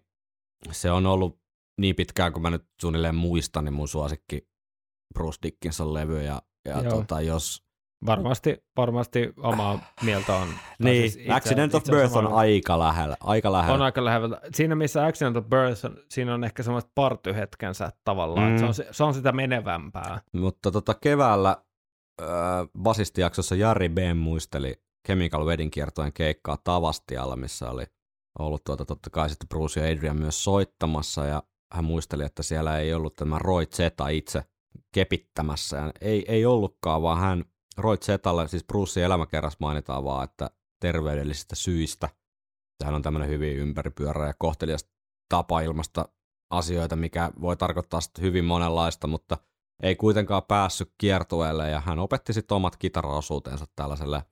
se 0.71 0.91
on 0.91 1.05
ollut 1.05 1.39
niin 1.81 1.95
pitkään 1.95 2.33
kuin 2.33 2.43
mä 2.43 2.49
nyt 2.49 2.65
suunnilleen 2.81 3.15
muistan, 3.15 3.65
niin 3.65 3.73
mun 3.73 3.87
suosikki 3.87 4.47
Bruce 5.13 5.39
Dickinson 5.43 5.93
levy 5.93 6.23
ja, 6.23 6.41
ja 6.67 6.81
Joo. 6.81 6.91
tota, 6.95 7.21
jos... 7.21 7.67
Varmasti, 8.05 8.63
varmasti 8.77 9.33
omaa 9.37 9.79
mieltä 10.03 10.35
on. 10.35 10.47
Niin, 10.79 11.01
siis 11.11 11.15
itse- 11.15 11.33
Accident 11.33 11.75
of 11.75 11.81
itse 11.81 11.91
Birth 11.91 12.15
on 12.17 12.27
aika 12.33 12.79
lähellä, 12.79 13.17
aika 13.19 13.51
lähellä. 13.51 13.73
On 13.73 13.81
aika 13.81 14.05
lähellä. 14.05 14.41
Siinä 14.55 14.75
missä 14.75 15.05
Accident 15.05 15.37
of 15.37 15.45
Birth 15.45 15.85
on, 15.85 15.97
siinä 16.09 16.33
on 16.33 16.43
ehkä 16.43 16.63
semmoiset 16.63 16.91
partyhetkensä 16.95 17.91
tavallaan, 18.03 18.51
Mm. 18.51 18.57
se, 18.57 18.65
on, 18.65 18.73
se 18.91 19.03
on 19.03 19.13
sitä 19.13 19.31
menevämpää. 19.31 20.21
Mutta 20.33 20.71
tota 20.71 20.93
keväällä 20.93 21.57
äh, 22.21 22.27
basistijaksossa 22.81 23.55
Jari 23.55 23.89
B. 23.89 23.97
muisteli 24.15 24.81
Chemical 25.07 25.45
Wedding 25.45 25.71
kiertojen 25.71 26.13
keikkaa 26.13 26.57
Tavastialla, 26.63 27.35
missä 27.35 27.69
oli 27.69 27.83
ollut 28.39 28.63
tuota, 28.63 28.85
totta 28.85 29.09
kai 29.09 29.29
sitten 29.29 29.49
Bruce 29.49 29.79
ja 29.87 29.91
Adrian 29.95 30.17
myös 30.19 30.43
soittamassa 30.43 31.25
ja 31.25 31.43
hän 31.73 31.85
muisteli, 31.85 32.23
että 32.23 32.43
siellä 32.43 32.79
ei 32.79 32.93
ollut 32.93 33.15
tämä 33.15 33.39
Roy 33.39 33.65
Zeta 33.65 34.07
itse 34.07 34.43
kepittämässä. 34.91 35.77
Ja 35.77 35.91
ei, 36.01 36.25
ei 36.27 36.45
ollutkaan, 36.45 37.01
vaan 37.01 37.19
hän 37.19 37.45
Roy 37.77 37.97
Zetalle, 37.97 38.47
siis 38.47 38.63
Brucein 38.63 39.05
elämäkerras 39.05 39.59
mainitaan 39.59 40.03
vaan, 40.03 40.23
että 40.23 40.49
terveydellisistä 40.81 41.55
syistä. 41.55 42.09
Hän 42.83 42.95
on 42.95 43.01
tämmöinen 43.01 43.29
hyvin 43.29 43.57
ympäripyörä 43.57 44.27
ja 44.27 44.33
kohtelias 44.39 44.89
tapa 45.29 45.61
ilmasta 45.61 46.09
asioita, 46.49 46.95
mikä 46.95 47.31
voi 47.41 47.57
tarkoittaa 47.57 48.01
sitten 48.01 48.23
hyvin 48.23 48.45
monenlaista, 48.45 49.07
mutta 49.07 49.37
ei 49.83 49.95
kuitenkaan 49.95 50.43
päässyt 50.43 50.93
kiertueelle 50.97 51.69
ja 51.69 51.79
hän 51.79 51.99
opetti 51.99 52.33
sitten 52.33 52.55
omat 52.55 52.77
kitaraosuutensa 52.77 53.65
tällaiselle 53.75 54.23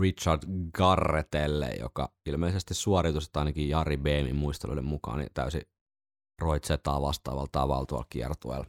Richard 0.00 0.42
Garrettelle, 0.74 1.70
joka 1.80 2.12
ilmeisesti 2.26 2.74
suoriutui 2.74 3.22
sitten 3.22 3.40
ainakin 3.40 3.68
Jari 3.68 3.96
Beemin 3.96 4.36
muisteluiden 4.36 4.84
mukaan 4.84 5.18
niin 5.18 5.30
täysin 5.34 5.62
Roy 6.40 6.60
Zetaa 6.60 7.02
vastaavalla 7.02 7.48
tavalla 7.52 7.86
tuolla 7.86 8.06
kiertueella. 8.08 8.66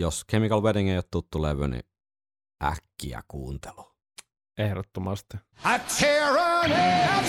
Jos 0.00 0.24
Chemical 0.30 0.62
Wedding 0.62 0.88
ei 0.88 0.96
ole 0.96 1.04
tuttu 1.10 1.42
levy, 1.42 1.68
niin 1.68 1.82
äkkiä 2.64 3.22
kuuntelu. 3.28 3.92
Ehdottomasti. 4.58 5.36
A 5.64 5.78
tyranny 5.78 6.74
of 7.18 7.26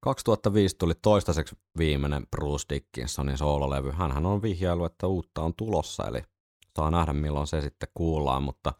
2005 0.00 0.76
tuli 0.78 0.94
toistaiseksi 1.02 1.56
viimeinen 1.78 2.26
Bruce 2.30 2.64
Dickinsonin 2.74 3.38
soololevy. 3.38 3.90
Hänhän 3.90 4.26
on 4.26 4.42
vihjailu, 4.42 4.84
että 4.84 5.06
uutta 5.06 5.42
on 5.42 5.54
tulossa, 5.54 6.06
eli 6.08 6.22
saa 6.76 6.90
nähdä 6.90 7.12
milloin 7.12 7.46
se 7.46 7.60
sitten 7.60 7.88
kuullaan, 7.94 8.42
mutta 8.42 8.72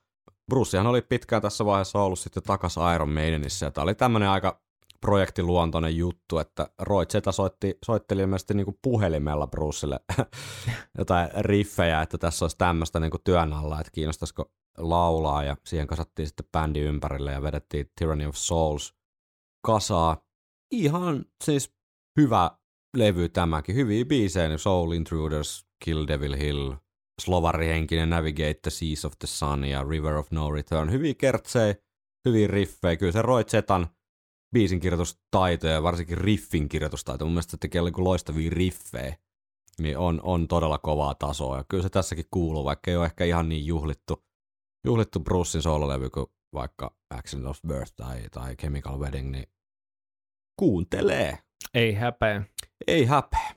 Brucehan 0.50 0.86
oli 0.86 1.02
pitkään 1.02 1.42
tässä 1.42 1.64
vaiheessa 1.64 2.00
ollut 2.00 2.18
sitten 2.18 2.42
takaisin 2.42 2.82
Iron 2.94 3.12
Maidenissä, 3.12 3.66
ja 3.66 3.70
tämä 3.70 3.82
oli 3.82 3.94
tämmöinen 3.94 4.28
aika 4.28 4.60
projektiluontoinen 5.00 5.96
juttu, 5.96 6.38
että 6.38 6.70
Roy 6.78 7.06
Zeta 7.06 7.32
soitti, 7.32 7.78
soitteli 7.84 8.20
ilmeisesti 8.20 8.54
niin 8.54 8.78
puhelimella 8.82 9.46
Brucelle 9.46 10.00
jotain 10.98 11.28
riffejä, 11.38 12.02
että 12.02 12.18
tässä 12.18 12.44
olisi 12.44 12.58
tämmöistä 12.58 13.00
niin 13.00 13.12
työn 13.24 13.52
alla, 13.52 13.80
että 13.80 13.92
kiinnostaisiko 13.92 14.50
laulaa, 14.78 15.44
ja 15.44 15.56
siihen 15.64 15.86
kasattiin 15.86 16.26
sitten 16.26 16.46
bändi 16.52 16.80
ympärille 16.80 17.32
ja 17.32 17.42
vedettiin 17.42 17.90
Tyranny 17.98 18.26
of 18.26 18.34
Souls 18.34 18.94
kasaa. 19.66 20.29
Ihan 20.70 21.24
siis 21.44 21.72
hyvä 22.20 22.50
levy 22.96 23.28
tämäkin, 23.28 23.74
hyviä 23.74 24.04
biisejä, 24.04 24.48
niin 24.48 24.58
Soul 24.58 24.92
Intruders, 24.92 25.66
Kill 25.84 26.06
Devil 26.06 26.36
Hill, 26.36 26.72
Slovari-henkinen 27.20 28.10
Navigate 28.10 28.54
the 28.54 28.70
Seas 28.70 29.04
of 29.04 29.12
the 29.18 29.26
Sun 29.26 29.64
ja 29.64 29.84
River 29.84 30.14
of 30.14 30.30
No 30.30 30.50
Return. 30.50 30.92
Hyviä 30.92 31.14
kertsejä, 31.14 31.74
hyviä 32.28 32.46
riffejä. 32.46 32.96
Kyllä 32.96 33.12
se 33.12 33.22
Roy 33.22 33.44
Zetan 33.44 33.88
biisin 34.54 34.80
kirjoitustaito 34.80 35.66
ja 35.66 35.82
varsinkin 35.82 36.18
riffin 36.18 36.68
kirjoitustaito, 36.68 37.24
mun 37.24 37.32
mielestä 37.32 37.50
se 37.50 37.56
tekee 37.56 37.82
niin 37.82 38.04
loistavia 38.04 38.50
riffejä, 38.50 39.16
niin 39.80 39.98
on, 39.98 40.20
on 40.22 40.48
todella 40.48 40.78
kovaa 40.78 41.14
tasoa. 41.14 41.56
Ja 41.56 41.64
kyllä 41.68 41.82
se 41.82 41.88
tässäkin 41.88 42.26
kuuluu, 42.30 42.64
vaikka 42.64 42.90
ei 42.90 42.96
ole 42.96 43.06
ehkä 43.06 43.24
ihan 43.24 43.48
niin 43.48 43.66
juhlittu, 43.66 44.24
juhlittu 44.86 45.20
Brucein 45.20 45.62
soololevy 45.62 46.10
kuin 46.10 46.26
vaikka 46.54 46.96
Accident 47.10 47.46
of 47.46 47.58
Birth 47.66 47.92
tai, 47.96 48.28
tai 48.30 48.56
Chemical 48.56 48.98
Wedding, 48.98 49.30
niin 49.30 49.46
kuuntelee. 50.60 51.38
Ei 51.74 51.94
häpeä. 51.94 52.42
Ei 52.86 53.04
häpeä. 53.06 53.54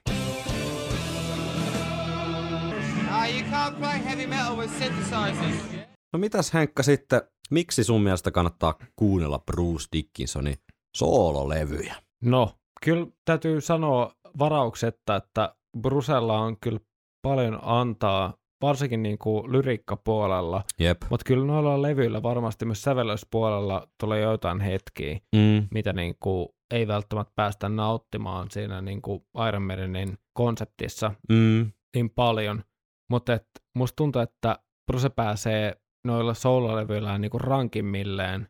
No 6.13 6.19
mitäs 6.19 6.53
Henkka 6.53 6.83
sitten, 6.83 7.21
miksi 7.51 7.83
sun 7.83 8.01
mielestä 8.01 8.31
kannattaa 8.31 8.75
kuunnella 8.95 9.39
Bruce 9.39 9.85
Dickinsonin 9.93 10.55
soololevyjä? 10.97 11.95
No, 12.23 12.51
kyllä 12.85 13.07
täytyy 13.25 13.61
sanoa 13.61 14.11
varauksetta, 14.39 15.15
että 15.15 15.55
Brusella 15.81 16.39
on 16.39 16.57
kyllä 16.61 16.79
paljon 17.21 17.59
antaa, 17.61 18.33
varsinkin 18.61 19.03
niin 19.03 19.17
kuin 19.17 19.51
lyrikkapuolella, 19.51 20.63
Jep. 20.79 20.97
mutta 21.09 21.23
kyllä 21.27 21.45
noilla 21.45 21.81
levyillä 21.81 22.23
varmasti 22.23 22.65
myös 22.65 22.81
sävellyspuolella 22.81 23.87
tulee 23.99 24.21
joitain 24.21 24.59
hetkiä, 24.61 25.19
Mm. 25.35 25.67
mitä 25.71 25.93
niin 25.93 26.15
kuin 26.19 26.49
ei 26.73 26.87
välttämättä 26.87 27.33
päästä 27.35 27.69
nauttimaan 27.69 28.51
siinä 28.51 28.81
niin 28.81 29.01
kuin 29.01 29.25
Iron 29.47 29.61
Maidenin 29.63 30.17
konseptissa 30.33 31.11
Mm. 31.29 31.71
niin 31.95 32.09
paljon, 32.09 32.63
mutta 33.09 33.33
et, 33.33 33.47
musta 33.75 33.95
tuntuu, 33.95 34.21
että 34.21 34.59
Bruce 34.91 35.09
pääsee 35.09 35.75
noilla 36.07 36.33
soololevyillään 36.33 37.21
niin 37.21 37.31
kuin 37.31 37.41
rankimmilleen 37.41 38.47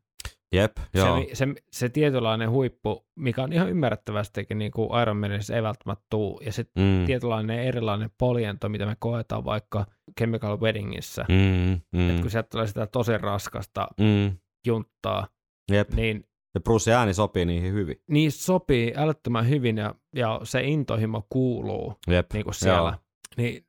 Jep, 0.55 0.71
joo. 0.93 1.17
se, 1.19 1.35
se, 1.35 1.47
se 1.71 1.89
tietynlainen 1.89 2.49
huippu, 2.51 3.05
mikä 3.19 3.43
on 3.43 3.53
ihan 3.53 3.69
ymmärrettävästikin 3.69 4.57
niin 4.57 4.71
kuin 4.71 5.01
Iron 5.01 5.17
Maidenissä 5.17 5.55
ei 5.55 5.63
välttämättä 5.63 6.05
tuu, 6.09 6.41
ja 6.45 6.51
sitten 6.53 6.83
Mm. 6.83 7.05
tietynlainen 7.05 7.59
erilainen 7.59 8.09
poljento, 8.19 8.69
mitä 8.69 8.85
me 8.85 8.95
koetaan 8.99 9.45
vaikka 9.45 9.85
Chemical 10.19 10.59
Weddingissä, 10.59 11.25
mm. 11.29 11.79
Mm, 11.91 12.09
että 12.09 12.21
kun 12.21 12.31
sieltä 12.31 12.49
tulee 12.51 12.67
sitä 12.67 12.87
tosi 12.87 13.17
raskasta 13.17 13.87
mm. 13.99 14.37
junttaa, 14.67 15.27
Jep. 15.71 15.93
niin 15.93 16.23
Ja 16.53 16.61
Bruce 16.61 16.93
ääni 16.93 17.13
sopii 17.13 17.45
niihin 17.45 17.73
hyvin. 17.73 17.95
niin 18.09 18.31
sopii 18.31 18.93
älyttömän 18.95 19.49
hyvin, 19.49 19.77
ja, 19.77 19.95
ja 20.15 20.39
se 20.43 20.63
intohimo 20.63 21.25
kuuluu 21.29 21.93
Jep. 22.07 22.33
niin 22.33 22.43
kuin 22.43 22.53
siellä. 22.53 22.89
Joo. 22.89 22.97
Niin 23.37 23.65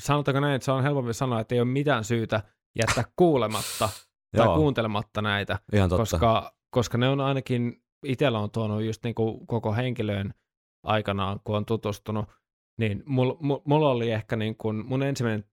sanotaanko 0.00 0.40
näin, 0.40 0.54
että 0.54 0.64
se 0.64 0.72
on 0.72 0.82
helpompi 0.82 1.14
sanoa, 1.14 1.40
että 1.40 1.54
ei 1.54 1.60
ole 1.60 1.68
mitään 1.68 2.04
syytä 2.04 2.42
jättää 2.78 3.04
kuulematta 3.16 3.88
tai 4.36 4.46
Joo. 4.46 4.56
kuuntelematta 4.56 5.22
näitä, 5.22 5.58
Ihan 5.72 5.88
totta. 5.88 6.02
koska, 6.02 6.54
koska 6.70 6.98
ne 6.98 7.08
on 7.08 7.20
ainakin, 7.20 7.82
itsellä 8.06 8.38
on 8.38 8.50
tuonut 8.50 8.82
just 8.82 9.04
niin 9.04 9.14
kuin 9.14 9.46
koko 9.46 9.72
henkilöön 9.74 10.34
aikanaan, 10.84 11.40
kun 11.44 11.56
on 11.56 11.64
tutustunut, 11.66 12.26
niin 12.80 13.02
mulla 13.06 13.36
mul, 13.40 13.58
mulla 13.64 13.90
oli 13.90 14.10
ehkä 14.10 14.36
niin 14.36 14.56
kuin, 14.56 14.86
mun 14.86 15.02
ensimmäinen 15.02 15.44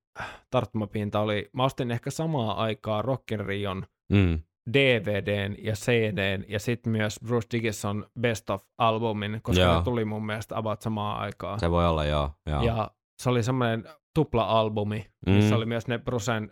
tarttumapinta 0.51 1.19
oli, 1.19 1.49
mä 1.53 1.63
ostin 1.63 1.91
ehkä 1.91 2.11
samaa 2.11 2.61
aikaa 2.61 3.01
Rockin 3.01 3.39
Rion 3.45 3.85
Mm. 4.11 4.39
DVDn 4.73 5.55
ja 5.57 5.73
CDn 5.73 6.43
ja 6.47 6.59
sitten 6.59 6.91
myös 6.91 7.19
Bruce 7.27 7.47
Dickinson 7.51 8.05
Best 8.19 8.49
of-albumin, 8.49 9.39
koska 9.41 9.61
Joo. 9.63 9.77
ne 9.77 9.83
tuli 9.83 10.05
mun 10.05 10.25
mielestä 10.25 10.57
about 10.57 10.81
samaan 10.81 11.19
aikaan. 11.21 11.59
Se 11.59 11.71
voi 11.71 11.87
olla, 11.87 12.05
joo. 12.05 12.31
joo. 12.49 12.61
Ja 12.63 12.91
se 13.23 13.29
oli 13.29 13.43
semmoinen 13.43 13.83
tupla-albumi, 14.15 15.05
missä 15.25 15.49
Mm. 15.51 15.57
oli 15.57 15.65
myös 15.65 15.87
ne 15.87 15.97
Brucen 15.97 16.51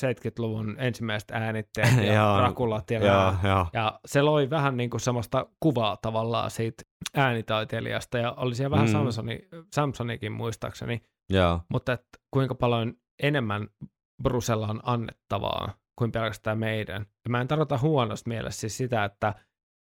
70-luvun 0.00 0.76
ensimmäiset 0.78 1.30
äänitteet 1.30 1.96
ja 2.06 2.12
Joo. 2.14 2.40
Rakulat 2.40 2.90
ja 2.90 3.00
nää. 3.00 3.38
joo. 3.44 3.66
Ja 3.72 4.00
se 4.06 4.22
loi 4.22 4.50
vähän 4.50 4.76
niin 4.76 4.90
kuin 4.90 5.00
semmoista 5.00 5.46
kuvaa 5.60 5.96
tavallaan 6.02 6.50
siitä 6.50 6.82
äänitaiteilijasta 7.16 8.18
ja 8.18 8.32
oli 8.32 8.54
siellä 8.54 8.70
vähän 8.70 8.86
Mm. 8.86 8.92
Samsoni, 8.92 9.48
Samsonikin 9.74 10.32
muistaakseni, 10.32 11.02
joo. 11.30 11.60
mutta 11.70 11.92
et 11.92 12.04
kuinka 12.30 12.54
paljon 12.54 12.94
enemmän 13.22 13.68
Brusella 14.22 14.66
on 14.66 14.80
annettavaa 14.82 15.74
kuin 15.98 16.12
pelkästään 16.12 16.58
meidän. 16.58 17.06
Ja 17.24 17.30
mä 17.30 17.40
en 17.40 17.48
tarkoita 17.48 17.78
huonosta 17.78 18.28
mielessä 18.28 18.60
siis 18.60 18.76
sitä, 18.76 19.04
että, 19.04 19.34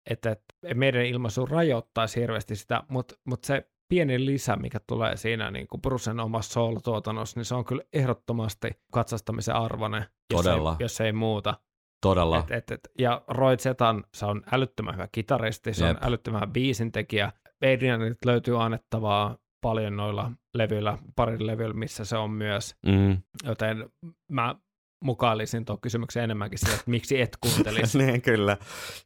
että, 0.10 0.32
että 0.32 0.76
meidän 0.76 1.06
ilmaisu 1.06 1.46
rajoittaisi 1.46 2.22
hirveästi 2.22 2.56
sitä, 2.56 2.84
mutta, 2.90 3.16
mutta 3.26 3.48
se 3.48 3.72
pieni 3.90 4.26
lisä, 4.26 4.56
mikä 4.56 4.80
tulee 4.88 5.18
siinä 5.18 5.52
niin 5.52 5.68
kuin 5.68 5.82
Brucen 5.82 6.20
omassa 6.20 6.54
soul-tuotannossa, 6.54 7.40
niin 7.40 7.46
se 7.46 7.56
on 7.56 7.66
kyllä 7.66 7.84
ehdottomasti 7.94 8.70
katsastamisen 8.92 9.56
arvoinen, 9.56 10.06
jos, 10.34 10.46
ei, 10.46 10.52
Todella. 10.52 10.76
jos 10.80 11.02
ei 11.02 11.12
muuta. 11.12 11.58
Todella. 12.02 12.40
Et, 12.40 12.52
et, 12.52 12.72
et, 12.72 12.92
ja 13.00 13.22
Roy 13.28 13.58
Zetan, 13.58 14.04
se 14.14 14.26
on 14.26 14.42
älyttömän 14.52 14.94
hyvä 14.94 15.08
kitaristi, 15.12 15.74
se 15.74 15.88
Jep. 15.88 15.98
on 15.98 16.08
älyttömän 16.08 16.42
hyvä 16.42 16.52
biisintekijä. 16.52 17.32
Adrianilta 17.74 18.18
löytyy 18.26 18.64
annettavaa 18.64 19.38
paljon 19.62 19.98
noilla 19.98 20.32
levyillä, 20.54 20.98
parin 21.16 21.48
levyillä, 21.48 21.74
missä 21.74 22.06
se 22.06 22.18
on 22.18 22.32
myös. 22.32 22.76
Mm. 22.86 23.18
Joten 23.44 23.90
mä 24.32 24.56
mukailisin 25.04 25.66
tuon 25.66 25.82
kysymyksen 25.82 26.24
enemmänkin 26.24 26.60
sille, 26.60 26.74
että 26.74 26.92
miksi 26.92 27.22
et 27.22 27.38
kuuntelisi. 27.42 27.98
niin, 28.06 28.22
kyllä. 28.22 28.58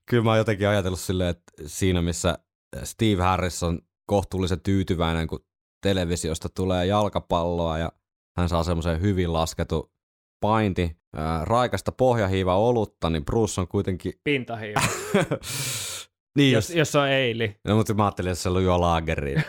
Kyllä 0.05 0.23
mä 0.23 0.29
oon 0.29 0.37
jotenkin 0.37 0.67
ajatellut 0.67 0.99
silleen, 0.99 1.29
että 1.29 1.53
siinä 1.65 2.01
missä 2.01 2.37
Steve 2.83 3.23
Harris 3.23 3.63
on 3.63 3.79
kohtuullisen 4.05 4.61
tyytyväinen, 4.61 5.27
kun 5.27 5.45
televisiosta 5.81 6.49
tulee 6.49 6.85
jalkapalloa 6.85 7.77
ja 7.77 7.91
hän 8.37 8.49
saa 8.49 8.63
semmoisen 8.63 9.01
hyvin 9.01 9.33
lasketu 9.33 9.91
painti 10.39 10.97
ää, 11.15 11.45
raikasta 11.45 11.91
pohjahiiva 11.91 12.55
olutta, 12.55 13.09
niin 13.09 13.25
Bruce 13.25 13.61
on 13.61 13.67
kuitenkin... 13.67 14.13
Pintahiiva, 14.23 14.81
niin, 16.37 16.51
jos, 16.51 16.69
jos 16.69 16.95
on 16.95 17.07
Eili. 17.07 17.55
No, 17.63 17.75
mutta 17.75 17.93
mä 17.93 18.05
ajattelin, 18.05 18.31
että 18.31 18.43
se 18.43 18.49
on 18.49 18.63
jo 18.63 18.81
laageriin. 18.81 19.43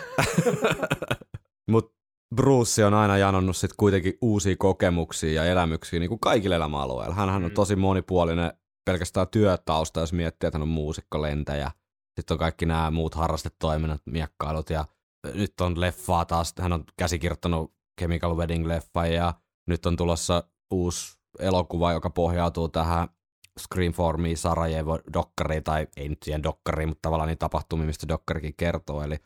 mutta 1.71 1.96
Bruce 2.37 2.84
on 2.84 2.95
aina 2.95 3.18
janonnut 3.18 3.57
sit 3.57 3.70
kuitenkin 3.76 4.18
uusia 4.22 4.57
kokemuksia 4.59 5.32
ja 5.32 5.53
elämyksiä 5.53 6.01
niin 6.01 6.09
kuin 6.09 6.20
kaikilla 6.20 6.57
elämäalueilla. 6.57 7.14
Hänhän 7.14 7.45
on 7.45 7.51
Mm. 7.51 7.55
tosi 7.55 7.76
monipuolinen 7.76 8.53
pelkästään 8.84 9.28
työtausta, 9.28 10.01
jos 10.01 10.12
miettii, 10.12 10.47
että 10.47 10.59
hän 10.59 10.62
on 10.62 10.68
muusikko, 10.68 11.22
lentäjä, 11.22 11.70
sitten 12.16 12.34
on 12.34 12.39
kaikki 12.39 12.66
nämä 12.66 12.91
muut 12.91 13.14
harrastetoiminnot, 13.14 14.01
miekkailut 14.07 14.70
ja 14.70 14.84
nyt 15.34 15.61
on 15.61 15.80
leffaa 15.80 16.24
taas, 16.24 16.55
hän 16.61 16.72
on 16.72 16.84
käsikirjoittanut 16.99 17.74
Chemical 18.01 18.37
Wedding-leffa 18.37 19.07
ja 19.07 19.34
nyt 19.66 19.87
on 19.87 19.97
tulossa 19.97 20.43
uusi 20.70 21.18
elokuva, 21.39 21.93
joka 21.93 22.11
pohjautuu 22.11 22.68
tähän 22.68 23.09
Scream 23.61 23.93
for 23.93 24.16
Me 24.16 24.28
Sarajevo-dokkariin, 24.28 25.62
tai 25.64 25.87
ei 25.97 26.09
nyt 26.09 26.22
siihen 26.24 26.43
dokkariin, 26.43 26.89
mutta 26.89 27.03
tavallaan 27.03 27.28
niin 27.28 27.39
tapahtumia, 27.39 27.87
mistä 27.87 28.09
dokkarikin 28.09 28.55
kertoo, 28.57 29.03
eli 29.03 29.16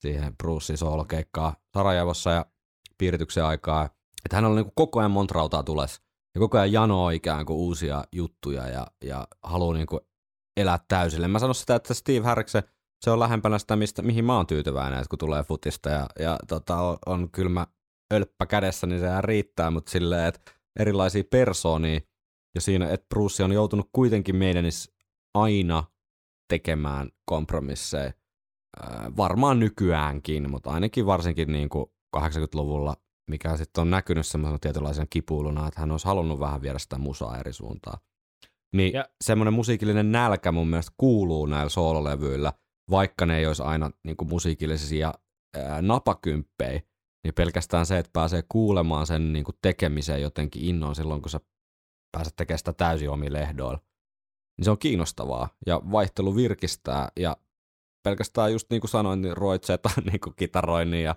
siihen 0.00 0.36
Brucein 0.36 0.78
soolokeikkaa 0.78 1.56
Sarajevossa 1.74 2.30
ja 2.30 2.46
piirityksen 2.98 3.44
aikaa. 3.44 3.84
Että 4.24 4.36
hän 4.36 4.44
on 4.44 4.56
niin 4.56 4.72
koko 4.74 4.98
ajan 4.98 5.10
monta 5.10 5.34
rautaa 5.34 5.62
tules 5.62 6.00
ja 6.34 6.38
koko 6.38 6.58
ajan 6.58 6.72
janoo 6.72 7.10
ikään 7.10 7.46
kuin 7.46 7.56
uusia 7.56 8.04
juttuja 8.12 8.68
ja, 8.68 8.86
ja 9.04 9.28
haluaa 9.42 9.74
niin 9.74 9.86
kuin 9.86 10.00
elää 10.56 10.78
täysille. 10.88 11.28
Mä 11.28 11.38
sanon 11.38 11.54
sitä, 11.54 11.74
että 11.74 11.94
Steve 11.94 12.24
Harriksen, 12.26 12.62
se 13.04 13.10
on 13.10 13.20
lähempänä 13.20 13.58
sitä, 13.58 13.76
mistä, 13.76 14.02
mihin 14.02 14.24
mä 14.24 14.36
oon 14.36 14.46
tyytyväinen, 14.46 14.98
että 14.98 15.08
kun 15.10 15.18
tulee 15.18 15.42
futista 15.42 15.88
ja, 15.90 16.06
ja 16.18 16.38
tota, 16.48 16.76
on, 16.76 16.98
on 17.06 17.30
kylmä 17.30 17.66
ölppä 18.14 18.46
kädessä, 18.46 18.86
niin 18.86 19.00
sehän 19.00 19.24
riittää, 19.24 19.70
mutta 19.70 19.90
silleen, 19.90 20.26
että 20.28 20.52
erilaisia 20.80 21.24
persoonia 21.30 22.00
ja 22.54 22.60
siinä, 22.60 22.88
että 22.90 23.06
Bruce 23.08 23.44
on 23.44 23.52
joutunut 23.52 23.88
kuitenkin 23.92 24.36
meidän 24.36 24.64
aina 25.34 25.84
tekemään 26.48 27.10
kompromisseja. 27.24 28.12
Varmaan 29.16 29.60
nykyäänkin, 29.60 30.50
mutta 30.50 30.70
ainakin 30.70 31.06
varsinkin 31.06 31.52
niin 31.52 31.68
kuin 31.68 31.86
80-luvulla, 32.16 32.96
mikä 33.30 33.56
sitten 33.56 33.82
on 33.82 33.90
näkynyt 33.90 34.26
semmoisena 34.26 34.58
tietynlaisena 34.58 35.06
kipuiluna, 35.10 35.68
että 35.68 35.80
hän 35.80 35.90
olisi 35.90 36.06
halunnut 36.06 36.40
vähän 36.40 36.62
viedä 36.62 36.78
sitä 36.78 36.98
musaa 36.98 37.38
eri 37.38 37.52
suuntaan. 37.52 37.98
Niin 38.76 38.92
ja. 38.92 39.04
Semmoinen 39.24 39.54
musiikillinen 39.54 40.12
nälkä 40.12 40.52
mun 40.52 40.68
mielestä 40.68 40.92
kuuluu 40.96 41.46
näillä 41.46 41.68
soololevyillä, 41.68 42.52
vaikka 42.90 43.26
ne 43.26 43.38
ei 43.38 43.46
olisi 43.46 43.62
aina 43.62 43.90
niin 44.04 44.16
kuin 44.16 44.28
musiikillisia 44.28 45.14
ää, 45.56 45.82
napakymppejä, 45.82 46.80
niin 47.24 47.34
pelkästään 47.34 47.86
se, 47.86 47.98
että 47.98 48.10
pääsee 48.12 48.42
kuulemaan 48.48 49.06
sen 49.06 49.32
niin 49.32 49.44
kuin 49.44 49.56
tekemiseen 49.62 50.22
jotenkin 50.22 50.64
innoon 50.64 50.94
silloin, 50.94 51.22
kun 51.22 51.30
sä 51.30 51.40
pääset 52.16 52.36
tekemään 52.36 52.58
sitä 52.58 52.72
täysin 52.72 53.10
omilla 53.10 53.38
ehdoilla, 53.38 53.80
niin 54.58 54.64
se 54.64 54.70
on 54.70 54.78
kiinnostavaa 54.78 55.48
ja 55.66 55.82
vaihtelu 55.92 56.36
virkistää 56.36 57.08
ja 57.20 57.36
pelkästään 58.08 58.52
just 58.52 58.70
niin 58.70 58.80
kuin 58.80 58.90
sanoin, 58.90 59.22
niin 59.22 59.36
Roy 59.36 59.58
Zeta 59.58 59.90
niin 60.10 60.20
kuin 60.20 60.36
kitaroinnin 60.36 61.02
ja 61.02 61.14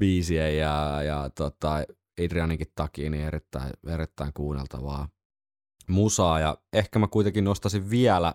biisien 0.00 0.58
ja, 0.58 1.02
ja 1.02 1.30
tota, 1.30 1.84
Adrianinkin 2.24 2.72
takia 2.74 3.10
niin 3.10 3.24
erittäin, 3.24 3.70
erittäin 3.88 4.32
kuunneltavaa 4.32 5.08
musaa 5.88 6.40
ja 6.40 6.58
ehkä 6.72 6.98
mä 6.98 7.06
kuitenkin 7.06 7.44
nostasin 7.44 7.90
vielä 7.90 8.34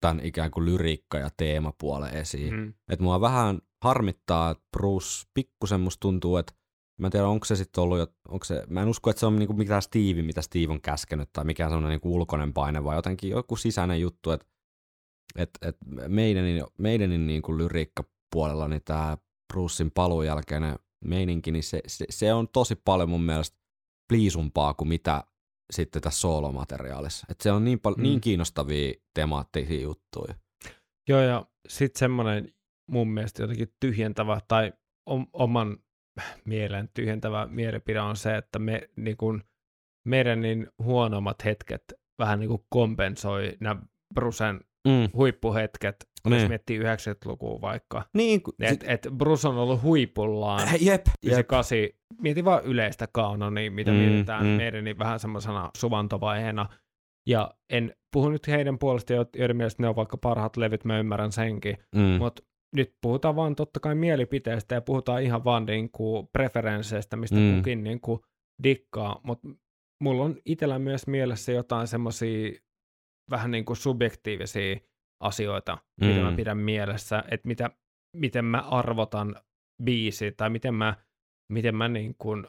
tämän 0.00 0.20
ikään 0.20 0.50
kuin 0.50 0.66
lyriikka- 0.66 1.18
ja 1.18 1.30
teemapuolen 1.36 2.16
esiin. 2.16 2.54
Mm. 2.54 2.74
Että 2.90 3.02
mua 3.02 3.20
vähän 3.20 3.58
harmittaa, 3.82 4.50
että 4.50 4.64
Bruce 4.76 5.28
pikkusen 5.34 5.80
musta 5.80 6.00
tuntuu, 6.00 6.36
että 6.36 6.52
mä 6.98 7.06
en 7.06 7.10
tiedä, 7.10 7.26
onko 7.26 7.44
se 7.44 7.56
sitten 7.56 7.82
ollut, 7.82 7.98
jo- 7.98 8.14
onko 8.28 8.44
se, 8.44 8.64
mä 8.68 8.82
en 8.82 8.88
usko, 8.88 9.10
että 9.10 9.20
se 9.20 9.26
on 9.26 9.36
niinku 9.36 9.54
mikään 9.54 9.82
Steve, 9.82 10.22
mitä 10.22 10.42
Steve 10.42 10.72
on 10.72 10.80
käskenyt, 10.80 11.28
tai 11.32 11.44
mikään 11.44 11.70
semmoinen 11.70 11.90
niinku 11.90 12.14
ulkoinen 12.14 12.52
paine, 12.52 12.84
vaan 12.84 12.96
jotenkin 12.96 13.30
joku 13.30 13.56
sisäinen 13.56 14.00
juttu, 14.00 14.30
että 14.30 14.46
et, 15.36 15.50
et 15.62 15.76
meidänin, 16.08 16.64
meidänin 16.78 17.26
niinku 17.26 17.58
lyriikkapuolella 17.58 18.68
niin 18.68 18.82
tämä 18.84 19.18
Brucein 19.52 19.90
paluun 19.90 20.26
jälkeinen 20.26 20.78
meininki, 21.04 21.52
niin 21.52 21.62
se, 21.62 21.80
se, 21.86 22.04
se, 22.10 22.32
on 22.32 22.48
tosi 22.48 22.74
paljon 22.84 23.10
mun 23.10 23.22
mielestä 23.22 23.58
pliisumpaa 24.08 24.74
kuin 24.74 24.88
mitä 24.88 25.24
sitten 25.72 26.02
tässä 26.02 26.20
soolomateriaalissa. 26.20 27.26
Et 27.30 27.40
se 27.40 27.52
on 27.52 27.64
niin, 27.64 27.80
pal- 27.80 27.94
Mm. 27.94 28.00
mm. 28.00 28.02
niin 28.02 28.20
kiinnostavia 28.20 28.94
temaattisia 29.14 29.80
juttuja. 29.82 30.34
Joo, 31.08 31.20
ja 31.20 31.46
sitten 31.68 31.98
semmoinen 31.98 32.52
mun 32.90 33.08
mielestä 33.08 33.42
jotenkin 33.42 33.74
tyhjentävä 33.80 34.40
tai 34.48 34.72
om, 35.06 35.26
oman 35.32 35.78
mielen 36.44 36.88
tyhjentävä 36.94 37.46
mielipide 37.50 38.00
on 38.00 38.16
se, 38.16 38.36
että 38.36 38.58
me, 38.58 38.88
niin 38.96 39.16
kun, 39.16 39.44
meidän 40.06 40.40
niin 40.40 40.68
huonommat 40.78 41.44
hetket 41.44 41.82
vähän 42.18 42.38
niin 42.40 42.48
kuin 42.48 42.64
kompensoi 42.68 43.56
nämä 43.60 43.82
Brucen 44.14 44.60
Mm. 44.86 45.08
huippuhetket, 45.16 45.96
jos 46.24 46.30
Niin. 46.34 46.48
miettii 46.48 46.78
90-lukua 46.78 47.60
vaikka. 47.60 48.02
Niin, 48.14 48.42
kun, 48.42 48.54
Et, 48.60 48.84
et 48.88 49.06
Bruce 49.18 49.48
on 49.48 49.58
ollut 49.58 49.82
huipullaan. 49.82 50.68
jep, 50.72 50.80
jep. 50.82 51.06
98, 51.24 51.78
mieti 52.20 52.44
vaan 52.44 52.64
yleistä 52.64 53.06
kanonia, 53.12 53.70
mitä 53.70 53.90
Mm, 53.90 53.96
mietitään 53.96 54.42
mm. 54.46 54.48
meidän 54.50 54.84
niin 54.84 54.98
vähän 54.98 55.20
semmoisena 55.20 55.70
suvantovaiheena. 55.76 56.66
Ja 57.28 57.50
en 57.70 57.94
puhu 58.12 58.28
nyt 58.28 58.46
heidän 58.48 58.78
puolesta, 58.78 59.12
jo- 59.12 59.26
joiden 59.36 59.56
mielestä 59.56 59.82
ne 59.82 59.88
on 59.88 59.96
vaikka 59.96 60.16
parhaat 60.16 60.56
levyt, 60.56 60.84
mä 60.84 60.98
ymmärrän 60.98 61.32
senkin. 61.32 61.76
Mm. 61.94 62.00
Mutta 62.02 62.42
nyt 62.76 62.94
puhutaan 63.02 63.36
vaan 63.36 63.56
totta 63.56 63.80
kai 63.80 63.94
mielipiteestä 63.94 64.74
ja 64.74 64.80
puhutaan 64.80 65.22
ihan 65.22 65.44
vaan 65.44 65.64
niinku 65.66 66.28
preferensseistä, 66.32 67.16
mistä 67.16 67.36
Mm. 67.36 67.42
mm. 67.42 67.56
kukin 67.56 67.84
niinku 67.84 68.24
dikkaa. 68.62 69.20
Mutta 69.24 69.48
mulla 70.02 70.24
on 70.24 70.36
itsellä 70.44 70.78
myös 70.78 71.06
mielessä 71.06 71.52
jotain 71.52 71.86
semmoisia 71.86 72.50
vähän 73.30 73.50
niinku 73.50 73.74
subjektiivisia 73.74 74.76
asioita, 75.20 75.78
mm. 76.00 76.06
mitä 76.06 76.20
mä 76.20 76.30
Mm. 76.30 76.36
pidän 76.36 76.58
mielessä, 76.58 77.24
että 77.30 77.48
mitä, 77.48 77.70
miten 78.16 78.44
mä 78.44 78.58
arvotan 78.60 79.36
biisi 79.82 80.32
tai 80.36 80.50
miten 80.50 80.74
mä, 80.74 80.94
miten 81.52 81.74
mä 81.76 81.88
niin 81.88 82.14
kuin, 82.18 82.46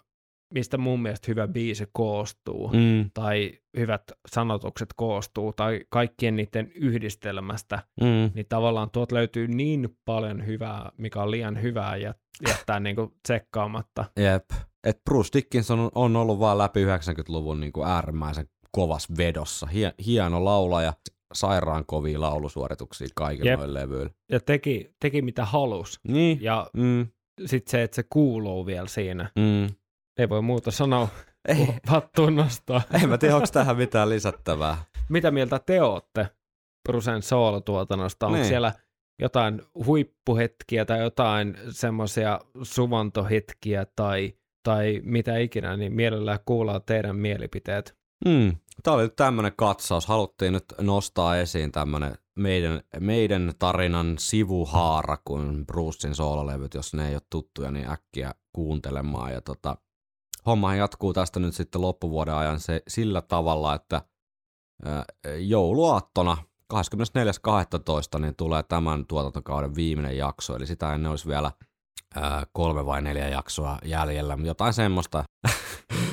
mistä 0.54 0.78
mun 0.78 1.02
mielestä 1.02 1.26
hyvä 1.28 1.48
biisi 1.48 1.86
koostuu 1.94 2.68
Mm. 2.74 3.12
tai 3.14 3.60
hyvät 3.78 4.04
sanotukset 4.30 4.90
koostuu 4.96 5.54
tai 5.54 5.82
kaikkien 5.90 6.36
niiden 6.36 6.72
yhdistelmästä, 6.76 7.84
Mm. 8.02 8.32
niin 8.34 8.46
tavallaan 8.50 8.90
tuot 8.92 9.12
löytyy 9.12 9.48
niin 9.48 9.98
paljon 10.06 10.46
hyvää, 10.46 10.92
mikä 10.98 11.22
on 11.22 11.32
liian 11.32 11.62
hyvää 11.62 11.96
ja 11.98 12.14
jättää 12.48 12.80
niin 12.80 12.96
kuin 12.96 13.12
tsekkaamatta. 13.24 14.06
Jep. 14.20 14.46
Et 14.84 15.02
Bruce 15.06 15.30
Dickinson 15.34 15.80
on- 15.80 15.92
on 15.96 16.16
ollut 16.16 16.40
vaan 16.40 16.58
läpi 16.58 16.86
90-luvun 16.86 17.60
niin 17.60 17.72
kuin 17.72 17.88
äärimmäisen 17.88 18.50
kovas 18.72 19.08
vedossa. 19.18 19.66
Hie, 19.66 19.94
hieno 20.06 20.46
laulaja, 20.46 20.94
sairaan 21.34 21.86
kovia 21.86 22.22
laulusuorituksia 22.22 23.08
kaikilla 23.16 23.50
Jep. 23.50 23.60
noilla 23.60 23.80
levyillä. 23.80 24.10
Ja 24.32 24.40
teki, 24.40 24.92
teki 25.00 25.22
mitä 25.22 25.46
halus. 25.46 26.00
Niin. 26.08 26.38
Ja 26.42 26.70
Mm. 26.74 27.08
sitten 27.46 27.72
se, 27.72 27.84
että 27.84 27.96
se 27.96 28.04
kuuluu 28.10 28.66
vielä 28.66 28.88
siinä. 28.88 29.32
Mm. 29.36 29.66
Ei 30.20 30.30
voi 30.30 30.42
muuta 30.42 30.72
sanoa, 30.72 31.08
Ei, 31.48 31.66
kuin 31.66 31.78
hattuun 31.88 32.36
nostaa. 32.36 32.82
en 33.04 33.10
mä 33.10 33.18
tiedä, 33.18 33.36
onko 33.36 33.48
tähän 33.54 33.78
mitään 33.78 34.10
lisättävää. 34.10 34.78
Mitä 35.10 35.32
mieltä 35.32 35.60
te 35.60 35.82
ootte 35.84 36.28
Brusen 36.90 37.22
soolotuotannosta? 37.22 38.26
Onko 38.26 38.38
Niin. 38.38 38.48
siellä 38.48 38.74
jotain 39.22 39.62
huippuhetkiä 39.86 40.86
tai 40.86 41.00
jotain 41.00 41.58
semmoisia 41.70 42.40
suvantohetkiä 42.64 43.86
tai, 43.96 44.34
tai 44.64 45.02
mitä 45.04 45.38
ikinä, 45.38 45.78
niin 45.78 45.94
mielellään 45.94 46.40
kuullaan 46.46 46.82
teidän 46.86 47.16
mielipiteet. 47.16 47.98
Mm. 48.26 48.56
Tämä 48.84 48.98
oli 48.98 49.10
tämmöinen 49.10 49.54
katsaus. 49.56 50.08
Haluttiin 50.08 50.54
nyt 50.54 50.66
nostaa 50.82 51.38
esiin 51.38 51.72
tämmöinen 51.72 52.18
meidän, 52.36 52.82
meidän 53.00 53.54
tarinan 53.60 54.16
sivuhaara, 54.20 55.18
kun 55.26 55.64
Brucein 55.68 56.16
soololevyt, 56.16 56.74
jos 56.74 56.94
ne 56.94 57.08
ei 57.08 57.16
ole 57.16 57.22
tuttuja, 57.30 57.72
niin 57.72 57.90
äkkiä 57.90 58.34
kuuntelemaan. 58.54 59.34
Ja 59.34 59.42
tota, 59.42 59.78
hommahan 60.46 60.78
jatkuu 60.78 61.14
tästä 61.14 61.40
nyt 61.40 61.56
sitten 61.56 61.82
loppuvuoden 61.82 62.36
ajan 62.36 62.60
se, 62.60 62.82
sillä 62.88 63.22
tavalla, 63.22 63.76
että 63.76 64.02
jouluaattona 65.40 66.38
24.12. 66.74 68.20
niin 68.20 68.36
tulee 68.36 68.64
tämän 68.64 69.06
tuotantokauden 69.06 69.76
viimeinen 69.76 70.18
jakso, 70.18 70.56
eli 70.56 70.68
sitä 70.68 70.94
ennen 70.94 71.12
olisi 71.12 71.28
vielä 71.28 71.52
ää, 72.16 72.46
kolme 72.54 72.86
vai 72.86 73.02
neljä 73.02 73.30
jaksoa 73.30 73.80
jäljellä, 73.86 74.38
jotain 74.44 74.74
semmoista. 74.74 75.24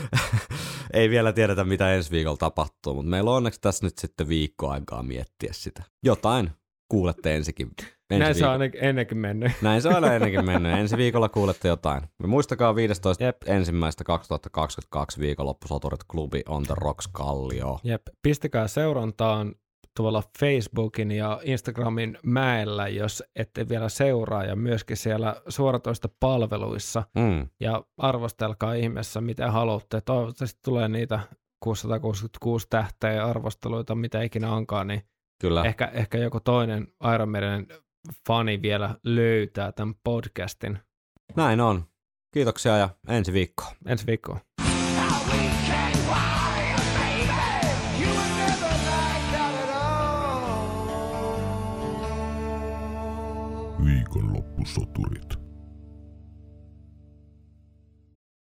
Ei 0.95 1.11
vielä 1.11 1.33
tiedetä, 1.33 1.65
mitä 1.65 1.95
ensi 1.95 2.11
viikolla 2.11 2.37
tapahtuu, 2.37 2.95
mutta 2.95 3.11
meillä 3.11 3.31
on 3.31 3.37
onneksi 3.37 3.61
tässä 3.61 3.87
nyt 3.87 3.99
sitten 3.99 4.29
viikko 4.29 4.69
aikaa 4.69 5.03
miettiä 5.03 5.53
sitä. 5.53 5.83
Jotain 6.05 6.51
kuulette 6.89 7.35
ensikin. 7.37 7.71
Ensi 8.11 8.19
Näin 8.19 8.21
se 8.21 8.29
on 8.29 8.35
viikolla. 8.35 8.53
ainakin 8.53 8.85
ennenkin 8.85 9.19
mennyt. 9.19 9.53
Näin 9.63 9.83
se 9.83 9.89
on 9.89 9.95
aina 9.95 10.15
ennenkin 10.15 10.45
mennyt. 10.53 10.73
Ensi 10.79 10.97
viikolla 10.97 11.29
kuulette 11.29 11.69
jotain. 11.69 12.03
Ja 12.23 12.29
muistakaa 12.29 12.75
15. 12.75 13.25
Jep. 13.25 13.37
ensimmäistä 13.47 14.05
2022 14.05 15.21
viikonloppusoturit 15.21 16.05
klubi 16.11 16.43
on 16.49 16.63
the 16.63 16.75
rocks 16.79 17.09
Kallio. 17.13 17.79
Jep, 17.85 18.03
pistäkää 18.23 18.69
seurantaan 18.69 19.55
tuolla 19.97 20.23
Facebookin 20.39 21.11
ja 21.11 21.41
Instagramin 21.45 22.19
mäellä, 22.23 22.89
jos 22.89 23.23
ette 23.37 23.69
vielä 23.69 23.89
seuraa, 23.89 24.45
ja 24.45 24.57
myöskin 24.57 24.97
siellä 24.97 25.43
suoratoista 25.49 26.09
palveluissa. 26.21 27.03
Mm. 27.15 27.49
Ja 27.61 27.85
arvostelkaa 27.99 28.75
ihmeessä, 28.75 29.21
mitä 29.21 29.51
haluatte. 29.51 30.01
Toivottavasti 30.01 30.61
tulee 30.65 30.89
niitä 30.89 31.21
666 31.65 32.67
tähteä 32.71 33.13
ja 33.13 33.27
arvosteluita, 33.27 33.95
mitä 33.95 34.23
ikinä 34.23 34.53
onkaan, 34.53 34.87
niin 34.87 35.03
Kyllä. 35.41 35.65
ehkä, 35.65 35.91
ehkä 35.93 36.19
joku 36.19 36.41
toinen 36.41 36.89
Iron 37.15 37.29
Maiden 37.29 37.67
fani 38.29 38.63
vielä 38.63 38.95
löytää 39.05 39.73
tämän 39.73 39.95
podcastin 40.05 40.79
Näin 41.37 41.61
on. 41.61 41.85
Kiitoksia 42.35 42.77
ja 42.77 42.89
ensi 43.09 43.33
viikkoon. 43.33 43.73
ensi 43.87 44.07
viikkoon. 44.07 44.41
Viikonloppusoturit. 53.85 55.44